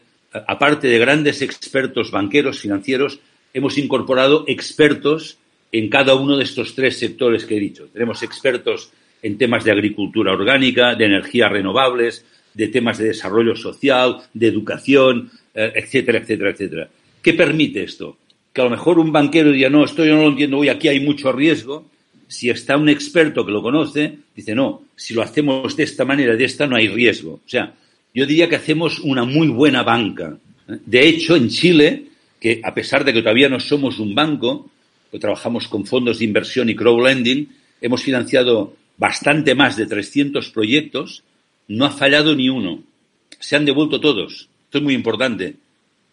aparte 0.46 0.88
de 0.88 0.98
grandes 0.98 1.40
expertos 1.40 2.10
banqueros, 2.10 2.60
financieros, 2.60 3.18
hemos 3.54 3.78
incorporado 3.78 4.44
expertos 4.46 5.38
en 5.72 5.88
cada 5.88 6.14
uno 6.14 6.36
de 6.36 6.44
estos 6.44 6.74
tres 6.74 6.98
sectores 6.98 7.46
que 7.46 7.56
he 7.56 7.60
dicho. 7.60 7.88
Tenemos 7.92 8.22
expertos 8.22 8.92
en 9.22 9.38
temas 9.38 9.64
de 9.64 9.72
agricultura 9.72 10.32
orgánica, 10.32 10.94
de 10.94 11.06
energías 11.06 11.50
renovables, 11.50 12.24
de 12.54 12.68
temas 12.68 12.98
de 12.98 13.08
desarrollo 13.08 13.56
social, 13.56 14.18
de 14.34 14.46
educación, 14.48 15.30
eh, 15.54 15.72
etcétera, 15.74 16.18
etcétera, 16.18 16.50
etcétera. 16.50 16.88
¿Qué 17.22 17.34
permite 17.34 17.82
esto? 17.82 18.18
Que 18.58 18.62
a 18.62 18.64
lo 18.64 18.70
mejor 18.70 18.98
un 18.98 19.12
banquero 19.12 19.52
diría, 19.52 19.70
no, 19.70 19.84
esto 19.84 20.04
yo 20.04 20.16
no 20.16 20.22
lo 20.22 20.30
entiendo, 20.30 20.58
hoy 20.58 20.68
aquí 20.68 20.88
hay 20.88 20.98
mucho 20.98 21.30
riesgo. 21.30 21.86
Si 22.26 22.50
está 22.50 22.76
un 22.76 22.88
experto 22.88 23.46
que 23.46 23.52
lo 23.52 23.62
conoce, 23.62 24.18
dice, 24.34 24.52
no, 24.52 24.82
si 24.96 25.14
lo 25.14 25.22
hacemos 25.22 25.76
de 25.76 25.84
esta 25.84 26.04
manera, 26.04 26.34
de 26.34 26.44
esta, 26.44 26.66
no 26.66 26.74
hay 26.74 26.88
riesgo. 26.88 27.34
O 27.34 27.48
sea, 27.48 27.72
yo 28.12 28.26
diría 28.26 28.48
que 28.48 28.56
hacemos 28.56 28.98
una 28.98 29.22
muy 29.22 29.46
buena 29.46 29.84
banca. 29.84 30.36
De 30.66 31.08
hecho, 31.08 31.36
en 31.36 31.50
Chile, 31.50 32.06
que 32.40 32.60
a 32.64 32.74
pesar 32.74 33.04
de 33.04 33.12
que 33.12 33.22
todavía 33.22 33.48
no 33.48 33.60
somos 33.60 34.00
un 34.00 34.12
banco, 34.12 34.68
que 35.12 35.20
trabajamos 35.20 35.68
con 35.68 35.86
fondos 35.86 36.18
de 36.18 36.24
inversión 36.24 36.68
y 36.68 36.74
crowdlending, 36.74 37.48
hemos 37.80 38.02
financiado 38.02 38.74
bastante 38.96 39.54
más 39.54 39.76
de 39.76 39.86
300 39.86 40.50
proyectos, 40.50 41.22
no 41.68 41.84
ha 41.84 41.90
fallado 41.90 42.34
ni 42.34 42.48
uno. 42.48 42.82
Se 43.38 43.54
han 43.54 43.64
devuelto 43.64 44.00
todos. 44.00 44.48
Esto 44.64 44.78
es 44.78 44.82
muy 44.82 44.94
importante. 44.94 45.54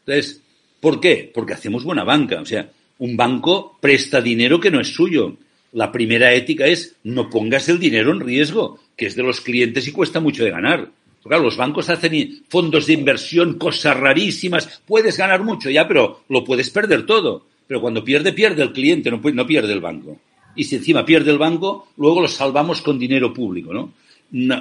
Entonces, 0.05 0.43
¿Por 0.79 0.99
qué? 0.99 1.31
Porque 1.33 1.53
hacemos 1.53 1.83
buena 1.83 2.03
banca. 2.03 2.41
O 2.41 2.45
sea, 2.45 2.69
un 2.99 3.17
banco 3.17 3.77
presta 3.81 4.21
dinero 4.21 4.59
que 4.59 4.71
no 4.71 4.79
es 4.79 4.93
suyo. 4.93 5.38
La 5.73 5.91
primera 5.91 6.33
ética 6.33 6.67
es 6.67 6.95
no 7.03 7.29
pongas 7.29 7.67
el 7.69 7.79
dinero 7.79 8.11
en 8.11 8.21
riesgo, 8.21 8.79
que 8.95 9.07
es 9.07 9.15
de 9.15 9.23
los 9.23 9.41
clientes 9.41 9.88
y 9.88 9.91
cuesta 9.91 10.19
mucho 10.19 10.43
de 10.43 10.51
ganar. 10.51 10.89
Claro, 11.23 11.43
los 11.43 11.57
bancos 11.57 11.89
hacen 11.89 12.43
fondos 12.47 12.85
de 12.85 12.93
inversión, 12.93 13.55
cosas 13.55 13.97
rarísimas. 13.97 14.81
Puedes 14.85 15.17
ganar 15.17 15.43
mucho 15.43 15.71
ya, 15.71 15.88
pero 15.88 16.21
lo 16.29 16.43
puedes 16.43 16.69
perder 16.69 17.05
todo. 17.07 17.47
Pero 17.65 17.81
cuando 17.81 18.03
pierde, 18.03 18.31
pierde 18.31 18.61
el 18.61 18.71
cliente, 18.71 19.09
no, 19.09 19.19
no 19.19 19.47
pierde 19.47 19.73
el 19.73 19.81
banco. 19.81 20.19
Y 20.55 20.65
si 20.65 20.75
encima 20.75 21.03
pierde 21.03 21.31
el 21.31 21.39
banco, 21.39 21.88
luego 21.97 22.21
lo 22.21 22.27
salvamos 22.27 22.81
con 22.81 22.99
dinero 22.99 23.33
público, 23.33 23.73
¿no? 23.73 23.91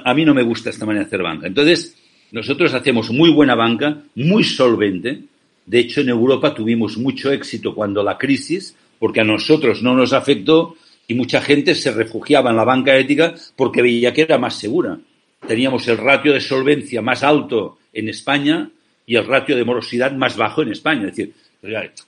A 0.03 0.13
mí 0.15 0.25
no 0.25 0.33
me 0.33 0.41
gusta 0.41 0.71
esta 0.71 0.87
manera 0.87 1.05
de 1.05 1.07
hacer 1.07 1.21
banca. 1.21 1.45
Entonces, 1.45 1.95
nosotros 2.31 2.73
hacemos 2.73 3.11
muy 3.11 3.29
buena 3.29 3.53
banca, 3.53 4.01
muy 4.15 4.43
solvente, 4.43 5.21
de 5.65 5.79
hecho, 5.79 6.01
en 6.01 6.09
Europa 6.09 6.53
tuvimos 6.53 6.97
mucho 6.97 7.31
éxito 7.31 7.73
cuando 7.73 8.03
la 8.03 8.17
crisis, 8.17 8.75
porque 8.99 9.21
a 9.21 9.23
nosotros 9.23 9.81
no 9.81 9.95
nos 9.95 10.13
afectó 10.13 10.75
y 11.07 11.15
mucha 11.15 11.41
gente 11.41 11.75
se 11.75 11.91
refugiaba 11.91 12.51
en 12.51 12.57
la 12.57 12.63
banca 12.63 12.95
ética 12.95 13.33
porque 13.55 13.81
veía 13.81 14.13
que 14.13 14.21
era 14.21 14.37
más 14.37 14.57
segura. 14.59 14.99
Teníamos 15.47 15.87
el 15.87 15.97
ratio 15.97 16.33
de 16.33 16.39
solvencia 16.39 17.01
más 17.01 17.23
alto 17.23 17.79
en 17.93 18.09
España 18.09 18.69
y 19.05 19.15
el 19.15 19.25
ratio 19.25 19.55
de 19.55 19.65
morosidad 19.65 20.11
más 20.13 20.37
bajo 20.37 20.61
en 20.61 20.71
España. 20.71 21.07
Es 21.09 21.15
decir, 21.15 21.33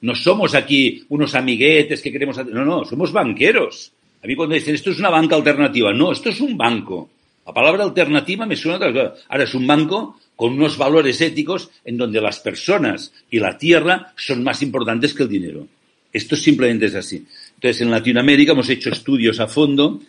no 0.01 0.15
somos 0.15 0.53
aquí 0.55 1.03
unos 1.09 1.33
amiguetes 1.35 2.01
que 2.01 2.11
queremos... 2.11 2.37
No, 2.47 2.63
no, 2.63 2.85
somos 2.85 3.11
banqueros. 3.11 3.91
A 4.23 4.27
mí 4.27 4.35
cuando 4.35 4.55
dicen 4.55 4.75
esto 4.75 4.91
es 4.91 4.99
una 4.99 5.09
banca 5.09 5.35
alternativa, 5.35 5.93
no, 5.93 6.11
esto 6.11 6.29
es 6.29 6.41
un 6.41 6.57
banco. 6.57 7.09
La 7.45 7.53
palabra 7.53 7.83
alternativa 7.83 8.45
me 8.45 8.55
suena 8.55 8.85
a 8.85 9.13
Ahora 9.29 9.43
es 9.43 9.53
un 9.53 9.65
banco 9.65 10.19
con 10.37 10.53
unos 10.53 10.77
valores 10.77 11.19
éticos 11.19 11.69
en 11.83 11.97
donde 11.97 12.21
las 12.21 12.39
personas 12.39 13.11
y 13.29 13.39
la 13.39 13.57
tierra 13.57 14.13
son 14.15 14.43
más 14.43 14.61
importantes 14.61 15.13
que 15.13 15.23
el 15.23 15.29
dinero. 15.29 15.67
Esto 16.13 16.35
simplemente 16.35 16.85
es 16.85 16.95
así. 16.95 17.25
Entonces, 17.55 17.81
en 17.81 17.91
Latinoamérica 17.91 18.51
hemos 18.53 18.69
hecho 18.69 18.91
estudios 18.91 19.39
a 19.39 19.47
fondo 19.47 19.99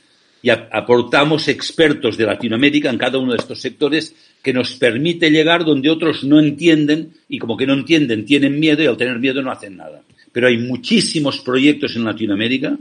y 0.43 0.51
aportamos 0.51 1.49
expertos 1.49 2.17
de 2.17 2.27
Latinoamérica 2.27 2.91
en 2.91 2.99
cada 2.99 3.19
uno 3.19 3.33
de 3.33 3.39
estos 3.39 3.59
sectores 3.59 4.15
que 4.43 4.53
nos 4.53 4.75
permite 4.75 5.31
llegar 5.31 5.65
donde 5.65 5.91
otros 5.91 6.23
no 6.23 6.39
entienden 6.39 7.15
y 7.29 7.39
como 7.39 7.57
que 7.57 7.67
no 7.67 7.73
entienden 7.73 8.27
tienen 8.27 8.61
miedo 8.61 8.83
y 8.83 8.87
al 8.87 8.99
tener 8.99 9.19
miedo 9.19 9.43
no 9.43 9.51
hacen 9.51 9.79
nada. 9.79 10.03
Pero 10.31 10.47
hay 10.47 10.59
muchísimos 10.59 11.41
proyectos 11.41 11.97
en 11.97 12.05
Latinoamérica 12.05 12.79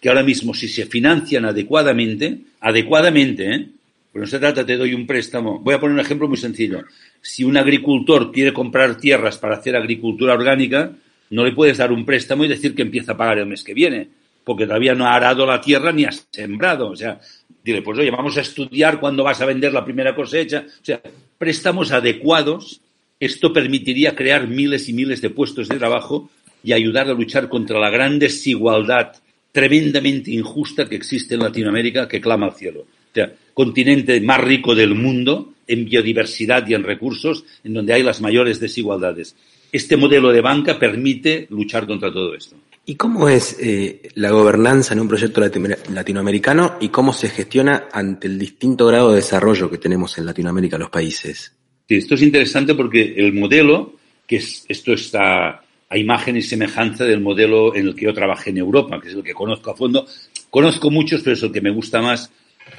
que 0.00 0.08
ahora 0.08 0.22
mismo 0.22 0.54
si 0.54 0.68
se 0.68 0.86
financian 0.86 1.44
adecuadamente, 1.44 2.38
adecuadamente, 2.60 3.52
¿eh? 3.52 3.68
Pues 4.14 4.20
no 4.22 4.26
se 4.28 4.38
trata, 4.38 4.64
te 4.64 4.76
doy 4.76 4.94
un 4.94 5.08
préstamo. 5.08 5.58
Voy 5.58 5.74
a 5.74 5.80
poner 5.80 5.94
un 5.94 6.00
ejemplo 6.00 6.28
muy 6.28 6.36
sencillo. 6.36 6.84
Si 7.20 7.42
un 7.42 7.56
agricultor 7.56 8.30
quiere 8.30 8.52
comprar 8.52 8.96
tierras 8.96 9.38
para 9.38 9.56
hacer 9.56 9.74
agricultura 9.74 10.34
orgánica, 10.34 10.92
no 11.30 11.44
le 11.44 11.50
puedes 11.50 11.78
dar 11.78 11.90
un 11.90 12.04
préstamo 12.04 12.44
y 12.44 12.48
decir 12.48 12.76
que 12.76 12.82
empieza 12.82 13.12
a 13.12 13.16
pagar 13.16 13.38
el 13.38 13.46
mes 13.46 13.64
que 13.64 13.74
viene 13.74 14.08
porque 14.44 14.66
todavía 14.66 14.94
no 14.94 15.06
ha 15.06 15.16
arado 15.16 15.44
la 15.44 15.60
tierra 15.60 15.90
ni 15.90 16.04
ha 16.04 16.12
sembrado. 16.30 16.90
O 16.90 16.94
sea, 16.94 17.18
dile, 17.64 17.82
pues 17.82 17.98
oye, 17.98 18.12
vamos 18.12 18.36
a 18.36 18.42
estudiar 18.42 19.00
cuándo 19.00 19.24
vas 19.24 19.40
a 19.40 19.46
vender 19.46 19.72
la 19.72 19.84
primera 19.84 20.14
cosecha. 20.14 20.64
O 20.64 20.84
sea, 20.84 21.00
préstamos 21.36 21.90
adecuados. 21.90 22.80
Esto 23.18 23.52
permitiría 23.52 24.14
crear 24.14 24.46
miles 24.46 24.88
y 24.88 24.92
miles 24.92 25.22
de 25.22 25.30
puestos 25.30 25.68
de 25.68 25.76
trabajo 25.76 26.30
y 26.62 26.72
ayudar 26.72 27.08
a 27.08 27.14
luchar 27.14 27.48
contra 27.48 27.80
la 27.80 27.90
gran 27.90 28.20
desigualdad 28.20 29.16
tremendamente 29.50 30.30
injusta 30.30 30.88
que 30.88 30.94
existe 30.94 31.34
en 31.34 31.40
Latinoamérica 31.40 32.06
que 32.06 32.20
clama 32.20 32.46
al 32.46 32.54
cielo. 32.54 32.82
O 32.82 33.14
sea, 33.14 33.32
continente 33.54 34.20
más 34.20 34.40
rico 34.40 34.74
del 34.74 34.94
mundo 34.94 35.54
en 35.66 35.86
biodiversidad 35.86 36.66
y 36.68 36.74
en 36.74 36.82
recursos, 36.82 37.44
en 37.64 37.74
donde 37.74 37.94
hay 37.94 38.02
las 38.02 38.20
mayores 38.20 38.60
desigualdades. 38.60 39.34
Este 39.72 39.96
modelo 39.96 40.30
de 40.32 40.40
banca 40.40 40.78
permite 40.78 41.46
luchar 41.50 41.86
contra 41.86 42.12
todo 42.12 42.34
esto. 42.34 42.56
¿Y 42.86 42.96
cómo 42.96 43.30
es 43.30 43.56
eh, 43.60 44.10
la 44.14 44.30
gobernanza 44.30 44.92
en 44.92 45.00
un 45.00 45.08
proyecto 45.08 45.40
latinoamericano 45.40 46.76
y 46.80 46.90
cómo 46.90 47.14
se 47.14 47.30
gestiona 47.30 47.84
ante 47.90 48.26
el 48.26 48.38
distinto 48.38 48.86
grado 48.86 49.10
de 49.10 49.16
desarrollo 49.16 49.70
que 49.70 49.78
tenemos 49.78 50.18
en 50.18 50.26
Latinoamérica 50.26 50.76
los 50.76 50.90
países? 50.90 51.54
Sí, 51.88 51.96
esto 51.96 52.14
es 52.14 52.22
interesante 52.22 52.74
porque 52.74 53.14
el 53.16 53.32
modelo, 53.32 53.94
que 54.26 54.36
es, 54.36 54.66
esto 54.68 54.92
está 54.92 55.62
a 55.88 55.98
imagen 55.98 56.36
y 56.36 56.42
semejanza 56.42 57.04
del 57.04 57.20
modelo 57.20 57.74
en 57.74 57.86
el 57.86 57.94
que 57.94 58.04
yo 58.04 58.12
trabajé 58.12 58.50
en 58.50 58.58
Europa, 58.58 59.00
que 59.00 59.08
es 59.08 59.14
el 59.14 59.22
que 59.22 59.32
conozco 59.32 59.70
a 59.70 59.76
fondo. 59.76 60.06
Conozco 60.50 60.90
muchos, 60.90 61.22
pero 61.22 61.34
es 61.34 61.42
el 61.42 61.52
que 61.52 61.62
me 61.62 61.70
gusta 61.70 62.02
más. 62.02 62.30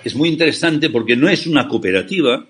Es 0.04 0.16
muy 0.16 0.30
interesante 0.30 0.90
porque 0.90 1.16
no 1.16 1.30
es 1.30 1.48
una 1.48 1.68
cooperativa, 1.68 2.46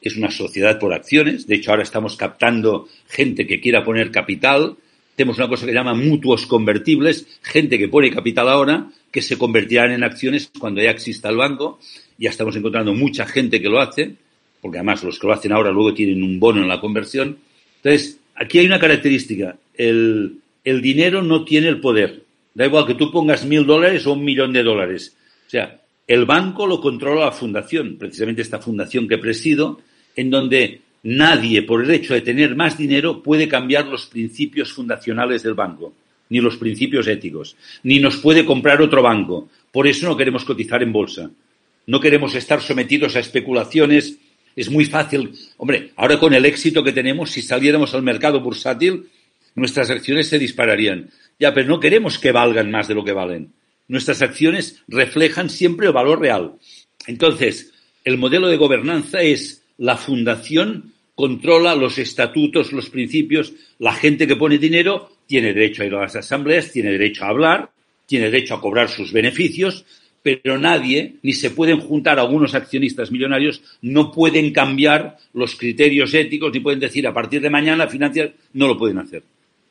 es 0.00 0.16
una 0.16 0.30
sociedad 0.30 0.78
por 0.78 0.92
acciones. 0.92 1.46
De 1.46 1.56
hecho, 1.56 1.70
ahora 1.70 1.82
estamos 1.82 2.16
captando 2.16 2.88
gente 3.08 3.46
que 3.46 3.60
quiera 3.60 3.84
poner 3.84 4.10
capital 4.10 4.76
tenemos 5.16 5.38
una 5.38 5.48
cosa 5.48 5.64
que 5.64 5.72
llama 5.72 5.94
mutuos 5.94 6.46
convertibles, 6.46 7.26
gente 7.42 7.78
que 7.78 7.88
pone 7.88 8.10
capital 8.10 8.50
ahora, 8.50 8.86
que 9.10 9.22
se 9.22 9.38
convertirán 9.38 9.90
en 9.92 10.04
acciones 10.04 10.50
cuando 10.58 10.82
ya 10.82 10.90
exista 10.90 11.30
el 11.30 11.36
banco. 11.36 11.80
Ya 12.18 12.28
estamos 12.28 12.54
encontrando 12.54 12.92
mucha 12.92 13.24
gente 13.24 13.60
que 13.60 13.70
lo 13.70 13.80
hace, 13.80 14.14
porque 14.60 14.76
además 14.76 15.02
los 15.02 15.18
que 15.18 15.26
lo 15.26 15.32
hacen 15.32 15.52
ahora 15.52 15.70
luego 15.70 15.94
tienen 15.94 16.22
un 16.22 16.38
bono 16.38 16.60
en 16.60 16.68
la 16.68 16.80
conversión. 16.80 17.38
Entonces, 17.76 18.20
aquí 18.34 18.58
hay 18.58 18.66
una 18.66 18.78
característica. 18.78 19.56
El, 19.74 20.36
el 20.62 20.82
dinero 20.82 21.22
no 21.22 21.44
tiene 21.46 21.68
el 21.68 21.80
poder. 21.80 22.22
Da 22.52 22.66
igual 22.66 22.86
que 22.86 22.94
tú 22.94 23.10
pongas 23.10 23.46
mil 23.46 23.64
dólares 23.64 24.06
o 24.06 24.12
un 24.12 24.24
millón 24.24 24.52
de 24.52 24.62
dólares. 24.62 25.16
O 25.46 25.50
sea, 25.50 25.80
el 26.06 26.24
banco 26.24 26.66
lo 26.66 26.80
controla 26.80 27.26
la 27.26 27.32
fundación, 27.32 27.96
precisamente 27.98 28.42
esta 28.42 28.60
fundación 28.60 29.08
que 29.08 29.18
presido, 29.18 29.80
en 30.14 30.30
donde 30.30 30.80
Nadie, 31.08 31.62
por 31.62 31.84
el 31.84 31.90
hecho 31.92 32.14
de 32.14 32.20
tener 32.20 32.56
más 32.56 32.76
dinero, 32.76 33.22
puede 33.22 33.46
cambiar 33.46 33.86
los 33.86 34.06
principios 34.06 34.72
fundacionales 34.72 35.44
del 35.44 35.54
banco, 35.54 35.94
ni 36.30 36.40
los 36.40 36.56
principios 36.56 37.06
éticos, 37.06 37.54
ni 37.84 38.00
nos 38.00 38.16
puede 38.16 38.44
comprar 38.44 38.82
otro 38.82 39.02
banco. 39.02 39.48
Por 39.70 39.86
eso 39.86 40.08
no 40.08 40.16
queremos 40.16 40.44
cotizar 40.44 40.82
en 40.82 40.92
bolsa. 40.92 41.30
No 41.86 42.00
queremos 42.00 42.34
estar 42.34 42.60
sometidos 42.60 43.14
a 43.14 43.20
especulaciones. 43.20 44.18
Es 44.56 44.68
muy 44.68 44.84
fácil. 44.84 45.30
Hombre, 45.58 45.92
ahora 45.94 46.18
con 46.18 46.34
el 46.34 46.44
éxito 46.44 46.82
que 46.82 46.90
tenemos, 46.90 47.30
si 47.30 47.40
saliéramos 47.40 47.94
al 47.94 48.02
mercado 48.02 48.40
bursátil, 48.40 49.06
nuestras 49.54 49.88
acciones 49.90 50.28
se 50.28 50.40
dispararían. 50.40 51.08
Ya, 51.38 51.54
pero 51.54 51.68
no 51.68 51.78
queremos 51.78 52.18
que 52.18 52.32
valgan 52.32 52.68
más 52.72 52.88
de 52.88 52.96
lo 52.96 53.04
que 53.04 53.12
valen. 53.12 53.52
Nuestras 53.88 54.22
acciones 54.22 54.82
reflejan 54.88 55.50
siempre 55.50 55.86
el 55.86 55.92
valor 55.92 56.20
real. 56.20 56.54
Entonces, 57.06 57.72
el 58.04 58.18
modelo 58.18 58.48
de 58.48 58.56
gobernanza 58.56 59.22
es 59.22 59.62
la 59.78 59.96
fundación 59.96 60.94
controla 61.16 61.74
los 61.74 61.98
estatutos, 61.98 62.72
los 62.72 62.90
principios. 62.90 63.52
La 63.80 63.94
gente 63.94 64.28
que 64.28 64.36
pone 64.36 64.58
dinero 64.58 65.10
tiene 65.26 65.52
derecho 65.52 65.82
a 65.82 65.86
ir 65.86 65.94
a 65.94 66.02
las 66.02 66.14
asambleas, 66.14 66.70
tiene 66.70 66.92
derecho 66.92 67.24
a 67.24 67.28
hablar, 67.28 67.70
tiene 68.06 68.26
derecho 68.30 68.54
a 68.54 68.60
cobrar 68.60 68.88
sus 68.88 69.12
beneficios, 69.12 69.84
pero 70.22 70.58
nadie, 70.58 71.16
ni 71.22 71.32
se 71.32 71.50
pueden 71.50 71.80
juntar 71.80 72.18
algunos 72.18 72.54
accionistas 72.54 73.10
millonarios, 73.10 73.62
no 73.80 74.12
pueden 74.12 74.52
cambiar 74.52 75.16
los 75.32 75.56
criterios 75.56 76.12
éticos, 76.14 76.52
ni 76.52 76.60
pueden 76.60 76.80
decir 76.80 77.06
a 77.06 77.14
partir 77.14 77.40
de 77.40 77.50
mañana 77.50 77.88
financiar, 77.88 78.34
no 78.52 78.68
lo 78.68 78.76
pueden 78.76 78.98
hacer. 78.98 79.22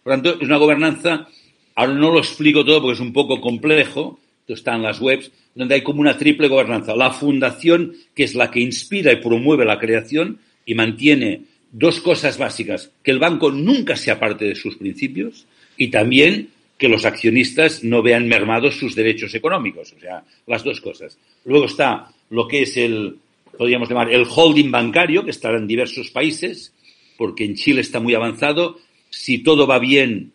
Por 0.03 0.11
lo 0.11 0.21
tanto, 0.21 0.39
es 0.41 0.47
una 0.47 0.57
gobernanza, 0.57 1.27
ahora 1.75 1.93
no 1.93 2.11
lo 2.11 2.19
explico 2.19 2.65
todo 2.65 2.81
porque 2.81 2.95
es 2.95 2.99
un 2.99 3.13
poco 3.13 3.39
complejo, 3.39 4.19
esto 4.41 4.53
está 4.53 4.75
en 4.75 4.83
las 4.83 4.99
webs, 4.99 5.31
donde 5.53 5.75
hay 5.75 5.81
como 5.81 6.01
una 6.01 6.17
triple 6.17 6.47
gobernanza. 6.47 6.95
La 6.95 7.11
fundación, 7.11 7.93
que 8.13 8.23
es 8.23 8.35
la 8.35 8.51
que 8.51 8.59
inspira 8.59 9.11
y 9.11 9.17
promueve 9.17 9.65
la 9.65 9.79
creación, 9.79 10.39
y 10.65 10.75
mantiene 10.75 11.41
dos 11.71 11.99
cosas 11.99 12.37
básicas, 12.37 12.91
que 13.03 13.11
el 13.11 13.19
banco 13.19 13.51
nunca 13.51 13.95
sea 13.95 14.19
parte 14.19 14.45
de 14.45 14.55
sus 14.55 14.77
principios 14.77 15.45
y 15.77 15.89
también 15.89 16.49
que 16.77 16.89
los 16.89 17.05
accionistas 17.05 17.83
no 17.83 18.01
vean 18.01 18.27
mermados 18.27 18.75
sus 18.75 18.95
derechos 18.95 19.33
económicos, 19.33 19.93
o 19.95 19.99
sea, 19.99 20.23
las 20.47 20.63
dos 20.63 20.81
cosas. 20.81 21.17
Luego 21.45 21.65
está 21.65 22.11
lo 22.29 22.47
que 22.47 22.63
es 22.63 22.75
el, 22.77 23.17
podríamos 23.57 23.89
llamar, 23.89 24.11
el 24.11 24.25
holding 24.29 24.71
bancario, 24.71 25.23
que 25.23 25.31
estará 25.31 25.57
en 25.57 25.67
diversos 25.67 26.09
países, 26.11 26.73
porque 27.17 27.45
en 27.45 27.55
Chile 27.55 27.81
está 27.81 27.99
muy 27.99 28.13
avanzado. 28.13 28.79
Si 29.09 29.39
todo 29.39 29.67
va 29.67 29.79
bien 29.79 30.33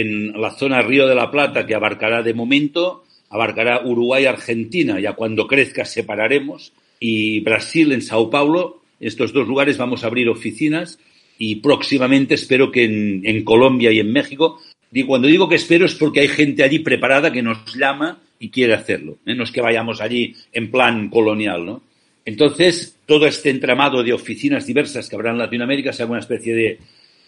en 0.00 0.40
la 0.40 0.50
zona 0.52 0.82
Río 0.82 1.06
de 1.06 1.14
la 1.14 1.30
Plata, 1.30 1.66
que 1.66 1.74
abarcará 1.74 2.22
de 2.22 2.34
momento, 2.34 3.04
abarcará 3.28 3.82
Uruguay, 3.84 4.26
Argentina, 4.26 4.98
ya 5.00 5.12
cuando 5.12 5.46
crezca 5.46 5.84
separaremos, 5.84 6.72
y 6.98 7.40
Brasil 7.40 7.92
en 7.92 8.00
Sao 8.00 8.30
Paulo, 8.30 8.82
estos 9.00 9.32
dos 9.32 9.46
lugares 9.46 9.76
vamos 9.76 10.04
a 10.04 10.06
abrir 10.06 10.28
oficinas 10.28 10.98
y 11.36 11.56
próximamente 11.56 12.34
espero 12.34 12.70
que 12.70 12.84
en, 12.84 13.44
Colombia 13.44 13.90
y 13.90 13.98
en 13.98 14.12
México. 14.12 14.60
Y 14.92 15.02
cuando 15.02 15.26
digo 15.26 15.48
que 15.48 15.56
espero 15.56 15.84
es 15.86 15.94
porque 15.94 16.20
hay 16.20 16.28
gente 16.28 16.62
allí 16.62 16.78
preparada 16.78 17.32
que 17.32 17.42
nos 17.42 17.74
llama 17.74 18.20
y 18.38 18.50
quiere 18.50 18.74
hacerlo. 18.74 19.18
¿eh? 19.26 19.34
No 19.34 19.42
es 19.42 19.50
que 19.50 19.60
vayamos 19.60 20.00
allí 20.00 20.36
en 20.52 20.70
plan 20.70 21.08
colonial, 21.08 21.66
¿no? 21.66 21.82
Entonces, 22.24 22.96
todo 23.04 23.26
este 23.26 23.50
entramado 23.50 24.04
de 24.04 24.12
oficinas 24.12 24.66
diversas 24.66 25.08
que 25.08 25.16
habrá 25.16 25.32
en 25.32 25.38
Latinoamérica 25.38 25.92
sea 25.92 26.06
una 26.06 26.20
especie 26.20 26.54
de, 26.54 26.78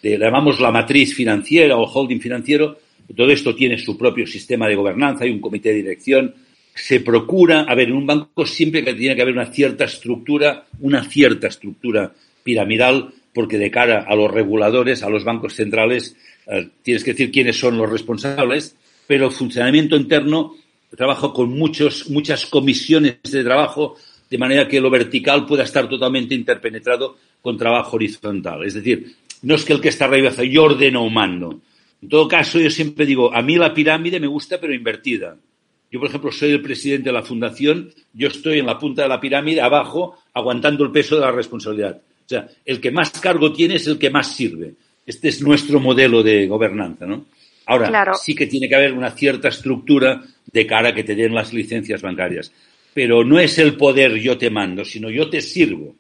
de, 0.05 0.18
llamamos 0.18 0.61
la 0.61 0.70
matriz 0.70 1.14
financiera 1.14 1.76
o 1.76 1.84
holding 1.84 2.20
financiero. 2.20 2.78
Todo 3.16 3.30
esto 3.30 3.55
tiene 3.55 3.78
su 3.78 3.96
propio 3.96 4.26
sistema 4.26 4.68
de 4.68 4.76
gobernanza, 4.76 5.24
hay 5.24 5.30
un 5.30 5.40
comité 5.40 5.70
de 5.70 5.76
dirección, 5.76 6.34
se 6.74 7.00
procura, 7.00 7.62
a 7.62 7.74
ver, 7.74 7.88
en 7.88 7.96
un 7.96 8.07
banco 8.07 8.46
siempre 8.46 8.82
tiene 8.82 9.14
que 9.14 9.22
haber 9.22 9.34
una 9.34 9.46
cierta 9.46 9.84
estructura, 9.84 10.66
una 10.80 11.05
cierta 11.05 11.48
estructura 11.48 12.12
piramidal, 12.42 13.12
porque 13.32 13.59
de 13.59 13.70
cara 13.70 14.05
a 14.09 14.14
los 14.14 14.30
reguladores, 14.30 15.02
a 15.02 15.11
los 15.11 15.24
bancos 15.24 15.55
centrales, 15.55 16.16
eh, 16.46 16.68
tienes 16.82 17.05
que 17.05 17.12
decir 17.12 17.30
quiénes 17.30 17.59
son 17.59 17.76
los 17.76 17.90
responsables, 17.90 18.76
pero 19.07 19.26
el 19.26 19.32
funcionamiento 19.32 19.96
interno 19.96 20.55
trabajo 20.96 21.32
con 21.32 21.50
muchos, 21.50 22.09
muchas 22.11 22.46
comisiones 22.46 23.18
de 23.22 23.44
trabajo, 23.44 23.96
de 24.30 24.38
manera 24.38 24.68
que 24.68 24.80
lo 24.80 24.90
vertical 24.90 25.46
pueda 25.46 25.64
estar 25.64 25.88
totalmente 25.88 26.34
interpenetrado 26.34 27.16
con 27.42 27.59
trabajo 27.59 27.96
horizontal. 27.96 28.64
Es 28.64 28.74
decir, 28.74 29.16
no 29.45 29.55
es 29.55 29.64
que 29.64 29.72
el 29.72 29.80
que 29.80 29.88
está 29.88 30.07
arriba 30.07 30.30
hace 30.30 30.49
yo 30.49 30.64
ordeno 30.64 31.03
o 31.05 31.11
mando. 31.11 31.61
En 32.03 32.09
todo 32.09 32.28
caso, 32.28 32.59
yo 32.59 32.70
siempre 32.70 33.07
digo, 33.07 33.34
a 33.34 33.42
mí 33.42 33.57
la 33.57 33.72
pirámide 33.72 34.20
me 34.20 34.26
gusta, 34.26 34.61
pero 34.61 34.74
invertida. 34.74 35.36
Yo, 35.90 36.01
por 36.01 36.09
ejemplo, 36.09 36.32
soy 36.32 36.51
el 36.51 36.61
presidente 36.61 37.11
de 37.11 37.12
la 37.12 37.22
fundación, 37.22 37.90
yo 38.12 38.28
estoy 38.28 38.59
en 38.59 38.66
la 38.66 38.78
punta 38.78 39.03
de 39.03 39.09
la 39.09 39.20
pirámide, 39.20 39.61
abajo, 39.61 40.18
aguantando 40.32 40.84
el 40.84 40.90
peso 40.90 41.14
de 41.14 41.20
la 41.20 41.30
responsabilidad. 41.30 41.97
O 41.97 42.28
sea, 42.28 42.49
el 42.64 42.80
que 42.80 42.90
más 42.90 43.11
cargo 43.20 43.53
tiene 43.53 43.76
es 43.76 43.86
el 43.86 43.99
que 43.99 44.11
más 44.11 44.34
sirve. 44.34 44.74
Este 45.07 45.28
es 45.28 45.42
nuestro 45.42 45.78
modelo 45.78 46.22
de 46.22 46.47
gobernanza, 46.47 47.07
¿no? 47.07 47.26
Ahora, 47.66 48.12
sí 48.14 48.34
que 48.34 48.47
tiene 48.47 48.68
que 48.68 48.74
haber 48.74 48.92
una 48.92 49.11
cierta 49.11 49.49
estructura 49.49 50.22
de 50.53 50.66
cara 50.66 50.90
a 50.90 50.95
que 50.95 51.05
te 51.05 51.14
den 51.14 51.34
las 51.34 51.53
licencias 51.53 52.03
bancarias. 52.03 52.53
Pero 52.92 53.24
no 53.24 53.38
es 53.38 53.59
el 53.59 53.76
poder 53.76 54.14
yo 54.16 54.36
te 54.36 54.51
mando, 54.51 54.84
sino 54.84 55.11
yo 55.11 55.30
te 55.30 55.40
sirvo. 55.40 55.95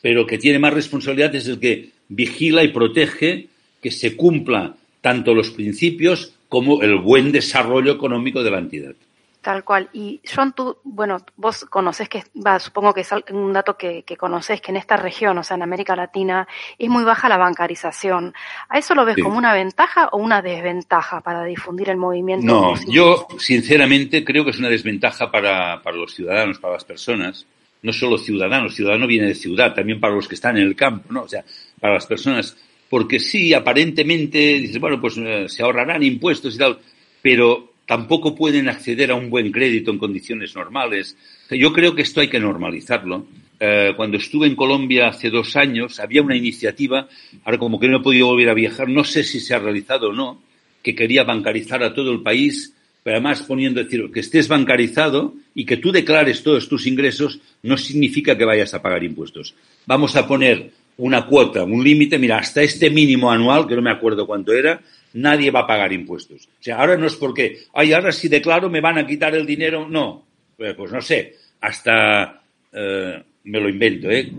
Pero 0.00 0.22
el 0.22 0.26
que 0.26 0.38
tiene 0.38 0.58
más 0.58 0.72
responsabilidad 0.72 1.34
es 1.34 1.46
el 1.46 1.58
que 1.58 1.90
vigila 2.10 2.62
y 2.62 2.68
protege 2.68 3.48
que 3.80 3.90
se 3.90 4.16
cumpla 4.16 4.76
tanto 5.00 5.32
los 5.32 5.50
principios 5.50 6.34
como 6.50 6.82
el 6.82 6.96
buen 6.96 7.32
desarrollo 7.32 7.92
económico 7.92 8.42
de 8.42 8.50
la 8.50 8.58
entidad. 8.58 8.94
Tal 9.40 9.64
cual. 9.64 9.88
Y 9.94 10.20
John, 10.22 10.52
tú, 10.52 10.76
bueno, 10.84 11.16
vos 11.36 11.64
conoces 11.64 12.10
que, 12.10 12.24
va, 12.46 12.58
supongo 12.58 12.92
que 12.92 13.00
es 13.00 13.10
un 13.30 13.54
dato 13.54 13.74
que, 13.74 14.02
que 14.02 14.16
conoces, 14.16 14.60
que 14.60 14.70
en 14.70 14.76
esta 14.76 14.98
región, 14.98 15.38
o 15.38 15.42
sea, 15.42 15.56
en 15.56 15.62
América 15.62 15.96
Latina, 15.96 16.46
es 16.78 16.90
muy 16.90 17.04
baja 17.04 17.26
la 17.26 17.38
bancarización. 17.38 18.34
¿A 18.68 18.78
eso 18.78 18.94
lo 18.94 19.06
ves 19.06 19.16
como 19.22 19.38
una 19.38 19.54
ventaja 19.54 20.08
o 20.12 20.18
una 20.18 20.42
desventaja 20.42 21.22
para 21.22 21.44
difundir 21.44 21.88
el 21.88 21.96
movimiento? 21.96 22.44
No, 22.44 22.74
yo 22.86 23.26
sinceramente 23.38 24.24
creo 24.24 24.44
que 24.44 24.50
es 24.50 24.58
una 24.58 24.68
desventaja 24.68 25.30
para, 25.30 25.80
para 25.82 25.96
los 25.96 26.14
ciudadanos, 26.14 26.58
para 26.58 26.74
las 26.74 26.84
personas. 26.84 27.46
No 27.82 27.94
solo 27.94 28.18
ciudadanos, 28.18 28.74
ciudadano 28.74 29.06
viene 29.06 29.28
de 29.28 29.34
ciudad, 29.34 29.72
también 29.72 30.00
para 30.00 30.14
los 30.14 30.28
que 30.28 30.34
están 30.34 30.58
en 30.58 30.64
el 30.64 30.76
campo, 30.76 31.10
¿no? 31.10 31.22
O 31.22 31.28
sea, 31.28 31.42
para 31.80 31.94
las 31.94 32.06
personas. 32.06 32.56
Porque 32.88 33.18
sí, 33.20 33.54
aparentemente, 33.54 34.38
dices, 34.58 34.80
bueno, 34.80 35.00
pues 35.00 35.16
eh, 35.18 35.46
se 35.48 35.62
ahorrarán 35.62 36.02
impuestos 36.02 36.54
y 36.54 36.58
tal, 36.58 36.78
pero 37.22 37.72
tampoco 37.86 38.34
pueden 38.34 38.68
acceder 38.68 39.10
a 39.10 39.14
un 39.14 39.30
buen 39.30 39.50
crédito 39.50 39.90
en 39.90 39.98
condiciones 39.98 40.54
normales. 40.54 41.16
Yo 41.50 41.72
creo 41.72 41.94
que 41.94 42.02
esto 42.02 42.20
hay 42.20 42.28
que 42.28 42.40
normalizarlo. 42.40 43.26
Eh, 43.58 43.92
cuando 43.96 44.16
estuve 44.16 44.46
en 44.46 44.56
Colombia 44.56 45.08
hace 45.08 45.28
dos 45.28 45.56
años, 45.56 46.00
había 46.00 46.22
una 46.22 46.36
iniciativa, 46.36 47.08
ahora 47.44 47.58
como 47.58 47.78
que 47.78 47.88
no 47.88 47.98
he 47.98 48.02
podido 48.02 48.26
volver 48.26 48.48
a 48.48 48.54
viajar, 48.54 48.88
no 48.88 49.04
sé 49.04 49.22
si 49.22 49.38
se 49.38 49.54
ha 49.54 49.58
realizado 49.58 50.10
o 50.10 50.12
no, 50.12 50.40
que 50.82 50.94
quería 50.94 51.24
bancarizar 51.24 51.82
a 51.82 51.92
todo 51.92 52.10
el 52.12 52.22
país, 52.22 52.74
pero 53.02 53.16
además 53.16 53.42
poniendo, 53.42 53.82
decir, 53.82 54.10
que 54.12 54.20
estés 54.20 54.48
bancarizado 54.48 55.34
y 55.54 55.64
que 55.64 55.76
tú 55.76 55.92
declares 55.92 56.42
todos 56.42 56.68
tus 56.68 56.86
ingresos 56.86 57.40
no 57.62 57.76
significa 57.76 58.36
que 58.36 58.44
vayas 58.44 58.72
a 58.72 58.82
pagar 58.82 59.04
impuestos. 59.04 59.54
Vamos 59.86 60.16
a 60.16 60.26
poner 60.26 60.70
una 61.00 61.26
cuota, 61.26 61.64
un 61.64 61.82
límite, 61.82 62.18
mira, 62.18 62.38
hasta 62.38 62.62
este 62.62 62.90
mínimo 62.90 63.30
anual, 63.30 63.66
que 63.66 63.74
no 63.74 63.82
me 63.82 63.90
acuerdo 63.90 64.26
cuánto 64.26 64.52
era, 64.52 64.80
nadie 65.14 65.50
va 65.50 65.60
a 65.60 65.66
pagar 65.66 65.92
impuestos. 65.92 66.46
O 66.46 66.62
sea, 66.62 66.78
ahora 66.78 66.96
no 66.96 67.06
es 67.06 67.16
porque, 67.16 67.64
ay, 67.74 67.92
ahora 67.92 68.12
si 68.12 68.28
declaro 68.28 68.68
me 68.68 68.80
van 68.80 68.98
a 68.98 69.06
quitar 69.06 69.34
el 69.34 69.46
dinero. 69.46 69.88
No, 69.88 70.24
pues, 70.56 70.74
pues 70.74 70.92
no 70.92 71.00
sé, 71.00 71.36
hasta, 71.60 72.42
eh, 72.72 73.22
me 73.44 73.60
lo 73.60 73.68
invento, 73.68 74.10
¿eh? 74.10 74.30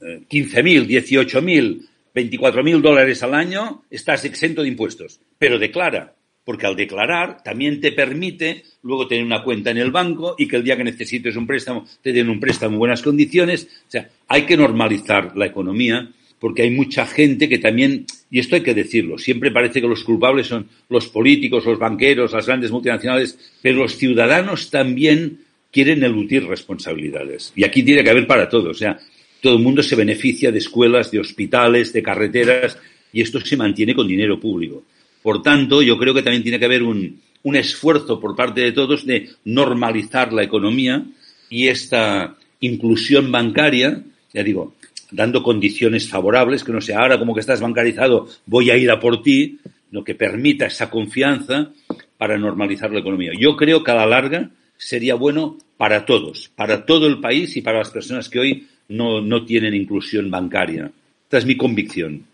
15.000, 0.00 0.86
18.000, 0.86 1.86
24.000 2.14 2.80
dólares 2.80 3.22
al 3.22 3.34
año, 3.34 3.82
estás 3.90 4.24
exento 4.24 4.62
de 4.62 4.68
impuestos. 4.68 5.20
Pero 5.38 5.58
declara, 5.58 6.14
porque 6.48 6.66
al 6.66 6.76
declarar 6.76 7.42
también 7.42 7.78
te 7.78 7.92
permite 7.92 8.62
luego 8.82 9.06
tener 9.06 9.22
una 9.22 9.42
cuenta 9.42 9.70
en 9.70 9.76
el 9.76 9.90
banco 9.90 10.34
y 10.38 10.48
que 10.48 10.56
el 10.56 10.64
día 10.64 10.78
que 10.78 10.84
necesites 10.84 11.36
un 11.36 11.46
préstamo 11.46 11.84
te 12.00 12.10
den 12.10 12.30
un 12.30 12.40
préstamo 12.40 12.72
en 12.72 12.78
buenas 12.78 13.02
condiciones. 13.02 13.68
O 13.86 13.90
sea, 13.90 14.08
hay 14.28 14.46
que 14.46 14.56
normalizar 14.56 15.36
la 15.36 15.44
economía 15.44 16.08
porque 16.38 16.62
hay 16.62 16.70
mucha 16.70 17.04
gente 17.04 17.50
que 17.50 17.58
también, 17.58 18.06
y 18.30 18.38
esto 18.38 18.56
hay 18.56 18.62
que 18.62 18.72
decirlo, 18.72 19.18
siempre 19.18 19.50
parece 19.50 19.82
que 19.82 19.88
los 19.88 20.02
culpables 20.02 20.46
son 20.46 20.66
los 20.88 21.08
políticos, 21.08 21.66
los 21.66 21.78
banqueros, 21.78 22.32
las 22.32 22.46
grandes 22.46 22.70
multinacionales, 22.70 23.38
pero 23.60 23.80
los 23.80 23.98
ciudadanos 23.98 24.70
también 24.70 25.40
quieren 25.70 26.02
eludir 26.02 26.46
responsabilidades. 26.46 27.52
Y 27.56 27.64
aquí 27.64 27.82
tiene 27.82 28.02
que 28.02 28.08
haber 28.08 28.26
para 28.26 28.48
todos. 28.48 28.70
O 28.70 28.78
sea, 28.78 28.98
todo 29.42 29.58
el 29.58 29.62
mundo 29.62 29.82
se 29.82 29.96
beneficia 29.96 30.50
de 30.50 30.60
escuelas, 30.60 31.10
de 31.10 31.20
hospitales, 31.20 31.92
de 31.92 32.02
carreteras, 32.02 32.78
y 33.12 33.20
esto 33.20 33.38
se 33.38 33.58
mantiene 33.58 33.94
con 33.94 34.08
dinero 34.08 34.40
público. 34.40 34.84
Por 35.28 35.42
tanto, 35.42 35.82
yo 35.82 35.98
creo 35.98 36.14
que 36.14 36.22
también 36.22 36.42
tiene 36.42 36.58
que 36.58 36.64
haber 36.64 36.82
un, 36.82 37.20
un 37.42 37.54
esfuerzo 37.54 38.18
por 38.18 38.34
parte 38.34 38.62
de 38.62 38.72
todos 38.72 39.04
de 39.04 39.28
normalizar 39.44 40.32
la 40.32 40.42
economía 40.42 41.04
y 41.50 41.68
esta 41.68 42.34
inclusión 42.60 43.30
bancaria, 43.30 44.02
ya 44.32 44.42
digo, 44.42 44.72
dando 45.10 45.42
condiciones 45.42 46.08
favorables, 46.08 46.64
que 46.64 46.72
no 46.72 46.80
sea 46.80 47.00
ahora 47.00 47.18
como 47.18 47.34
que 47.34 47.40
estás 47.40 47.60
bancarizado, 47.60 48.26
voy 48.46 48.70
a 48.70 48.78
ir 48.78 48.90
a 48.90 49.00
por 49.00 49.22
ti, 49.22 49.58
lo 49.90 50.02
que 50.02 50.14
permita 50.14 50.64
esa 50.64 50.88
confianza 50.88 51.72
para 52.16 52.38
normalizar 52.38 52.90
la 52.90 53.00
economía. 53.00 53.32
Yo 53.38 53.54
creo 53.54 53.84
que 53.84 53.90
a 53.90 53.96
la 53.96 54.06
larga 54.06 54.48
sería 54.78 55.14
bueno 55.14 55.58
para 55.76 56.06
todos, 56.06 56.50
para 56.56 56.86
todo 56.86 57.06
el 57.06 57.20
país 57.20 57.54
y 57.54 57.60
para 57.60 57.80
las 57.80 57.90
personas 57.90 58.30
que 58.30 58.38
hoy 58.38 58.66
no, 58.88 59.20
no 59.20 59.44
tienen 59.44 59.74
inclusión 59.74 60.30
bancaria. 60.30 60.90
Esta 61.24 61.36
es 61.36 61.44
mi 61.44 61.58
convicción. 61.58 62.24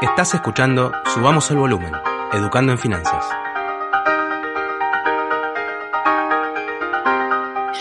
Estás 0.00 0.32
escuchando 0.32 0.92
Subamos 1.12 1.50
el 1.50 1.56
Volumen, 1.56 1.92
Educando 2.32 2.70
en 2.70 2.78
Finanzas. 2.78 3.24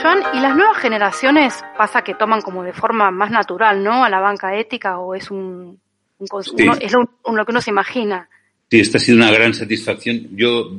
Joan, 0.02 0.24
¿y 0.34 0.40
las 0.40 0.56
nuevas 0.56 0.78
generaciones 0.78 1.64
pasa 1.78 2.02
que 2.02 2.16
toman 2.16 2.42
como 2.42 2.64
de 2.64 2.74
forma 2.74 3.12
más 3.12 3.30
natural, 3.30 3.84
¿no? 3.84 4.04
A 4.04 4.10
la 4.10 4.20
banca 4.20 4.58
ética 4.58 4.98
o 4.98 5.14
es 5.14 5.30
un, 5.30 5.80
consumo, 6.28 6.74
es 6.82 6.92
lo, 6.92 7.46
que 7.46 7.52
uno 7.52 7.62
se 7.62 7.70
imagina. 7.70 8.28
Sí, 8.72 8.80
esta 8.80 8.98
ha 8.98 9.02
sido 9.02 9.18
una 9.18 9.30
gran 9.30 9.54
satisfacción. 9.54 10.30
Yo 10.36 10.72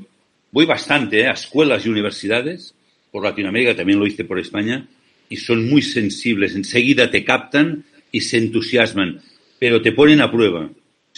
voy 0.50 0.66
bastante 0.66 1.20
¿eh? 1.20 1.28
a 1.28 1.34
escuelas 1.34 1.86
y 1.86 1.88
universidades, 1.88 2.74
por 3.12 3.22
Latinoamérica, 3.22 3.76
también 3.76 4.00
lo 4.00 4.08
hice 4.08 4.24
por 4.24 4.40
España, 4.40 4.88
y 5.28 5.36
son 5.36 5.70
muy 5.70 5.82
sensibles. 5.82 6.56
Enseguida 6.56 7.12
te 7.12 7.24
captan 7.24 7.84
y 8.10 8.22
se 8.22 8.38
entusiasman, 8.38 9.20
pero 9.60 9.80
te 9.80 9.92
ponen 9.92 10.20
a 10.20 10.32
prueba. 10.32 10.68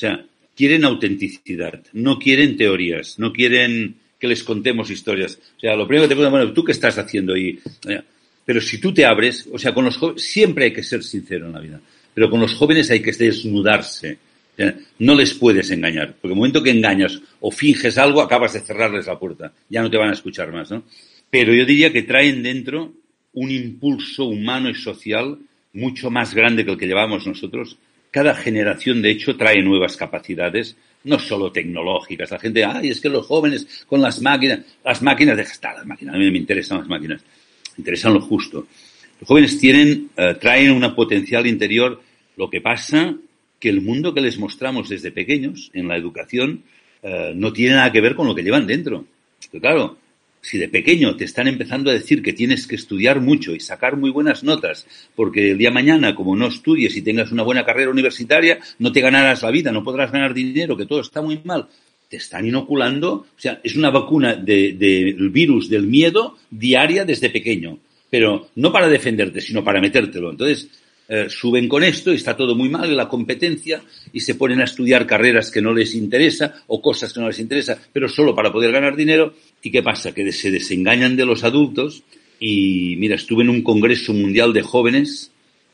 Sea, 0.01 0.25
quieren 0.57 0.87
autenticidad, 0.87 1.83
no 1.93 2.19
quieren 2.19 2.57
teorías, 2.57 3.19
no 3.19 3.35
quieren 3.35 3.97
que 4.19 4.29
les 4.29 4.43
contemos 4.43 4.91
historias. 4.91 5.39
O 5.59 5.61
sea, 5.61 5.77
lo 5.77 5.87
primero 5.87 6.05
que 6.05 6.15
te 6.15 6.15
preguntan, 6.15 6.41
bueno, 6.41 6.53
¿tú 6.55 6.65
qué 6.65 6.73
estás 6.73 6.97
haciendo 6.97 7.35
ahí? 7.35 7.59
Pero 8.47 8.63
si 8.63 8.81
tú 8.81 8.95
te 8.95 9.05
abres, 9.05 9.47
o 9.53 9.59
sea, 9.59 9.75
con 9.75 9.85
los 9.85 9.99
jóvenes, 9.99 10.23
siempre 10.23 10.65
hay 10.65 10.73
que 10.73 10.83
ser 10.83 11.03
sincero 11.03 11.45
en 11.45 11.53
la 11.53 11.61
vida, 11.61 11.79
pero 12.15 12.31
con 12.31 12.41
los 12.41 12.55
jóvenes 12.55 12.91
hay 12.91 13.03
que 13.03 13.13
desnudarse. 13.13 14.17
no 15.01 15.15
les 15.15 15.35
puedes 15.35 15.71
engañar, 15.71 16.15
porque 16.19 16.33
el 16.33 16.39
momento 16.39 16.63
que 16.63 16.71
engañas 16.71 17.21
o 17.41 17.51
finges 17.51 17.99
algo, 17.99 18.23
acabas 18.23 18.55
de 18.55 18.61
cerrarles 18.61 19.07
la 19.07 19.19
puerta. 19.19 19.53
Ya 19.69 19.83
no 19.83 19.91
te 19.91 19.99
van 19.99 20.09
a 20.09 20.15
escuchar 20.15 20.51
más, 20.51 20.71
¿no? 20.71 20.83
Pero 21.29 21.53
yo 21.53 21.67
diría 21.67 21.93
que 21.93 22.05
traen 22.05 22.43
dentro 22.43 22.95
un 23.35 23.51
impulso 23.51 24.25
humano 24.25 24.71
y 24.71 24.75
social 24.75 25.39
mucho 25.75 26.11
más 26.11 26.35
grande 26.35 26.65
que 26.65 26.71
el 26.71 26.79
que 26.79 26.87
llevamos 26.87 27.27
nosotros. 27.27 27.77
Cada 28.11 28.35
generación, 28.35 29.03
de 29.03 29.11
hecho, 29.11 29.37
trae 29.37 29.63
nuevas 29.63 29.97
capacidades, 29.97 30.77
no 31.05 31.19
solo 31.19 31.53
tecnológicas. 31.53 32.31
La 32.31 32.39
gente, 32.39 32.65
ay, 32.65 32.89
es 32.89 33.01
que 33.01 33.09
los 33.09 33.27
jóvenes 33.27 33.85
con 33.87 34.01
las 34.03 34.21
máquinas, 34.21 34.61
las 34.85 35.03
máquinas, 35.03 35.37
deja 35.37 35.53
estar 35.53 35.77
las 35.77 35.87
máquinas, 35.87 36.15
a 36.15 36.19
mí 36.19 36.31
me 36.31 36.39
interesan 36.39 36.79
las 36.79 36.89
máquinas, 36.89 37.23
me 37.23 37.83
interesan 37.83 38.15
lo 38.15 38.21
justo. 38.21 38.67
Los 39.21 39.29
jóvenes 39.29 39.59
tienen, 39.59 40.11
eh, 40.17 40.37
traen 40.41 40.73
una 40.73 40.95
potencial 40.95 41.47
interior, 41.47 42.01
lo 42.37 42.51
que 42.51 42.61
pasa 42.61 43.15
que 43.59 43.69
el 43.69 43.83
mundo 43.83 44.15
que 44.15 44.23
les 44.23 44.39
mostramos 44.39 44.89
desde 44.89 45.13
pequeños 45.13 45.71
en 45.75 45.87
la 45.87 45.97
educación 45.97 46.65
eh, 47.03 47.33
no 47.35 47.53
tiene 47.53 47.75
nada 47.75 47.93
que 47.93 48.01
ver 48.01 48.15
con 48.15 48.27
lo 48.27 48.35
que 48.35 48.43
llevan 48.43 48.67
dentro. 48.67 49.05
Claro, 49.61 49.99
si 50.43 50.59
de 50.59 50.69
pequeño 50.69 51.17
te 51.17 51.25
están 51.25 51.49
empezando 51.49 51.91
a 51.91 51.95
decir 51.95 52.23
que 52.23 52.33
tienes 52.33 52.67
que 52.67 52.77
estudiar 52.77 53.21
mucho 53.21 53.55
y 53.55 53.61
sacar 53.61 53.97
muy 53.97 54.11
buenas 54.11 54.43
notas, 54.43 54.87
porque 55.15 55.51
el 55.51 55.59
día 55.59 55.71
mañana, 55.71 56.15
como 56.15 56.37
no 56.37 56.49
estudies 56.49 56.97
y 56.97 57.03
tengas 57.03 57.33
una 57.33 57.43
buena 57.43 57.65
carrera 57.65 57.91
universitaria, 57.91 58.59
no 58.79 58.93
te 58.93 59.01
ganarás 59.01 59.43
la 59.43 59.51
vida, 59.51 59.73
no 59.73 59.85
podrás 59.85 60.13
ganar 60.13 60.35
dinero, 60.35 60.77
que 60.77 60.87
todo 60.87 61.01
está 61.01 61.21
muy 61.23 61.41
mal, 61.45 61.69
te 62.09 62.17
están 62.17 62.47
inoculando, 62.47 63.13
o 63.13 63.27
sea, 63.37 63.61
es 63.63 63.77
una 63.77 63.91
vacuna 63.91 64.35
del 64.35 64.79
de, 64.79 65.15
virus 65.31 65.69
del 65.69 65.87
miedo 65.87 66.39
diaria 66.51 67.05
desde 67.05 67.31
pequeño, 67.31 67.79
pero 68.11 68.49
no 68.57 68.73
para 68.73 68.89
defenderte, 68.89 69.41
sino 69.41 69.63
para 69.63 69.81
metértelo. 69.81 70.31
Entonces, 70.31 70.69
eh, 71.13 71.27
suben 71.29 71.69
con 71.69 71.83
esto 71.83 72.13
y 72.13 72.15
está 72.15 72.37
todo 72.37 72.55
muy 72.55 72.69
mal 72.69 72.97
la 72.97 73.09
competencia 73.09 73.83
y 74.13 74.21
se 74.21 74.37
ponen 74.37 74.61
a 74.61 74.65
estudiar 74.65 75.09
carreras 75.09 75.51
que 75.51 75.61
no 75.61 75.75
les 75.75 75.97
interesa 75.97 76.63
o 76.69 76.81
cosas 76.81 77.13
que 77.13 77.19
no 77.19 77.27
les 77.27 77.41
interesa, 77.41 77.77
pero 77.93 78.09
solo 78.09 78.33
para 78.33 78.53
poder 78.53 78.71
ganar 78.71 78.95
dinero. 78.95 79.35
¿Y 79.63 79.71
qué 79.71 79.83
pasa? 79.83 80.13
Que 80.13 80.33
se 80.33 80.51
desengañan 80.51 81.17
de 81.17 81.27
los 81.27 81.45
adultos 81.45 82.03
y 82.39 82.97
mira, 82.97 83.17
estuve 83.17 83.43
en 83.43 83.51
un 83.51 83.63
congreso 83.63 84.15
mundial 84.15 84.55
de 84.55 84.63
jóvenes, 84.63 85.31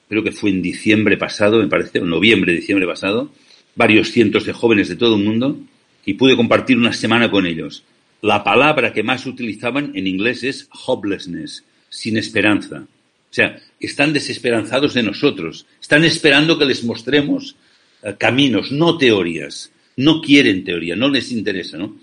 creo 0.09 0.25
que 0.25 0.33
fue 0.33 0.51
en 0.51 0.63
diciembre 0.63 1.17
pasado, 1.17 1.61
me 1.61 1.69
parece, 1.69 1.99
en 1.99 2.11
noviembre, 2.11 2.53
diciembre 2.53 2.87
pasado, 2.87 3.31
varios 3.77 4.11
cientos 4.11 4.45
de 4.45 4.53
jóvenes 4.53 4.89
de 4.89 4.97
todo 4.97 5.17
el 5.17 5.25
mundo 5.25 5.59
y 6.05 6.15
pude 6.15 6.37
compartir 6.37 6.77
una 6.77 6.93
semana 6.93 7.31
con 7.31 7.47
ellos. 7.47 7.85
La 8.23 8.43
palabra 8.43 8.93
que 8.93 9.05
más 9.05 9.27
utilizaban 9.27 9.93
en 9.95 10.09
inglés 10.09 10.43
es 10.43 10.69
hopelessness, 10.87 11.65
sin 11.89 12.17
esperanza. 12.17 12.87
O 13.31 13.35
sea, 13.37 13.61
están 13.79 14.13
desesperanzados 14.13 14.95
de 14.95 15.03
nosotros. 15.03 15.67
Están 15.81 16.05
esperando 16.05 16.59
que 16.59 16.65
les 16.65 16.83
mostremos 16.83 17.57
eh, 18.03 18.15
caminos, 18.19 18.73
no 18.73 18.97
teorías. 18.97 19.71
No 19.97 20.21
quieren 20.21 20.65
teoría, 20.65 20.97
no 20.97 21.09
les 21.09 21.33
interesa, 21.33 21.79
¿no? 21.79 21.97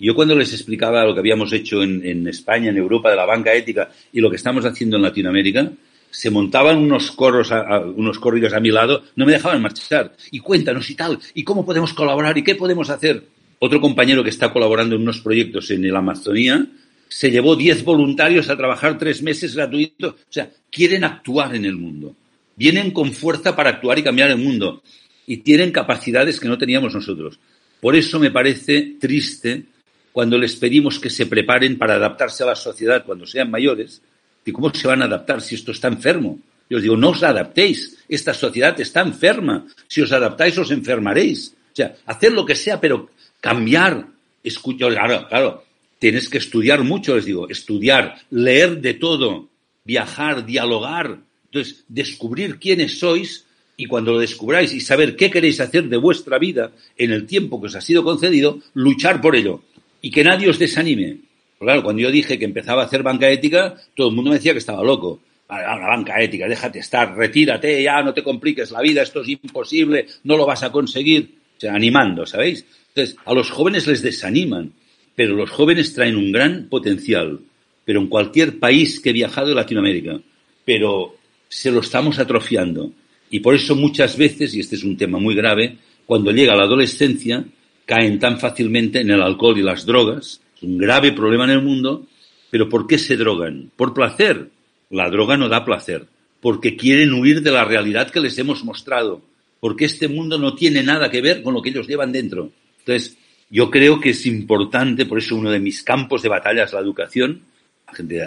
Yo 0.00 0.14
cuando 0.14 0.34
les 0.34 0.52
explicaba 0.52 1.04
lo 1.04 1.14
que 1.14 1.20
habíamos 1.20 1.52
hecho 1.52 1.82
en, 1.82 2.26
España, 2.28 2.70
en 2.70 2.76
Europa, 2.76 3.10
de 3.10 3.16
la 3.16 3.26
banca 3.26 3.52
ética 3.52 3.90
y 4.12 4.20
lo 4.20 4.30
que 4.30 4.36
estamos 4.36 4.64
haciendo 4.64 4.96
en 4.96 5.02
Latinoamérica, 5.02 5.72
se 6.10 6.30
montaban 6.30 6.78
unos 6.78 7.10
corros, 7.10 7.50
unos 7.96 8.18
corridos 8.18 8.54
a 8.54 8.60
mi 8.60 8.70
lado, 8.70 9.02
no 9.16 9.26
me 9.26 9.32
dejaban 9.32 9.60
marchar. 9.60 10.14
Y 10.30 10.38
cuéntanos 10.38 10.88
y 10.90 10.94
tal, 10.94 11.18
y 11.34 11.42
cómo 11.42 11.66
podemos 11.66 11.92
colaborar 11.94 12.38
y 12.38 12.44
qué 12.44 12.54
podemos 12.54 12.90
hacer. 12.90 13.24
Otro 13.58 13.80
compañero 13.80 14.22
que 14.22 14.30
está 14.30 14.52
colaborando 14.52 14.94
en 14.94 15.02
unos 15.02 15.20
proyectos 15.20 15.70
en 15.70 15.90
la 15.92 15.98
Amazonía 15.98 16.64
se 17.08 17.30
llevó 17.30 17.56
10 17.56 17.84
voluntarios 17.84 18.48
a 18.50 18.56
trabajar 18.56 18.98
tres 18.98 19.22
meses 19.22 19.56
gratuitos. 19.56 20.12
O 20.12 20.32
sea, 20.32 20.50
quieren 20.70 21.04
actuar 21.04 21.54
en 21.56 21.64
el 21.64 21.76
mundo. 21.76 22.14
Vienen 22.54 22.92
con 22.92 23.12
fuerza 23.12 23.56
para 23.56 23.70
actuar 23.70 23.98
y 23.98 24.02
cambiar 24.02 24.30
el 24.30 24.38
mundo. 24.38 24.82
Y 25.26 25.38
tienen 25.38 25.72
capacidades 25.72 26.38
que 26.38 26.48
no 26.48 26.58
teníamos 26.58 26.94
nosotros. 26.94 27.38
Por 27.80 27.96
eso 27.96 28.18
me 28.20 28.30
parece 28.30 28.96
triste 29.00 29.64
cuando 30.12 30.38
les 30.38 30.56
pedimos 30.56 30.98
que 30.98 31.10
se 31.10 31.26
preparen 31.26 31.78
para 31.78 31.94
adaptarse 31.94 32.42
a 32.42 32.46
la 32.46 32.56
sociedad 32.56 33.04
cuando 33.04 33.26
sean 33.26 33.50
mayores. 33.50 34.02
¿Y 34.44 34.52
cómo 34.52 34.72
se 34.72 34.88
van 34.88 35.02
a 35.02 35.04
adaptar 35.04 35.40
si 35.40 35.54
esto 35.54 35.72
está 35.72 35.88
enfermo? 35.88 36.38
Yo 36.70 36.76
os 36.76 36.82
digo, 36.82 36.96
no 36.96 37.10
os 37.10 37.22
adaptéis. 37.22 37.98
Esta 38.08 38.34
sociedad 38.34 38.78
está 38.80 39.00
enferma. 39.00 39.66
Si 39.86 40.00
os 40.00 40.12
adaptáis, 40.12 40.56
os 40.58 40.70
enfermaréis. 40.70 41.54
O 41.72 41.76
sea, 41.76 41.96
hacer 42.06 42.32
lo 42.32 42.44
que 42.44 42.54
sea, 42.54 42.80
pero 42.80 43.10
cambiar. 43.40 44.06
Escuchar, 44.42 44.92
claro, 44.92 45.28
claro. 45.28 45.64
Tienes 45.98 46.28
que 46.28 46.38
estudiar 46.38 46.84
mucho, 46.84 47.16
les 47.16 47.24
digo. 47.24 47.48
Estudiar, 47.48 48.16
leer 48.30 48.80
de 48.80 48.94
todo, 48.94 49.48
viajar, 49.84 50.44
dialogar. 50.44 51.18
Entonces, 51.46 51.84
descubrir 51.88 52.58
quiénes 52.58 52.98
sois 52.98 53.46
y 53.76 53.86
cuando 53.86 54.12
lo 54.12 54.18
descubráis 54.18 54.74
y 54.74 54.80
saber 54.80 55.16
qué 55.16 55.30
queréis 55.30 55.60
hacer 55.60 55.88
de 55.88 55.96
vuestra 55.96 56.38
vida 56.38 56.72
en 56.96 57.12
el 57.12 57.26
tiempo 57.26 57.60
que 57.60 57.68
os 57.68 57.76
ha 57.76 57.80
sido 57.80 58.02
concedido, 58.02 58.58
luchar 58.74 59.20
por 59.20 59.36
ello. 59.36 59.62
Y 60.00 60.10
que 60.10 60.24
nadie 60.24 60.48
os 60.48 60.58
desanime. 60.58 61.18
Claro, 61.58 61.82
cuando 61.82 62.02
yo 62.02 62.10
dije 62.10 62.38
que 62.38 62.44
empezaba 62.44 62.82
a 62.82 62.86
hacer 62.86 63.02
banca 63.02 63.28
ética, 63.28 63.74
todo 63.94 64.10
el 64.10 64.14
mundo 64.14 64.30
me 64.30 64.36
decía 64.36 64.52
que 64.52 64.58
estaba 64.58 64.82
loco. 64.82 65.20
La 65.48 65.88
banca 65.88 66.22
ética, 66.22 66.46
déjate 66.46 66.78
estar, 66.78 67.16
retírate, 67.16 67.82
ya 67.82 68.02
no 68.02 68.12
te 68.12 68.22
compliques 68.22 68.70
la 68.70 68.82
vida, 68.82 69.02
esto 69.02 69.22
es 69.22 69.28
imposible, 69.28 70.06
no 70.24 70.36
lo 70.36 70.46
vas 70.46 70.62
a 70.62 70.70
conseguir. 70.70 71.36
Animando, 71.68 72.24
¿sabéis? 72.24 72.64
Entonces, 72.94 73.16
a 73.24 73.34
los 73.34 73.50
jóvenes 73.50 73.88
les 73.88 74.02
desaniman, 74.02 74.72
pero 75.16 75.34
los 75.34 75.50
jóvenes 75.50 75.92
traen 75.94 76.14
un 76.14 76.30
gran 76.30 76.68
potencial. 76.68 77.40
Pero 77.84 78.00
en 78.00 78.06
cualquier 78.06 78.60
país 78.60 79.00
que 79.00 79.10
he 79.10 79.12
viajado 79.12 79.48
de 79.48 79.54
Latinoamérica, 79.54 80.20
pero 80.64 81.16
se 81.48 81.72
lo 81.72 81.80
estamos 81.80 82.18
atrofiando. 82.18 82.92
Y 83.30 83.40
por 83.40 83.54
eso 83.54 83.74
muchas 83.74 84.16
veces, 84.16 84.54
y 84.54 84.60
este 84.60 84.76
es 84.76 84.84
un 84.84 84.96
tema 84.96 85.18
muy 85.18 85.34
grave, 85.34 85.76
cuando 86.06 86.30
llega 86.30 86.54
la 86.54 86.64
adolescencia, 86.64 87.44
caen 87.88 88.18
tan 88.18 88.38
fácilmente 88.38 89.00
en 89.00 89.10
el 89.10 89.22
alcohol 89.22 89.58
y 89.58 89.62
las 89.62 89.86
drogas. 89.86 90.42
Es 90.54 90.62
un 90.62 90.76
grave 90.76 91.12
problema 91.12 91.44
en 91.44 91.50
el 91.50 91.62
mundo. 91.62 92.06
Pero 92.50 92.68
¿por 92.68 92.86
qué 92.86 92.98
se 92.98 93.16
drogan? 93.16 93.70
Por 93.74 93.94
placer. 93.94 94.50
La 94.90 95.08
droga 95.08 95.38
no 95.38 95.48
da 95.48 95.64
placer. 95.64 96.04
Porque 96.42 96.76
quieren 96.76 97.14
huir 97.14 97.40
de 97.40 97.50
la 97.50 97.64
realidad 97.64 98.10
que 98.10 98.20
les 98.20 98.38
hemos 98.38 98.62
mostrado. 98.62 99.22
Porque 99.58 99.86
este 99.86 100.06
mundo 100.06 100.38
no 100.38 100.54
tiene 100.54 100.82
nada 100.82 101.10
que 101.10 101.22
ver 101.22 101.42
con 101.42 101.54
lo 101.54 101.62
que 101.62 101.70
ellos 101.70 101.88
llevan 101.88 102.12
dentro. 102.12 102.52
Entonces, 102.80 103.16
yo 103.48 103.70
creo 103.70 103.98
que 103.98 104.10
es 104.10 104.26
importante, 104.26 105.06
por 105.06 105.16
eso 105.16 105.36
uno 105.36 105.50
de 105.50 105.58
mis 105.58 105.82
campos 105.82 106.20
de 106.20 106.28
batalla 106.28 106.64
es 106.64 106.72
la 106.74 106.80
educación. 106.80 107.40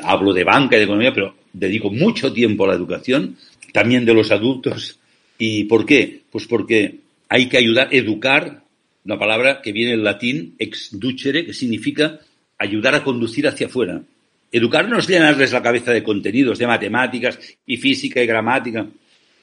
hablo 0.03 0.33
de 0.33 0.43
banca 0.43 0.75
y 0.75 0.79
de 0.79 0.85
economía, 0.85 1.13
pero 1.13 1.35
dedico 1.53 1.91
mucho 1.91 2.33
tiempo 2.33 2.65
a 2.65 2.69
la 2.69 2.73
educación, 2.73 3.37
también 3.71 4.05
de 4.05 4.15
los 4.15 4.31
adultos. 4.31 4.97
¿Y 5.37 5.65
por 5.65 5.85
qué? 5.85 6.21
Pues 6.31 6.47
porque 6.47 6.97
hay 7.29 7.47
que 7.47 7.57
ayudar, 7.57 7.89
educar, 7.91 8.63
una 9.05 9.17
palabra 9.17 9.61
que 9.61 9.71
viene 9.71 9.91
del 9.91 10.03
latín 10.03 10.55
ex 10.59 10.89
ducere, 10.91 11.45
que 11.45 11.53
significa 11.53 12.19
ayudar 12.57 12.95
a 12.95 13.03
conducir 13.03 13.47
hacia 13.47 13.67
afuera. 13.67 14.01
Educar 14.51 14.87
no 14.87 14.99
es 14.99 15.07
llenarles 15.07 15.51
la 15.51 15.61
cabeza 15.61 15.91
de 15.91 16.03
contenidos, 16.03 16.59
de 16.59 16.67
matemáticas 16.67 17.39
y 17.65 17.77
física 17.77 18.21
y 18.21 18.27
gramática. 18.27 18.87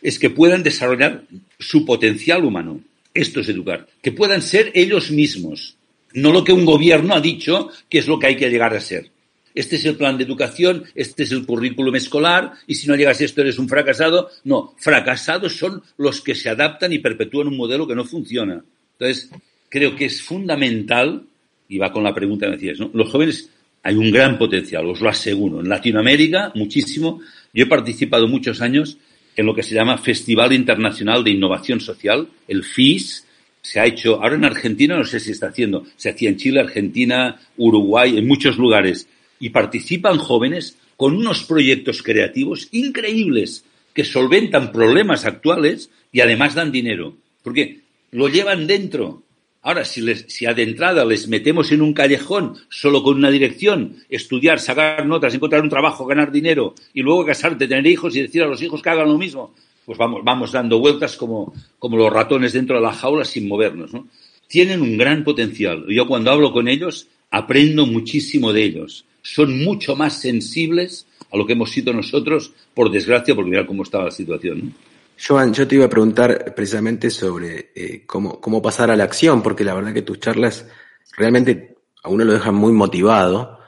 Es 0.03 0.19
que 0.19 0.31
puedan 0.31 0.63
desarrollar 0.63 1.25
su 1.59 1.85
potencial 1.85 2.45
humano. 2.45 2.81
Esto 3.15 3.41
es 3.41 3.49
educar. 3.49 3.89
Que 4.03 4.13
puedan 4.13 4.43
ser 4.43 4.71
ellos 4.75 5.11
mismos. 5.11 5.77
No 6.13 6.33
lo 6.33 6.45
que 6.45 6.53
un 6.53 6.65
gobierno 6.65 7.15
ha 7.15 7.21
dicho 7.21 7.71
que 7.89 7.99
es 7.99 8.07
lo 8.07 8.19
que 8.19 8.29
hay 8.29 8.37
que 8.37 8.51
llegar 8.51 8.75
a 8.75 8.81
ser 8.81 9.11
este 9.59 9.75
es 9.75 9.85
el 9.87 9.97
plan 9.97 10.17
de 10.17 10.23
educación, 10.23 10.85
este 10.95 11.25
es 11.25 11.33
el 11.33 11.45
currículum 11.45 11.97
escolar, 11.97 12.53
y 12.69 12.77
si 12.77 12.87
no 12.87 12.95
llegas 12.95 13.21
a 13.21 13.25
esto 13.25 13.41
eres 13.41 13.59
un 13.59 13.69
fracasado. 13.69 14.31
No, 14.45 14.77
fracasados 14.79 15.57
son 15.57 15.83
los 15.97 16.21
que 16.21 16.37
se 16.37 16.49
adaptan 16.49 16.93
y 16.93 17.01
perpetúan 17.01 17.49
un 17.49 17.57
modelo 17.57 17.85
que 17.85 17.97
no 17.97 18.05
funciona. 18.05 18.65
Entonces, 18.99 19.31
creo 19.69 19.95
que 19.95 20.07
es 20.07 20.23
fundamental, 20.23 21.25
y 21.69 21.79
va 21.79 21.93
con 21.93 22.03
la 22.03 22.15
pregunta 22.15 22.47
que 22.47 22.51
me 22.51 22.57
decías, 22.57 22.81
¿no? 22.81 22.91
Los 22.95 23.11
jóvenes 23.11 23.51
hay 23.83 23.95
un 23.95 24.11
gran 24.11 24.39
potencial, 24.39 24.87
os 24.87 25.01
lo 25.01 25.09
aseguro. 25.09 25.61
En 25.61 25.69
Latinoamérica, 25.69 26.53
muchísimo. 26.55 27.21
Yo 27.53 27.65
he 27.65 27.69
participado 27.69 28.27
muchos 28.27 28.61
años 28.61 28.99
en 29.37 29.47
lo 29.47 29.55
que 29.55 29.63
se 29.63 29.75
llama 29.75 29.99
Festival 29.99 30.53
Internacional 30.53 31.23
de 31.23 31.31
Innovación 31.31 31.81
Social, 31.81 32.29
el 32.49 32.65
FIS, 32.65 33.25
se 33.63 33.81
ha 33.81 33.87
hecho, 33.87 34.23
ahora 34.23 34.35
en 34.35 34.45
Argentina 34.45 34.97
no 34.97 35.05
sé 35.05 35.21
si 35.21 35.31
está 35.31 35.49
haciendo, 35.49 35.87
se 35.97 36.11
hacía 36.11 36.31
en 36.31 36.37
Chile, 36.37 36.61
Argentina, 36.61 37.39
Uruguay, 37.57 38.17
en 38.17 38.27
muchos 38.27 38.57
lugares 38.57 39.09
y 39.39 39.51
participan 39.51 40.19
jóvenes 40.19 40.77
con 40.97 41.15
unos 41.15 41.45
proyectos 41.45 42.03
creativos 42.03 42.69
increíbles 42.73 43.65
que 43.95 44.05
solventan 44.05 44.73
problemas 44.73 45.25
actuales 45.25 45.91
y 46.13 46.21
además 46.21 46.55
dan 46.55 46.73
dinero, 46.73 47.17
porque 47.43 47.81
lo 48.11 48.29
llevan 48.29 48.67
dentro. 48.67 49.23
Ahora, 49.63 49.85
si, 49.85 50.01
les, 50.01 50.25
si 50.29 50.47
de 50.47 50.63
entrada 50.63 51.05
les 51.05 51.29
metemos 51.29 51.73
en 51.73 51.83
un 51.83 51.93
callejón 51.93 52.57
solo 52.69 53.03
con 53.03 53.17
una 53.17 53.31
dirección, 53.31 53.97
estudiar, 54.09 54.61
sacar 54.61 55.05
notas, 55.05 55.35
encontrar 55.35 55.63
un 55.63 55.69
trabajo, 55.69 56.07
ganar 56.07 56.31
dinero 56.31 56.75
y 56.95 57.03
luego 57.03 57.27
casarte, 57.27 57.67
tener 57.67 57.87
hijos 57.87 58.15
y 58.17 58.23
decir 58.23 58.43
a 58.43 58.47
los 58.47 58.63
hijos 58.63 58.81
que 58.83 58.91
hagan 58.91 59.09
lo 59.09 59.19
mismo, 59.19 59.55
pues 59.85 59.99
vamos, 59.99 60.23
vamos 60.25 60.53
dando 60.53 60.79
vueltas 60.79 61.17
como, 61.17 61.53
los 61.83 62.13
ratones 62.13 62.53
dentro 62.53 62.77
de 62.77 62.83
la 62.83 62.93
jaula 62.93 63.25
sin 63.25 63.49
movernos. 63.49 63.93
¿no? 63.93 64.09
Tienen 64.47 64.81
un 64.81 64.97
gran 64.97 65.25
potencial. 65.25 65.85
Yo 65.89 66.07
cuando 66.07 66.31
hablo 66.31 66.53
con 66.53 66.69
ellos 66.69 67.09
aprendo 67.31 67.85
muchísimo 67.85 68.53
de 68.53 68.65
ellos 68.65 69.05
son 69.23 69.63
mucho 69.63 69.97
más 69.97 70.21
sensibles 70.21 71.07
a 71.31 71.37
lo 71.37 71.47
que 71.47 71.53
hemos 71.53 71.71
sido 71.71 71.93
nosotros, 71.93 72.53
por 72.73 72.91
desgracia, 72.91 73.35
porque 73.35 73.51
mira 73.51 73.67
cómo 73.67 73.83
estaba 73.83 74.07
la 74.07 74.11
situación. 74.11 74.75
Joan, 75.21 75.53
yo 75.53 75.67
te 75.67 75.75
iba 75.75 75.87
a 75.87 75.91
preguntar 75.91 76.55
precisamente 76.55 77.11
sobre 77.11 77.73
eh, 77.75 78.05
cómo, 78.07 78.41
cómo 78.41 78.63
pasar 78.63 78.91
a 78.91 78.97
la 78.97 79.05
acción, 79.05 79.43
porque 79.43 79.65
la 79.65 79.75
verdad 79.75 79.93
que 79.93 80.03
tus 80.03 80.21
charlas 80.21 80.69
realmente 81.17 81.77
a 82.03 82.09
uno 82.09 82.25
lo 82.25 82.33
dejan 82.33 82.55
muy 82.55 82.73
motivado 82.73 83.59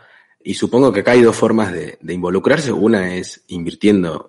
y 0.42 0.54
supongo 0.54 0.92
que 0.92 1.00
acá 1.00 1.12
hay 1.12 1.22
dos 1.22 1.36
formas 1.36 1.72
de, 1.72 1.98
involucrarse. 2.08 2.72
Una 2.72 3.16
es 3.16 3.44
invirtiendo 3.48 4.26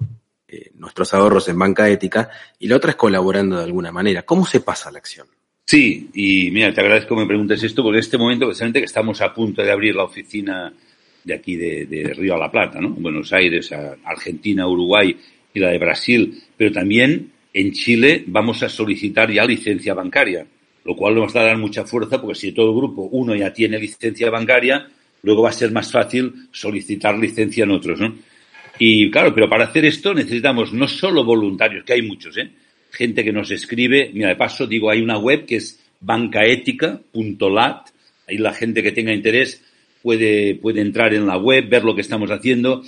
eh, 0.48 0.72
nuestros 0.76 1.14
ahorros 1.14 1.48
en 1.48 1.60
banca 1.60 1.88
ética 1.90 2.30
y 2.60 2.68
la 2.68 2.78
otra 2.78 2.92
es 2.92 2.98
colaborando 2.98 3.58
de 3.58 3.64
alguna 3.64 3.92
manera. 3.92 4.24
¿Cómo 4.24 4.46
se 4.46 4.62
pasa 4.62 4.90
a 4.90 4.92
la 4.92 4.98
acción? 4.98 5.28
Sí, 5.66 6.10
y 6.14 6.50
mira, 6.52 6.74
te 6.74 6.82
agradezco 6.82 7.16
que 7.16 7.22
me 7.22 7.28
preguntes 7.28 7.64
esto 7.64 7.84
porque 7.84 7.98
en 7.98 8.04
este 8.04 8.18
momento 8.18 8.48
precisamente 8.48 8.80
que 8.80 8.86
estamos 8.86 9.22
a 9.22 9.34
punto 9.34 9.62
de 9.62 9.72
abrir 9.72 9.96
la 9.96 10.04
oficina 10.04 10.74
de 11.24 11.34
aquí 11.34 11.56
de, 11.56 12.14
Río 12.16 12.34
a 12.34 12.40
la 12.40 12.52
Plata, 12.52 12.82
¿no? 12.82 12.90
Buenos 12.90 13.32
Aires, 13.32 13.72
Argentina, 14.04 14.68
Uruguay 14.68 15.16
y 15.54 15.60
la 15.60 15.70
de 15.70 15.78
Brasil, 15.78 16.42
pero 16.58 16.72
también 16.72 17.32
en 17.54 17.72
Chile 17.74 18.24
vamos 18.28 18.64
a 18.64 18.70
solicitar 18.70 19.32
ya 19.32 19.46
licencia 19.46 19.94
bancaria, 19.94 20.46
lo 20.86 20.96
cual 20.96 21.16
nos 21.16 21.36
va 21.36 21.42
a 21.42 21.46
dar 21.46 21.58
mucha 21.58 21.86
fuerza 21.86 22.22
porque 22.22 22.40
si 22.40 22.52
todo 22.52 22.70
el 22.70 22.76
grupo 22.76 23.10
uno 23.12 23.36
ya 23.36 23.54
tiene 23.54 23.78
licencia 23.80 24.30
bancaria, 24.30 24.88
luego 25.24 25.44
va 25.44 25.50
a 25.50 25.54
ser 25.54 25.72
más 25.72 25.92
fácil 25.92 26.48
solicitar 26.52 27.18
licencia 27.18 27.64
en 27.64 27.72
otros, 27.72 28.00
¿no? 28.00 28.16
Y 28.80 29.12
claro, 29.12 29.34
pero 29.36 29.50
para 29.50 29.66
hacer 29.66 29.86
esto 29.86 30.14
necesitamos 30.14 30.74
no 30.74 30.88
solo 30.88 31.24
voluntarios, 31.24 31.84
que 31.84 31.94
hay 31.94 32.02
muchos, 32.02 32.38
¿eh? 32.38 32.50
Gente 32.92 33.24
que 33.24 33.32
nos 33.32 33.52
escribe, 33.52 34.12
mira, 34.14 34.30
de 34.30 34.36
paso 34.36 34.66
digo, 34.66 34.90
hay 34.90 35.02
una 35.02 35.18
web 35.18 35.46
que 35.46 35.58
es 35.58 35.80
bancaética.lat, 36.00 37.90
ahí 38.28 38.38
la 38.38 38.54
gente 38.54 38.82
que 38.82 38.92
tenga 38.92 39.14
interés 39.14 39.64
puede, 40.02 40.56
puede 40.56 40.82
entrar 40.82 41.14
en 41.14 41.28
la 41.28 41.38
web, 41.38 41.70
ver 41.70 41.84
lo 41.84 41.96
que 41.96 42.02
estamos 42.02 42.32
haciendo. 42.32 42.84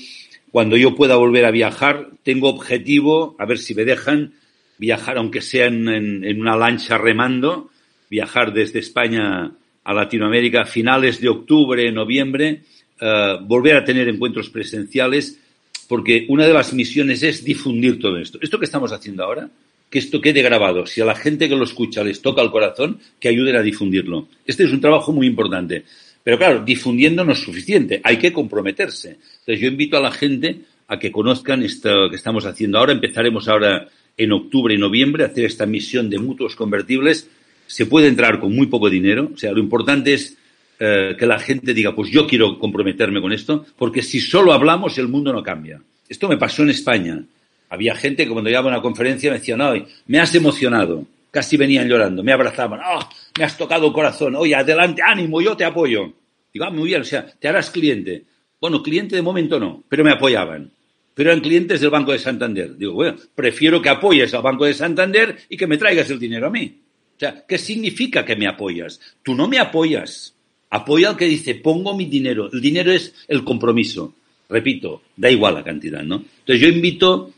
Cuando 0.54 0.78
yo 0.78 0.94
pueda 0.94 1.16
volver 1.16 1.46
a 1.46 1.52
viajar, 1.52 2.12
tengo 2.22 2.48
objetivo, 2.48 3.36
a 3.40 3.46
ver 3.48 3.58
si 3.58 3.74
me 3.74 3.86
dejan, 3.86 4.34
viajar, 4.78 5.18
aunque 5.18 5.42
sea 5.42 5.66
en, 5.66 6.40
una 6.40 6.56
lancha 6.56 6.96
remando, 7.00 7.72
viajar 8.08 8.54
desde 8.54 8.78
España 8.78 9.52
a 9.84 9.94
Latinoamérica 9.96 10.62
a 10.62 10.66
finales 10.66 11.20
de 11.20 11.30
octubre, 11.30 11.92
noviembre, 11.92 12.62
uh, 13.02 13.44
volver 13.44 13.78
a 13.78 13.84
tener 13.84 14.08
encuentros 14.08 14.52
presenciales, 14.52 15.40
porque 15.88 16.28
una 16.30 16.46
de 16.46 16.54
las 16.54 16.72
misiones 16.72 17.24
es 17.24 17.44
difundir 17.44 18.00
todo 18.00 18.20
esto. 18.20 18.38
Esto 18.40 18.60
que 18.60 18.66
estamos 18.66 18.92
haciendo 18.92 19.24
ahora, 19.24 19.50
que 19.90 19.98
esto 19.98 20.22
quede 20.22 20.44
grabado. 20.44 20.86
Si 20.86 21.02
a 21.02 21.06
la 21.06 21.16
gente 21.16 21.50
que 21.50 21.56
lo 21.56 21.64
escucha 21.64 22.04
les 22.04 22.22
toca 22.22 22.44
el 22.44 22.52
corazón, 22.52 23.00
que 23.20 23.30
ayuden 23.30 23.56
a 23.56 23.64
difundirlo. 23.64 24.28
Este 24.46 24.66
es 24.66 24.72
un 24.72 24.82
trabajo 24.82 25.14
muy 25.14 25.26
importante. 25.26 25.84
Pero 26.24 26.38
claro, 26.38 26.64
difundiendo 26.64 27.26
no 27.26 27.34
es 27.34 27.40
suficiente, 27.40 28.00
hay 28.04 28.18
que 28.18 28.32
comprometerse. 28.32 29.18
Entonces 29.40 29.60
yo 29.60 29.68
invito 29.68 29.98
a 29.98 30.02
la 30.02 30.12
gente 30.12 30.62
a 30.88 30.98
que 30.98 31.12
conozcan 31.12 31.64
esto 31.64 32.10
que 32.10 32.16
estamos 32.16 32.46
haciendo 32.46 32.78
ahora. 32.78 32.94
Empezaremos 32.94 33.48
ahora 33.48 33.88
en 34.16 34.32
octubre 34.32 34.74
y 34.74 34.78
noviembre 34.78 35.24
a 35.24 35.28
hacer 35.28 35.46
esta 35.46 35.66
misión 35.66 36.10
de 36.10 36.20
mutuos 36.20 36.56
convertibles. 36.56 37.30
Se 37.68 37.86
puede 37.86 38.08
entrar 38.08 38.40
con 38.40 38.56
muy 38.56 38.68
poco 38.68 38.90
dinero. 38.90 39.32
O 39.34 39.38
sea, 39.38 39.52
lo 39.52 39.60
importante 39.60 40.14
es 40.14 40.38
eh, 40.80 41.16
que 41.18 41.26
la 41.26 41.40
gente 41.40 41.74
diga, 41.74 41.94
pues 41.94 42.10
yo 42.10 42.26
quiero 42.26 42.58
comprometerme 42.58 43.22
con 43.22 43.34
esto, 43.34 43.66
porque 43.78 44.02
si 44.02 44.20
solo 44.20 44.54
hablamos 44.54 44.98
el 44.98 45.08
mundo 45.08 45.34
no 45.34 45.44
cambia. 45.44 45.82
Esto 46.08 46.30
me 46.30 46.38
pasó 46.38 46.64
en 46.64 46.70
España. 46.70 47.24
Había 47.70 47.96
gente 47.96 48.26
que 48.26 48.32
cuando 48.32 48.50
iba 48.50 48.60
a 48.60 48.66
una 48.66 48.82
conferencia 48.82 49.32
me 49.32 49.40
decía, 49.40 49.58
no, 49.58 49.74
me 50.08 50.20
has 50.20 50.34
emocionado 50.36 51.06
casi 51.34 51.58
venían 51.58 51.90
llorando, 51.90 52.24
me 52.24 52.32
abrazaban, 52.32 52.80
¡ah! 52.84 53.10
me 53.40 53.44
has 53.44 53.58
tocado 53.58 53.88
el 53.88 53.94
corazón, 53.94 54.36
oye, 54.36 54.54
adelante, 54.54 55.02
ánimo, 55.04 55.42
yo 55.42 55.58
te 55.58 55.66
apoyo. 55.66 56.14
Digo, 56.54 56.66
ah, 56.66 56.70
muy 56.70 56.90
bien, 56.90 57.02
o 57.02 57.04
sea, 57.04 57.26
te 57.26 57.48
harás 57.48 57.72
cliente. 57.72 58.26
Bueno, 58.62 58.84
cliente 58.84 59.16
de 59.16 59.24
momento 59.24 59.60
no, 59.60 59.84
pero 59.90 60.04
me 60.04 60.12
apoyaban. 60.12 60.72
Pero 61.16 61.32
eran 61.32 61.42
clientes 61.42 61.82
del 61.82 61.90
Banco 61.90 62.12
de 62.12 62.20
Santander. 62.20 62.78
Digo, 62.78 62.94
bueno, 62.94 63.18
prefiero 63.34 63.82
que 63.82 63.90
apoyes 63.90 64.32
al 64.36 64.44
Banco 64.44 64.66
de 64.66 64.76
Santander 64.76 65.36
y 65.50 65.58
que 65.58 65.66
me 65.66 65.78
traigas 65.78 66.08
el 66.12 66.20
dinero 66.20 66.48
a 66.48 66.52
mí. 66.52 66.82
O 67.16 67.20
sea, 67.20 67.44
¿qué 67.48 67.58
significa 67.58 68.24
que 68.24 68.36
me 68.36 68.48
apoyas? 68.48 69.00
Tú 69.24 69.34
no 69.34 69.48
me 69.48 69.58
apoyas. 69.58 70.36
Apoya 70.70 71.10
al 71.10 71.18
que 71.18 71.26
dice, 71.26 71.56
pongo 71.56 71.98
mi 71.98 72.06
dinero. 72.06 72.48
El 72.54 72.62
dinero 72.62 72.92
es 72.92 73.14
el 73.28 73.44
compromiso. 73.44 74.14
Repito, 74.50 75.02
da 75.18 75.32
igual 75.32 75.56
la 75.56 75.64
cantidad, 75.64 76.04
¿no? 76.04 76.18
Entonces 76.18 76.62
yo 76.62 76.68
invito 76.68 77.34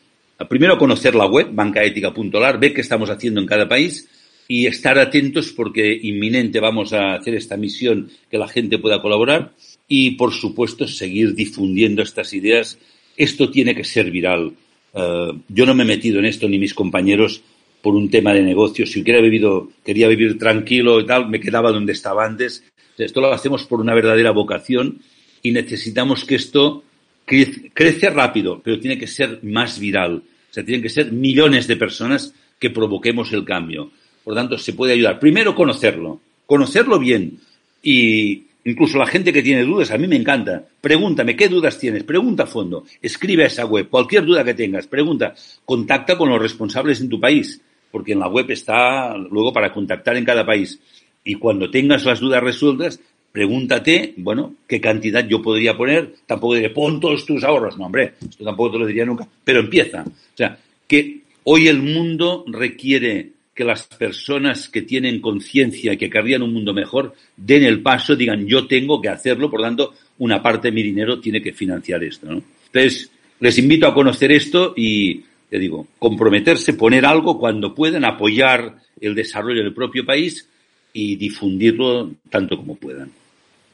primero 0.49 0.77
conocer 0.77 1.15
la 1.15 1.25
web, 1.25 1.49
bancaética.lar, 1.51 2.59
ver 2.59 2.73
qué 2.73 2.81
estamos 2.81 3.09
haciendo 3.09 3.39
en 3.39 3.47
cada 3.47 3.67
país 3.67 4.09
y 4.47 4.67
estar 4.67 4.99
atentos 4.99 5.51
porque 5.51 5.97
inminente 6.03 6.59
vamos 6.59 6.93
a 6.93 7.15
hacer 7.15 7.36
esta 7.36 7.57
misión 7.57 8.09
que 8.29 8.38
la 8.38 8.47
gente 8.47 8.77
pueda 8.77 9.01
colaborar 9.01 9.53
y, 9.88 10.11
por 10.11 10.33
supuesto, 10.33 10.88
seguir 10.88 11.33
difundiendo 11.33 12.01
estas 12.01 12.33
ideas. 12.33 12.77
Esto 13.17 13.49
tiene 13.49 13.73
que 13.75 13.83
ser 13.83 14.11
viral. 14.11 14.53
Eh, 14.93 15.31
yo 15.47 15.65
no 15.65 15.73
me 15.73 15.83
he 15.83 15.88
metido 15.88 16.19
en 16.19 16.25
esto 16.25 16.47
ni 16.47 16.59
mis 16.59 16.73
compañeros 16.73 17.41
por 17.81 17.95
un 17.95 18.09
tema 18.09 18.33
de 18.33 18.43
negocio. 18.43 18.86
Si 18.86 19.01
hubiera 19.01 19.21
vivido, 19.21 19.69
quería 19.83 20.07
vivir 20.07 20.38
tranquilo 20.38 20.99
y 20.99 21.05
tal, 21.05 21.29
me 21.29 21.39
quedaba 21.39 21.71
donde 21.71 21.93
estaba 21.93 22.25
antes. 22.25 22.63
Esto 22.97 23.21
lo 23.21 23.31
hacemos 23.31 23.65
por 23.65 23.79
una 23.79 23.93
verdadera 23.93 24.31
vocación 24.31 24.99
y 25.41 25.51
necesitamos 25.51 26.25
que 26.25 26.36
esto 26.36 26.83
crece 27.26 28.09
rápido, 28.09 28.61
pero 28.63 28.80
tiene 28.80 28.97
que 28.97 29.07
ser 29.07 29.39
más 29.43 29.80
viral. 29.80 30.17
O 30.17 30.53
sea, 30.53 30.63
tienen 30.63 30.82
que 30.82 30.89
ser 30.89 31.11
millones 31.11 31.67
de 31.67 31.76
personas 31.76 32.34
que 32.59 32.69
provoquemos 32.69 33.34
el 33.34 33.43
cambio. 33.43 33.91
Por 34.23 34.34
lo 34.34 34.39
tanto, 34.39 34.57
se 34.57 34.73
puede 34.73 34.93
ayudar. 34.93 35.19
Primero, 35.19 35.53
conocerlo. 35.53 36.21
Conocerlo 36.45 36.99
bien. 36.99 37.39
Y 37.84 38.43
incluso 38.63 38.97
la 38.97 39.05
gente 39.05 39.34
que 39.34 39.43
tiene 39.43 39.63
dudas, 39.63 39.91
a 39.91 39.97
mí 39.97 40.07
me 40.07 40.15
encanta. 40.15 40.63
Pregúntame, 40.82 41.36
¿qué 41.36 41.49
dudas 41.49 41.78
tienes? 41.78 42.03
Pregunta 42.03 42.43
a 42.43 42.47
fondo. 42.47 42.86
Escribe 43.01 43.43
a 43.43 43.47
esa 43.47 43.65
web. 43.65 43.89
Cualquier 43.89 44.26
duda 44.26 44.43
que 44.43 44.53
tengas, 44.53 44.88
pregunta. 44.88 45.34
Contacta 45.65 46.17
con 46.17 46.30
los 46.30 46.41
responsables 46.41 47.01
en 47.01 47.09
tu 47.09 47.19
país. 47.19 47.61
Porque 47.91 48.13
en 48.13 48.19
la 48.19 48.28
web 48.28 48.49
está 48.49 49.15
luego 49.17 49.53
para 49.53 49.71
contactar 49.71 50.15
en 50.17 50.26
cada 50.26 50.45
país. 50.45 50.80
Y 51.23 51.36
cuando 51.36 51.69
tengas 51.69 52.05
las 52.05 52.19
dudas 52.19 52.41
resueltas, 52.41 52.99
pregúntate, 53.36 54.13
bueno, 54.15 54.55
qué 54.65 54.79
cantidad 54.79 55.27
yo 55.27 55.41
podría 55.41 55.75
poner. 55.75 56.13
Tampoco 56.25 56.55
diré, 56.55 56.69
pon 56.69 57.01
todos 57.01 57.25
tus 57.25 57.43
ahorros. 57.43 57.77
No, 57.77 57.88
hombre, 57.88 58.13
esto 58.21 58.45
tampoco 58.45 58.71
te 58.71 58.77
lo 58.79 58.86
diría 58.88 59.03
nunca. 59.03 59.27
Pero 59.43 59.59
empieza. 59.59 60.03
O 60.03 60.38
sea, 60.38 60.57
que 60.88 61.19
hoy 61.43 61.67
el 61.67 61.81
mundo 61.81 62.45
requiere 62.47 63.31
que 63.53 63.65
las 63.65 63.88
personas 63.88 64.69
que 64.69 64.83
tienen 64.83 65.19
conciencia 65.19 65.91
y 65.91 65.97
que 65.97 66.09
querrían 66.09 66.43
un 66.43 66.53
mundo 66.53 66.73
mejor 66.73 67.13
den 67.36 67.63
el 67.63 67.81
paso, 67.81 68.15
digan 68.15 68.47
yo 68.47 68.67
tengo 68.67 69.01
que 69.01 69.09
hacerlo, 69.09 69.51
por 69.51 69.61
tanto, 69.61 69.93
una 70.19 70.41
parte 70.41 70.69
de 70.69 70.71
mi 70.71 70.83
dinero 70.83 71.19
tiene 71.19 71.41
que 71.41 71.51
financiar 71.51 72.01
esto. 72.05 72.27
¿no? 72.27 72.41
Entonces, 72.67 73.11
les 73.41 73.57
invito 73.57 73.86
a 73.86 73.93
conocer 73.93 74.31
esto 74.31 74.73
y, 74.77 75.25
te 75.49 75.59
digo, 75.59 75.88
comprometerse, 75.99 76.75
poner 76.75 77.05
algo 77.05 77.38
cuando 77.38 77.75
puedan, 77.75 78.05
apoyar 78.05 78.77
el 79.01 79.13
desarrollo 79.13 79.61
del 79.61 79.73
propio 79.73 80.05
país 80.05 80.47
y 80.93 81.17
difundirlo 81.17 82.11
tanto 82.29 82.55
como 82.55 82.75
puedan. 82.75 83.11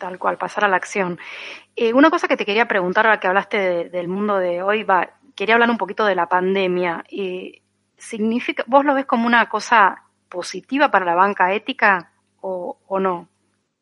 Tal 0.02 0.18
cual, 0.18 0.40
pasar 0.40 0.66
a 0.66 0.68
la 0.68 0.78
acción. 0.78 1.20
Eh, 1.76 1.94
una 1.94 2.10
cosa 2.10 2.28
que 2.28 2.36
te 2.36 2.44
quería 2.44 2.68
preguntar 2.68 3.06
ahora 3.06 3.20
que 3.20 3.28
hablaste 3.28 3.88
del 3.88 4.08
mundo 4.08 4.40
de 4.40 4.64
hoy, 4.64 4.82
va, 4.82 5.12
quería 5.36 5.54
hablar 5.54 5.70
un 5.70 5.78
poquito 5.78 6.08
de 6.08 6.16
la 6.16 6.28
pandemia. 6.28 7.04
Eh, 7.12 7.62
significa, 8.00 8.64
¿vos 8.66 8.84
lo 8.84 8.96
ves 8.96 9.06
como 9.06 9.28
una 9.28 9.48
cosa 9.48 10.02
positiva 10.28 10.90
para 10.90 11.06
la 11.06 11.14
banca 11.14 11.54
ética 11.54 12.14
o, 12.42 12.80
no? 13.00 13.30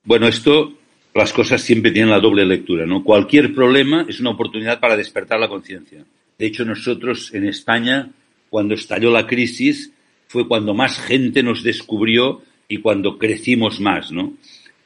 Bueno, 0.03 0.27
esto, 0.27 0.73
las 1.13 1.31
cosas 1.31 1.61
siempre 1.61 1.91
tienen 1.91 2.11
la 2.11 2.19
doble 2.19 2.45
lectura, 2.45 2.85
¿no? 2.85 3.01
Cualquier 3.01 3.55
problema 3.55 4.05
es 4.05 4.19
una 4.19 4.31
oportunidad 4.31 4.81
para 4.81 4.97
despertar 4.97 5.39
la 5.39 5.47
conciencia. 5.47 6.03
De 6.37 6.45
hecho, 6.45 6.65
nosotros 6.65 7.33
en 7.33 7.47
España, 7.47 8.09
cuando 8.49 8.73
estalló 8.73 9.09
la 9.09 9.25
crisis, 9.25 9.93
fue 10.27 10.49
cuando 10.49 10.73
más 10.73 10.99
gente 10.99 11.43
nos 11.43 11.63
descubrió 11.63 12.41
y 12.67 12.79
cuando 12.79 13.17
crecimos 13.17 13.79
más, 13.79 14.11
¿no? 14.11 14.33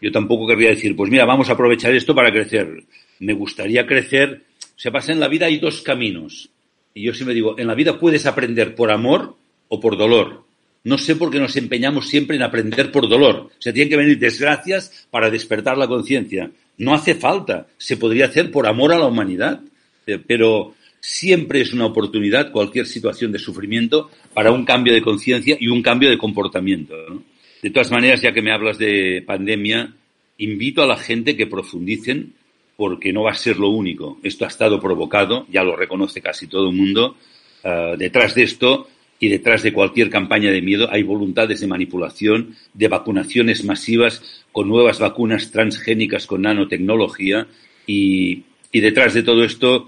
Yo 0.03 0.11
tampoco 0.11 0.45
querría 0.45 0.71
decir, 0.71 0.97
pues 0.97 1.09
mira, 1.09 1.23
vamos 1.23 1.49
a 1.49 1.53
aprovechar 1.53 1.95
esto 1.95 2.13
para 2.13 2.29
crecer. 2.29 2.83
Me 3.19 3.31
gustaría 3.31 3.87
crecer. 3.87 4.43
Se 4.75 4.91
pasa 4.91 5.13
en 5.13 5.21
la 5.21 5.29
vida 5.29 5.45
hay 5.45 5.59
dos 5.59 5.81
caminos. 5.81 6.49
Y 6.93 7.03
yo 7.03 7.13
siempre 7.13 7.33
digo, 7.33 7.57
en 7.57 7.67
la 7.67 7.73
vida 7.73 7.97
puedes 7.97 8.25
aprender 8.25 8.75
por 8.75 8.91
amor 8.91 9.37
o 9.69 9.79
por 9.79 9.97
dolor. 9.97 10.43
No 10.83 10.97
sé 10.97 11.15
por 11.15 11.31
qué 11.31 11.39
nos 11.39 11.55
empeñamos 11.55 12.09
siempre 12.09 12.35
en 12.35 12.43
aprender 12.43 12.91
por 12.91 13.07
dolor. 13.07 13.49
O 13.57 13.61
sea, 13.61 13.71
tienen 13.71 13.89
que 13.89 13.95
venir 13.95 14.19
desgracias 14.19 15.07
para 15.09 15.29
despertar 15.29 15.77
la 15.77 15.87
conciencia. 15.87 16.51
No 16.77 16.93
hace 16.93 17.15
falta. 17.15 17.67
Se 17.77 17.95
podría 17.95 18.25
hacer 18.25 18.51
por 18.51 18.67
amor 18.67 18.91
a 18.91 18.99
la 18.99 19.07
humanidad. 19.07 19.61
Eh, 20.05 20.19
pero 20.19 20.75
siempre 20.99 21.61
es 21.61 21.71
una 21.71 21.85
oportunidad 21.85 22.51
cualquier 22.51 22.87
situación 22.87 23.31
de 23.31 23.39
sufrimiento 23.39 24.11
para 24.33 24.51
un 24.51 24.65
cambio 24.65 24.93
de 24.93 25.01
conciencia 25.01 25.55
y 25.57 25.69
un 25.69 25.81
cambio 25.81 26.09
de 26.09 26.17
comportamiento. 26.17 26.93
De 27.63 27.69
todas 27.69 27.91
maneras, 27.91 28.21
ya 28.21 28.33
que 28.33 28.41
me 28.41 28.51
hablas 28.51 28.77
de 28.77 29.23
pandemia, 29.25 29.93
invito 30.37 30.83
a 30.83 30.85
la 30.85 30.97
gente 30.97 31.37
que 31.37 31.47
profundicen 31.47 32.33
porque 32.75 33.13
no 33.13 33.23
va 33.23 33.31
a 33.31 33.35
ser 33.35 33.57
lo 33.57 33.69
único. 33.69 34.19
Esto 34.21 34.43
ha 34.43 34.49
estado 34.49 34.81
provocado, 34.81 35.47
ya 35.49 35.63
lo 35.63 35.77
reconoce 35.77 36.19
casi 36.21 36.47
todo 36.47 36.69
el 36.69 36.75
mundo. 36.75 37.15
Uh, 37.63 37.95
detrás 37.95 38.35
de 38.35 38.43
esto 38.43 38.89
y 39.17 39.29
detrás 39.29 39.63
de 39.63 39.71
cualquier 39.71 40.09
campaña 40.09 40.51
de 40.51 40.61
miedo 40.61 40.89
hay 40.91 41.03
voluntades 41.03 41.61
de 41.61 41.67
manipulación, 41.67 42.53
de 42.73 42.89
vacunaciones 42.89 43.63
masivas 43.63 44.43
con 44.51 44.67
nuevas 44.67 44.99
vacunas 44.99 45.49
transgénicas 45.51 46.27
con 46.27 46.41
nanotecnología 46.41 47.47
y, 47.87 48.43
y 48.73 48.79
detrás 48.81 49.13
de 49.13 49.23
todo 49.23 49.45
esto 49.45 49.87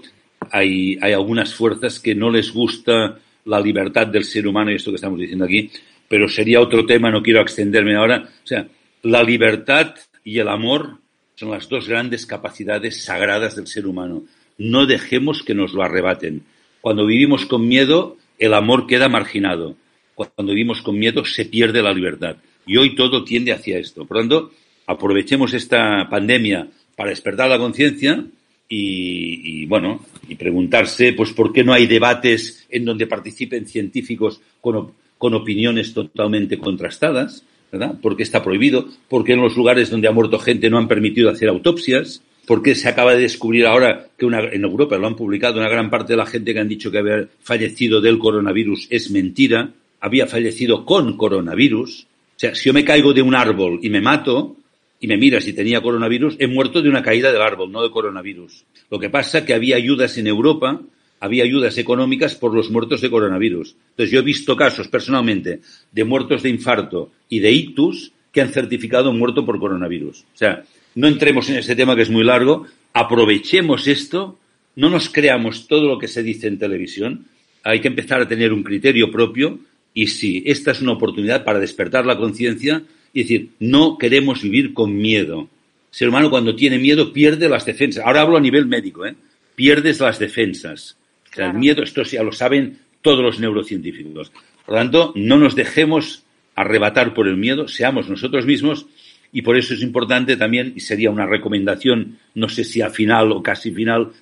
hay, 0.50 0.96
hay 1.02 1.12
algunas 1.12 1.52
fuerzas 1.52 2.00
que 2.00 2.14
no 2.14 2.30
les 2.30 2.50
gusta 2.54 3.18
la 3.44 3.60
libertad 3.60 4.06
del 4.06 4.24
ser 4.24 4.46
humano 4.46 4.70
y 4.70 4.76
esto 4.76 4.90
que 4.90 4.96
estamos 4.96 5.20
diciendo 5.20 5.44
aquí, 5.44 5.70
pero 6.08 6.28
sería 6.28 6.60
otro 6.60 6.86
tema, 6.86 7.10
no 7.10 7.22
quiero 7.22 7.40
extenderme 7.40 7.96
ahora. 7.96 8.28
O 8.44 8.46
sea, 8.46 8.66
la 9.02 9.22
libertad 9.22 9.94
y 10.24 10.38
el 10.38 10.48
amor 10.48 10.98
son 11.34 11.50
las 11.50 11.68
dos 11.68 11.88
grandes 11.88 12.26
capacidades 12.26 13.04
sagradas 13.04 13.56
del 13.56 13.66
ser 13.66 13.86
humano. 13.86 14.24
No 14.58 14.86
dejemos 14.86 15.42
que 15.42 15.54
nos 15.54 15.72
lo 15.72 15.82
arrebaten. 15.82 16.42
Cuando 16.80 17.06
vivimos 17.06 17.46
con 17.46 17.66
miedo, 17.66 18.16
el 18.38 18.54
amor 18.54 18.86
queda 18.86 19.08
marginado. 19.08 19.76
Cuando 20.14 20.52
vivimos 20.52 20.80
con 20.82 20.98
miedo, 20.98 21.24
se 21.24 21.44
pierde 21.44 21.82
la 21.82 21.92
libertad. 21.92 22.36
Y 22.66 22.78
hoy 22.78 22.94
todo 22.94 23.22
tiende 23.22 23.52
hacia 23.52 23.78
esto. 23.78 24.06
Por 24.06 24.16
lo 24.16 24.20
tanto, 24.22 24.50
aprovechemos 24.86 25.52
esta 25.52 26.08
pandemia 26.08 26.68
para 26.96 27.10
despertar 27.10 27.50
la 27.50 27.58
conciencia 27.58 28.24
y, 28.68 29.62
y, 29.62 29.66
bueno, 29.66 30.04
y 30.28 30.34
preguntarse, 30.36 31.12
pues, 31.12 31.32
¿por 31.32 31.52
qué 31.52 31.62
no 31.62 31.74
hay 31.74 31.86
debates 31.86 32.66
en 32.70 32.84
donde 32.84 33.06
participen 33.06 33.66
científicos 33.66 34.40
con, 34.60 34.92
con 35.18 35.34
opiniones 35.34 35.94
totalmente 35.94 36.58
contrastadas? 36.58 37.44
¿verdad? 37.70 37.98
¿Por 38.00 38.16
qué 38.16 38.22
está 38.22 38.42
prohibido? 38.42 38.88
¿Por 39.08 39.24
qué 39.24 39.32
en 39.32 39.40
los 39.40 39.56
lugares 39.56 39.90
donde 39.90 40.08
ha 40.08 40.12
muerto 40.12 40.38
gente 40.38 40.70
no 40.70 40.78
han 40.78 40.88
permitido 40.88 41.30
hacer 41.30 41.48
autopsias? 41.48 42.22
¿Por 42.46 42.62
qué 42.62 42.74
se 42.74 42.88
acaba 42.88 43.14
de 43.14 43.22
descubrir 43.22 43.66
ahora 43.66 44.08
que 44.16 44.24
una, 44.24 44.40
en 44.40 44.62
Europa 44.62 44.96
lo 44.98 45.06
han 45.06 45.16
publicado 45.16 45.58
una 45.58 45.68
gran 45.68 45.90
parte 45.90 46.12
de 46.12 46.18
la 46.18 46.26
gente 46.26 46.54
que 46.54 46.60
han 46.60 46.68
dicho 46.68 46.90
que 46.90 46.98
había 46.98 47.28
fallecido 47.40 48.00
del 48.00 48.18
coronavirus 48.18 48.86
es 48.90 49.10
mentira? 49.10 49.72
Había 50.00 50.26
fallecido 50.26 50.84
con 50.84 51.16
coronavirus. 51.16 52.06
O 52.36 52.38
sea, 52.38 52.54
si 52.54 52.66
yo 52.68 52.72
me 52.72 52.84
caigo 52.84 53.12
de 53.12 53.22
un 53.22 53.34
árbol 53.34 53.80
y 53.82 53.90
me 53.90 54.00
mato, 54.00 54.56
y 55.00 55.08
me 55.08 55.16
mira 55.16 55.40
si 55.40 55.52
tenía 55.52 55.80
coronavirus, 55.80 56.36
he 56.38 56.46
muerto 56.46 56.82
de 56.82 56.88
una 56.88 57.02
caída 57.02 57.32
del 57.32 57.42
árbol, 57.42 57.72
no 57.72 57.82
de 57.82 57.90
coronavirus. 57.90 58.64
Lo 58.90 59.00
que 59.00 59.10
pasa 59.10 59.38
es 59.38 59.44
que 59.44 59.54
había 59.54 59.76
ayudas 59.76 60.16
en 60.16 60.28
Europa 60.28 60.80
había 61.20 61.44
ayudas 61.44 61.78
económicas 61.78 62.34
por 62.34 62.54
los 62.54 62.70
muertos 62.70 63.00
de 63.00 63.10
coronavirus. 63.10 63.74
Entonces 63.90 64.10
yo 64.10 64.20
he 64.20 64.24
visto 64.24 64.56
casos 64.56 64.88
personalmente 64.88 65.60
de 65.92 66.04
muertos 66.04 66.42
de 66.42 66.50
infarto 66.50 67.10
y 67.28 67.40
de 67.40 67.52
ictus 67.52 68.12
que 68.32 68.40
han 68.40 68.52
certificado 68.52 69.12
muerto 69.12 69.46
por 69.46 69.58
coronavirus. 69.58 70.20
O 70.20 70.36
sea, 70.36 70.64
no 70.94 71.08
entremos 71.08 71.48
en 71.48 71.56
ese 71.56 71.76
tema 71.76 71.96
que 71.96 72.02
es 72.02 72.10
muy 72.10 72.24
largo, 72.24 72.66
aprovechemos 72.92 73.86
esto, 73.86 74.38
no 74.76 74.90
nos 74.90 75.08
creamos 75.08 75.66
todo 75.66 75.88
lo 75.88 75.98
que 75.98 76.08
se 76.08 76.22
dice 76.22 76.48
en 76.48 76.58
televisión, 76.58 77.26
hay 77.62 77.80
que 77.80 77.88
empezar 77.88 78.20
a 78.20 78.28
tener 78.28 78.52
un 78.52 78.62
criterio 78.62 79.10
propio 79.10 79.58
y 79.94 80.08
sí, 80.08 80.42
esta 80.46 80.72
es 80.72 80.82
una 80.82 80.92
oportunidad 80.92 81.44
para 81.44 81.58
despertar 81.58 82.04
la 82.04 82.18
conciencia 82.18 82.82
y 83.12 83.22
decir, 83.22 83.50
no 83.58 83.96
queremos 83.96 84.42
vivir 84.42 84.74
con 84.74 84.94
miedo. 84.94 85.48
El 85.90 85.98
ser 85.98 86.08
humano 86.10 86.28
cuando 86.28 86.54
tiene 86.54 86.78
miedo 86.78 87.14
pierde 87.14 87.48
las 87.48 87.64
defensas. 87.64 88.04
Ahora 88.04 88.20
hablo 88.20 88.36
a 88.36 88.40
nivel 88.40 88.66
médico, 88.66 89.06
¿eh? 89.06 89.14
Pierdes 89.54 90.00
las 90.00 90.18
defensas 90.18 90.98
el 91.38 91.54
miedo, 91.54 91.82
esto 91.82 92.02
ya 92.02 92.22
lo 92.22 92.32
saben 92.32 92.78
todos 93.02 93.22
los 93.22 93.38
neurocientíficos. 93.38 94.30
Por 94.64 94.74
lo 94.74 94.80
tanto, 94.80 95.12
no 95.14 95.38
nos 95.38 95.54
dejemos 95.54 96.24
arrebatar 96.54 97.14
por 97.14 97.28
el 97.28 97.36
miedo, 97.36 97.68
seamos 97.68 98.08
nosotros 98.08 98.46
mismos 98.46 98.86
y 99.32 99.42
por 99.42 99.56
eso 99.56 99.74
es 99.74 99.82
importante 99.82 100.36
también, 100.36 100.72
y 100.76 100.80
sería 100.80 101.10
una 101.10 101.26
recomendación, 101.26 102.18
no 102.34 102.48
sé 102.48 102.64
si 102.64 102.80
a 102.80 102.90
final 102.90 103.32
o 103.32 103.42
casi 103.42 103.70
final, 103.70 104.12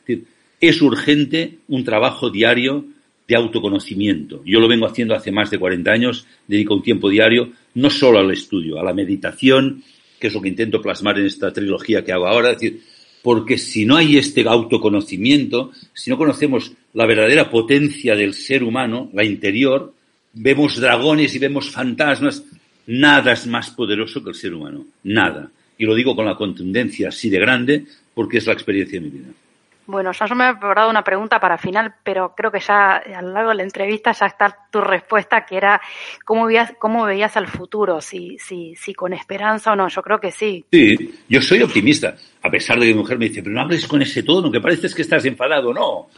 es 0.60 0.82
urgente 0.82 1.58
un 1.68 1.84
trabajo 1.84 2.30
diario 2.30 2.84
de 3.28 3.36
autoconocimiento. 3.36 4.42
Yo 4.44 4.60
lo 4.60 4.68
vengo 4.68 4.86
haciendo 4.86 5.14
hace 5.14 5.30
más 5.30 5.50
de 5.50 5.58
40 5.58 5.90
años, 5.90 6.26
dedico 6.46 6.74
un 6.74 6.82
tiempo 6.82 7.08
diario 7.08 7.52
no 7.74 7.90
solo 7.90 8.18
al 8.18 8.30
estudio, 8.30 8.78
a 8.78 8.84
la 8.84 8.92
meditación, 8.92 9.82
que 10.18 10.28
es 10.28 10.34
lo 10.34 10.40
que 10.40 10.48
intento 10.48 10.80
plasmar 10.80 11.18
en 11.18 11.26
esta 11.26 11.52
trilogía 11.52 12.04
que 12.04 12.12
hago 12.12 12.26
ahora, 12.26 12.50
es 12.50 12.60
decir, 12.60 12.82
porque 13.24 13.56
si 13.56 13.86
no 13.86 13.96
hay 13.96 14.18
este 14.18 14.46
autoconocimiento, 14.46 15.72
si 15.94 16.10
no 16.10 16.18
conocemos 16.18 16.72
la 16.92 17.06
verdadera 17.06 17.50
potencia 17.50 18.14
del 18.14 18.34
ser 18.34 18.62
humano, 18.62 19.08
la 19.14 19.24
interior, 19.24 19.94
vemos 20.34 20.78
dragones 20.78 21.34
y 21.34 21.38
vemos 21.38 21.70
fantasmas, 21.70 22.44
nada 22.86 23.32
es 23.32 23.46
más 23.46 23.70
poderoso 23.70 24.22
que 24.22 24.28
el 24.28 24.36
ser 24.36 24.52
humano. 24.52 24.84
Nada. 25.04 25.50
Y 25.78 25.86
lo 25.86 25.94
digo 25.94 26.14
con 26.14 26.26
la 26.26 26.36
contundencia 26.36 27.08
así 27.08 27.30
de 27.30 27.38
grande 27.38 27.86
porque 28.12 28.36
es 28.36 28.46
la 28.46 28.52
experiencia 28.52 29.00
de 29.00 29.06
mi 29.06 29.18
vida. 29.18 29.28
Bueno, 29.86 30.12
yo 30.12 30.34
me 30.34 30.48
he 30.48 30.52
preparado 30.52 30.88
una 30.88 31.04
pregunta 31.04 31.38
para 31.38 31.58
final, 31.58 31.94
pero 32.02 32.34
creo 32.34 32.50
que 32.50 32.60
ya 32.60 32.96
a 32.96 33.22
lo 33.22 33.32
largo 33.32 33.50
de 33.50 33.56
la 33.56 33.62
entrevista 33.64 34.12
ya 34.12 34.26
está 34.26 34.68
tu 34.70 34.80
respuesta, 34.80 35.44
que 35.44 35.56
era 35.56 35.80
cómo 36.24 36.46
veías, 36.46 36.72
cómo 36.78 37.04
veías 37.04 37.36
al 37.36 37.48
futuro, 37.48 38.00
si 38.00 38.38
con 38.96 39.12
esperanza 39.12 39.72
o 39.72 39.76
no. 39.76 39.88
Yo 39.88 40.02
creo 40.02 40.18
que 40.18 40.30
sí. 40.30 40.64
Sí, 40.72 41.14
yo 41.28 41.42
soy 41.42 41.62
optimista, 41.62 42.16
a 42.42 42.50
pesar 42.50 42.78
de 42.78 42.86
que 42.86 42.94
mi 42.94 43.00
mujer 43.00 43.18
me 43.18 43.28
dice, 43.28 43.42
pero 43.42 43.54
no 43.54 43.60
hables 43.60 43.86
con 43.86 44.00
ese 44.00 44.22
tono, 44.22 44.50
que 44.50 44.60
pareces 44.60 44.94
que 44.94 45.02
estás 45.02 45.24
enfadado. 45.26 45.74
No, 45.74 46.08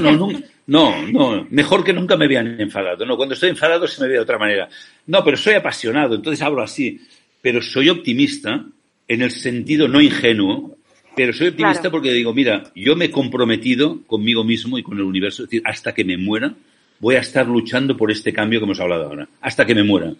no, 0.00 0.10
no, 0.12 0.30
no, 0.66 1.06
no, 1.06 1.46
mejor 1.50 1.82
que 1.82 1.94
nunca 1.94 2.18
me 2.18 2.28
vean 2.28 2.60
enfadado. 2.60 3.06
No, 3.06 3.16
cuando 3.16 3.34
estoy 3.34 3.50
enfadado 3.50 3.86
se 3.86 4.02
me 4.02 4.08
ve 4.08 4.14
de 4.14 4.20
otra 4.20 4.38
manera. 4.38 4.68
No, 5.06 5.24
pero 5.24 5.38
soy 5.38 5.54
apasionado, 5.54 6.14
entonces 6.14 6.42
hablo 6.42 6.62
así. 6.62 7.00
Pero 7.40 7.62
soy 7.62 7.88
optimista 7.88 8.64
en 9.08 9.22
el 9.22 9.30
sentido 9.30 9.88
no 9.88 10.00
ingenuo, 10.00 10.76
pero 11.16 11.32
soy 11.32 11.48
optimista 11.48 11.90
porque 11.90 12.12
digo, 12.12 12.32
mira, 12.34 12.64
yo 12.74 12.96
me 12.96 13.06
he 13.06 13.10
comprometido 13.10 14.00
conmigo 14.06 14.44
mismo 14.44 14.78
y 14.78 14.82
con 14.82 14.98
el 14.98 15.04
universo, 15.04 15.42
es 15.44 15.50
decir, 15.50 15.62
hasta 15.64 15.92
que 15.92 16.04
me 16.04 16.16
muera, 16.16 16.54
voy 17.00 17.16
a 17.16 17.20
estar 17.20 17.46
luchando 17.46 17.96
por 17.96 18.10
este 18.10 18.32
cambio 18.32 18.60
que 18.60 18.64
hemos 18.64 18.80
hablado 18.80 19.04
ahora, 19.04 19.28
hasta 19.40 19.66
que 19.66 19.74
me 19.74 19.84
muera. 19.84 20.12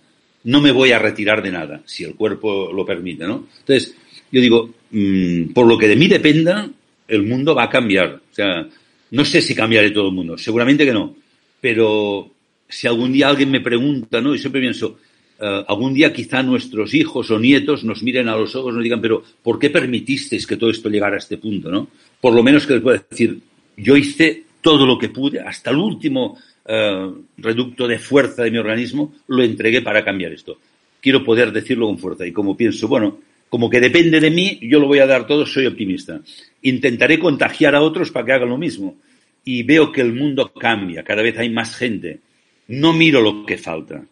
No 0.44 0.60
me 0.60 0.72
voy 0.72 0.92
a 0.92 0.98
retirar 0.98 1.42
de 1.42 1.50
nada, 1.50 1.82
si 1.86 2.04
el 2.04 2.14
cuerpo 2.14 2.70
lo 2.72 2.84
permite, 2.84 3.26
¿no? 3.26 3.46
Entonces, 3.60 3.96
yo 4.30 4.40
digo, 4.40 4.74
mm, 4.90 5.52
por 5.54 5.66
lo 5.66 5.78
que 5.78 5.88
de 5.88 5.96
mí 5.96 6.06
dependa, 6.06 6.68
el 7.08 7.22
mundo 7.22 7.54
va 7.54 7.64
a 7.64 7.70
cambiar. 7.70 8.20
O 8.30 8.34
sea, 8.34 8.66
no 9.10 9.24
sé 9.24 9.40
si 9.40 9.54
cambiaré 9.54 9.90
todo 9.90 10.08
el 10.08 10.14
mundo, 10.14 10.36
seguramente 10.36 10.84
que 10.84 10.92
no. 10.92 11.16
Pero 11.60 12.30
si 12.68 12.86
algún 12.86 13.12
día 13.12 13.28
alguien 13.28 13.50
me 13.50 13.60
pregunta, 13.60 14.20
¿no? 14.20 14.34
Y 14.34 14.38
siempre 14.38 14.60
pienso, 14.60 14.98
eh, 15.40 15.64
algún 15.66 15.94
día 15.94 16.12
quizá 16.12 16.42
nuestros 16.42 16.94
hijos 16.94 17.30
o 17.30 17.38
nietos 17.38 17.84
nos 17.84 18.02
miren 18.02 18.28
a 18.28 18.36
los 18.36 18.54
ojos 18.54 18.72
y 18.72 18.76
nos 18.76 18.84
digan, 18.84 19.00
pero 19.00 19.22
¿por 19.42 19.58
qué 19.58 19.70
permitisteis 19.70 20.46
que 20.46 20.56
todo 20.56 20.70
esto 20.70 20.88
llegara 20.88 21.16
a 21.16 21.18
este 21.18 21.38
punto? 21.38 21.70
¿no? 21.70 21.88
Por 22.20 22.34
lo 22.34 22.42
menos 22.42 22.66
que 22.66 22.74
les 22.74 22.82
pueda 22.82 23.04
decir, 23.10 23.38
yo 23.76 23.96
hice 23.96 24.44
todo 24.60 24.86
lo 24.86 24.98
que 24.98 25.08
pude, 25.08 25.40
hasta 25.40 25.70
el 25.70 25.76
último 25.76 26.38
eh, 26.66 27.10
reducto 27.38 27.86
de 27.86 27.98
fuerza 27.98 28.44
de 28.44 28.50
mi 28.50 28.58
organismo, 28.58 29.14
lo 29.28 29.42
entregué 29.42 29.82
para 29.82 30.04
cambiar 30.04 30.32
esto. 30.32 30.58
Quiero 31.00 31.22
poder 31.22 31.52
decirlo 31.52 31.86
con 31.86 31.98
fuerza 31.98 32.26
y 32.26 32.32
como 32.32 32.56
pienso, 32.56 32.88
bueno, 32.88 33.18
como 33.50 33.68
que 33.68 33.80
depende 33.80 34.20
de 34.20 34.30
mí, 34.30 34.58
yo 34.62 34.80
lo 34.80 34.86
voy 34.86 35.00
a 35.00 35.06
dar 35.06 35.26
todo, 35.26 35.44
soy 35.46 35.66
optimista. 35.66 36.20
Intentaré 36.62 37.18
contagiar 37.18 37.74
a 37.74 37.82
otros 37.82 38.10
para 38.10 38.26
que 38.26 38.32
hagan 38.32 38.48
lo 38.48 38.58
mismo. 38.58 38.96
Y 39.44 39.62
veo 39.62 39.92
que 39.92 40.00
el 40.00 40.14
mundo 40.14 40.52
cambia, 40.52 41.04
cada 41.04 41.22
vez 41.22 41.36
hay 41.38 41.50
más 41.50 41.76
gente. 41.76 42.20
No 42.68 42.92
miro 42.94 43.20
lo 43.20 43.44
que 43.44 43.58
falta, 43.58 44.02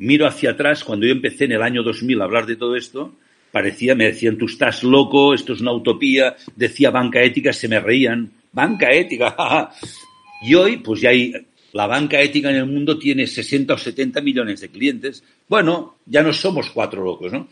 miro 0.00 0.26
hacia 0.26 0.50
atrás, 0.50 0.82
cuando 0.82 1.06
yo 1.06 1.12
empecé 1.12 1.44
en 1.44 1.52
el 1.52 1.62
año 1.62 1.82
2000 1.82 2.20
a 2.20 2.24
hablar 2.24 2.46
de 2.46 2.56
todo 2.56 2.74
esto, 2.74 3.14
parecía, 3.52 3.94
me 3.94 4.06
decían, 4.06 4.38
tú 4.38 4.46
estás 4.46 4.82
loco, 4.82 5.34
esto 5.34 5.52
es 5.52 5.60
una 5.60 5.72
utopía, 5.72 6.36
decía 6.56 6.90
banca 6.90 7.22
ética, 7.22 7.52
se 7.52 7.68
me 7.68 7.80
reían, 7.80 8.32
banca 8.52 8.90
ética, 8.90 9.70
y 10.42 10.54
hoy, 10.54 10.78
pues 10.78 11.02
ya 11.02 11.10
hay, 11.10 11.34
la 11.72 11.86
banca 11.86 12.20
ética 12.20 12.50
en 12.50 12.56
el 12.56 12.66
mundo 12.66 12.98
tiene 12.98 13.26
60 13.26 13.74
o 13.74 13.78
70 13.78 14.20
millones 14.22 14.60
de 14.60 14.70
clientes. 14.70 15.22
Bueno, 15.46 15.96
ya 16.06 16.22
no 16.22 16.32
somos 16.32 16.70
cuatro 16.70 17.04
locos, 17.04 17.32
¿no? 17.32 17.48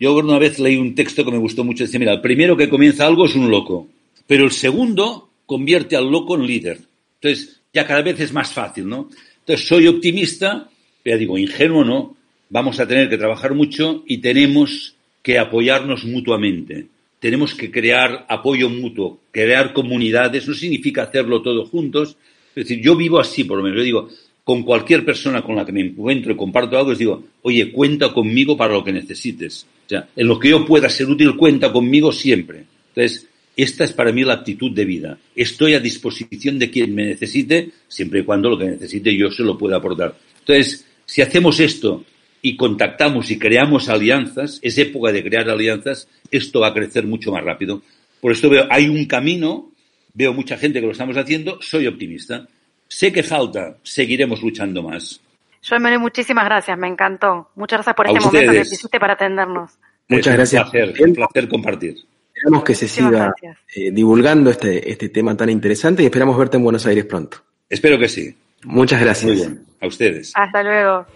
Yo 0.00 0.16
una 0.16 0.38
vez 0.38 0.58
leí 0.58 0.76
un 0.76 0.94
texto 0.94 1.24
que 1.24 1.30
me 1.30 1.38
gustó 1.38 1.62
mucho, 1.62 1.84
decía, 1.84 2.00
mira, 2.00 2.14
el 2.14 2.20
primero 2.22 2.56
que 2.56 2.70
comienza 2.70 3.06
algo 3.06 3.26
es 3.26 3.36
un 3.36 3.50
loco, 3.50 3.86
pero 4.26 4.44
el 4.44 4.50
segundo 4.50 5.28
convierte 5.44 5.94
al 5.94 6.10
loco 6.10 6.36
en 6.36 6.46
líder. 6.46 6.80
Entonces, 7.20 7.60
ya 7.72 7.86
cada 7.86 8.02
vez 8.02 8.18
es 8.18 8.32
más 8.32 8.52
fácil, 8.52 8.88
¿no? 8.88 9.10
Entonces, 9.40 9.68
soy 9.68 9.86
optimista 9.86 10.70
ya 11.04 11.16
digo, 11.16 11.38
ingenuo 11.38 11.84
no, 11.84 12.16
vamos 12.50 12.78
a 12.80 12.86
tener 12.86 13.08
que 13.08 13.18
trabajar 13.18 13.54
mucho 13.54 14.04
y 14.06 14.18
tenemos 14.18 14.94
que 15.22 15.38
apoyarnos 15.38 16.04
mutuamente. 16.04 16.86
Tenemos 17.18 17.54
que 17.54 17.70
crear 17.70 18.26
apoyo 18.28 18.68
mutuo, 18.68 19.20
crear 19.30 19.72
comunidades, 19.72 20.48
no 20.48 20.54
significa 20.54 21.04
hacerlo 21.04 21.40
todos 21.40 21.68
juntos. 21.70 22.16
Es 22.54 22.66
decir, 22.66 22.80
yo 22.80 22.96
vivo 22.96 23.20
así, 23.20 23.44
por 23.44 23.58
lo 23.58 23.62
menos. 23.62 23.78
Yo 23.78 23.84
digo, 23.84 24.08
con 24.44 24.64
cualquier 24.64 25.04
persona 25.04 25.40
con 25.42 25.54
la 25.54 25.64
que 25.64 25.72
me 25.72 25.80
encuentro 25.80 26.32
y 26.32 26.36
comparto 26.36 26.76
algo, 26.76 26.90
les 26.90 26.98
digo, 26.98 27.22
oye, 27.42 27.70
cuenta 27.70 28.12
conmigo 28.12 28.56
para 28.56 28.74
lo 28.74 28.82
que 28.82 28.92
necesites. 28.92 29.66
O 29.86 29.88
sea, 29.88 30.08
en 30.16 30.26
lo 30.26 30.38
que 30.38 30.48
yo 30.48 30.66
pueda 30.66 30.88
ser 30.88 31.08
útil, 31.08 31.36
cuenta 31.36 31.72
conmigo 31.72 32.10
siempre. 32.10 32.64
Entonces, 32.88 33.28
esta 33.56 33.84
es 33.84 33.92
para 33.92 34.12
mí 34.12 34.24
la 34.24 34.34
actitud 34.34 34.72
de 34.72 34.84
vida. 34.84 35.18
Estoy 35.36 35.74
a 35.74 35.80
disposición 35.80 36.58
de 36.58 36.70
quien 36.70 36.94
me 36.94 37.06
necesite, 37.06 37.70
siempre 37.86 38.20
y 38.20 38.24
cuando 38.24 38.50
lo 38.50 38.58
que 38.58 38.64
necesite 38.64 39.16
yo 39.16 39.30
se 39.30 39.42
lo 39.44 39.56
pueda 39.56 39.76
aportar. 39.76 40.16
Entonces, 40.40 40.86
si 41.12 41.20
hacemos 41.20 41.60
esto 41.60 42.06
y 42.40 42.56
contactamos 42.56 43.30
y 43.30 43.38
creamos 43.38 43.90
alianzas, 43.90 44.58
es 44.62 44.78
época 44.78 45.12
de 45.12 45.22
crear 45.22 45.46
alianzas, 45.50 46.08
esto 46.30 46.60
va 46.60 46.68
a 46.68 46.72
crecer 46.72 47.06
mucho 47.06 47.30
más 47.30 47.44
rápido. 47.44 47.82
Por 48.18 48.32
esto 48.32 48.48
veo, 48.48 48.64
hay 48.70 48.88
un 48.88 49.04
camino, 49.04 49.72
veo 50.14 50.32
mucha 50.32 50.56
gente 50.56 50.80
que 50.80 50.86
lo 50.86 50.92
estamos 50.92 51.18
haciendo, 51.18 51.60
soy 51.60 51.86
optimista. 51.86 52.48
Sé 52.88 53.12
que 53.12 53.22
falta, 53.22 53.76
seguiremos 53.82 54.40
luchando 54.40 54.82
más. 54.82 55.20
Joan 55.68 56.00
muchísimas 56.00 56.46
gracias, 56.46 56.78
me 56.78 56.88
encantó. 56.88 57.50
Muchas 57.56 57.76
gracias 57.76 57.94
por 57.94 58.06
este 58.06 58.18
momento 58.18 58.52
que 58.52 58.60
hiciste 58.60 58.98
para 58.98 59.12
atendernos. 59.12 59.72
Muchas 60.08 60.34
gracias. 60.34 60.64
Un 60.64 60.70
placer, 60.70 61.02
un 61.06 61.12
placer 61.12 61.46
compartir. 61.46 61.96
Esperamos 62.34 62.64
que 62.64 62.74
se 62.74 62.88
siga 62.88 63.34
eh, 63.76 63.90
divulgando 63.90 64.48
este, 64.48 64.90
este 64.90 65.10
tema 65.10 65.36
tan 65.36 65.50
interesante 65.50 66.04
y 66.04 66.06
esperamos 66.06 66.38
verte 66.38 66.56
en 66.56 66.62
Buenos 66.62 66.86
Aires 66.86 67.04
pronto. 67.04 67.36
Espero 67.68 67.98
que 67.98 68.08
sí. 68.08 68.34
Muchas 68.64 69.00
gracias. 69.00 69.24
Muy 69.24 69.36
bien. 69.36 69.66
A 69.80 69.86
ustedes. 69.86 70.32
Hasta 70.34 70.62
luego. 70.62 71.06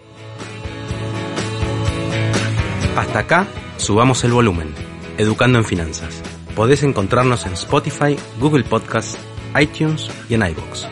Hasta 2.95 3.19
acá, 3.19 3.47
subamos 3.77 4.23
el 4.23 4.31
volumen. 4.31 4.73
Educando 5.17 5.59
en 5.59 5.65
Finanzas. 5.65 6.21
Podés 6.55 6.83
encontrarnos 6.83 7.45
en 7.45 7.53
Spotify, 7.53 8.17
Google 8.39 8.63
Podcasts, 8.63 9.17
iTunes 9.59 10.09
y 10.27 10.33
en 10.33 10.41
iBox. 10.41 10.87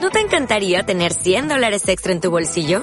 ¿No 0.00 0.10
te 0.10 0.20
encantaría 0.20 0.84
tener 0.84 1.12
100 1.12 1.48
dólares 1.48 1.88
extra 1.88 2.12
en 2.12 2.20
tu 2.20 2.30
bolsillo? 2.30 2.82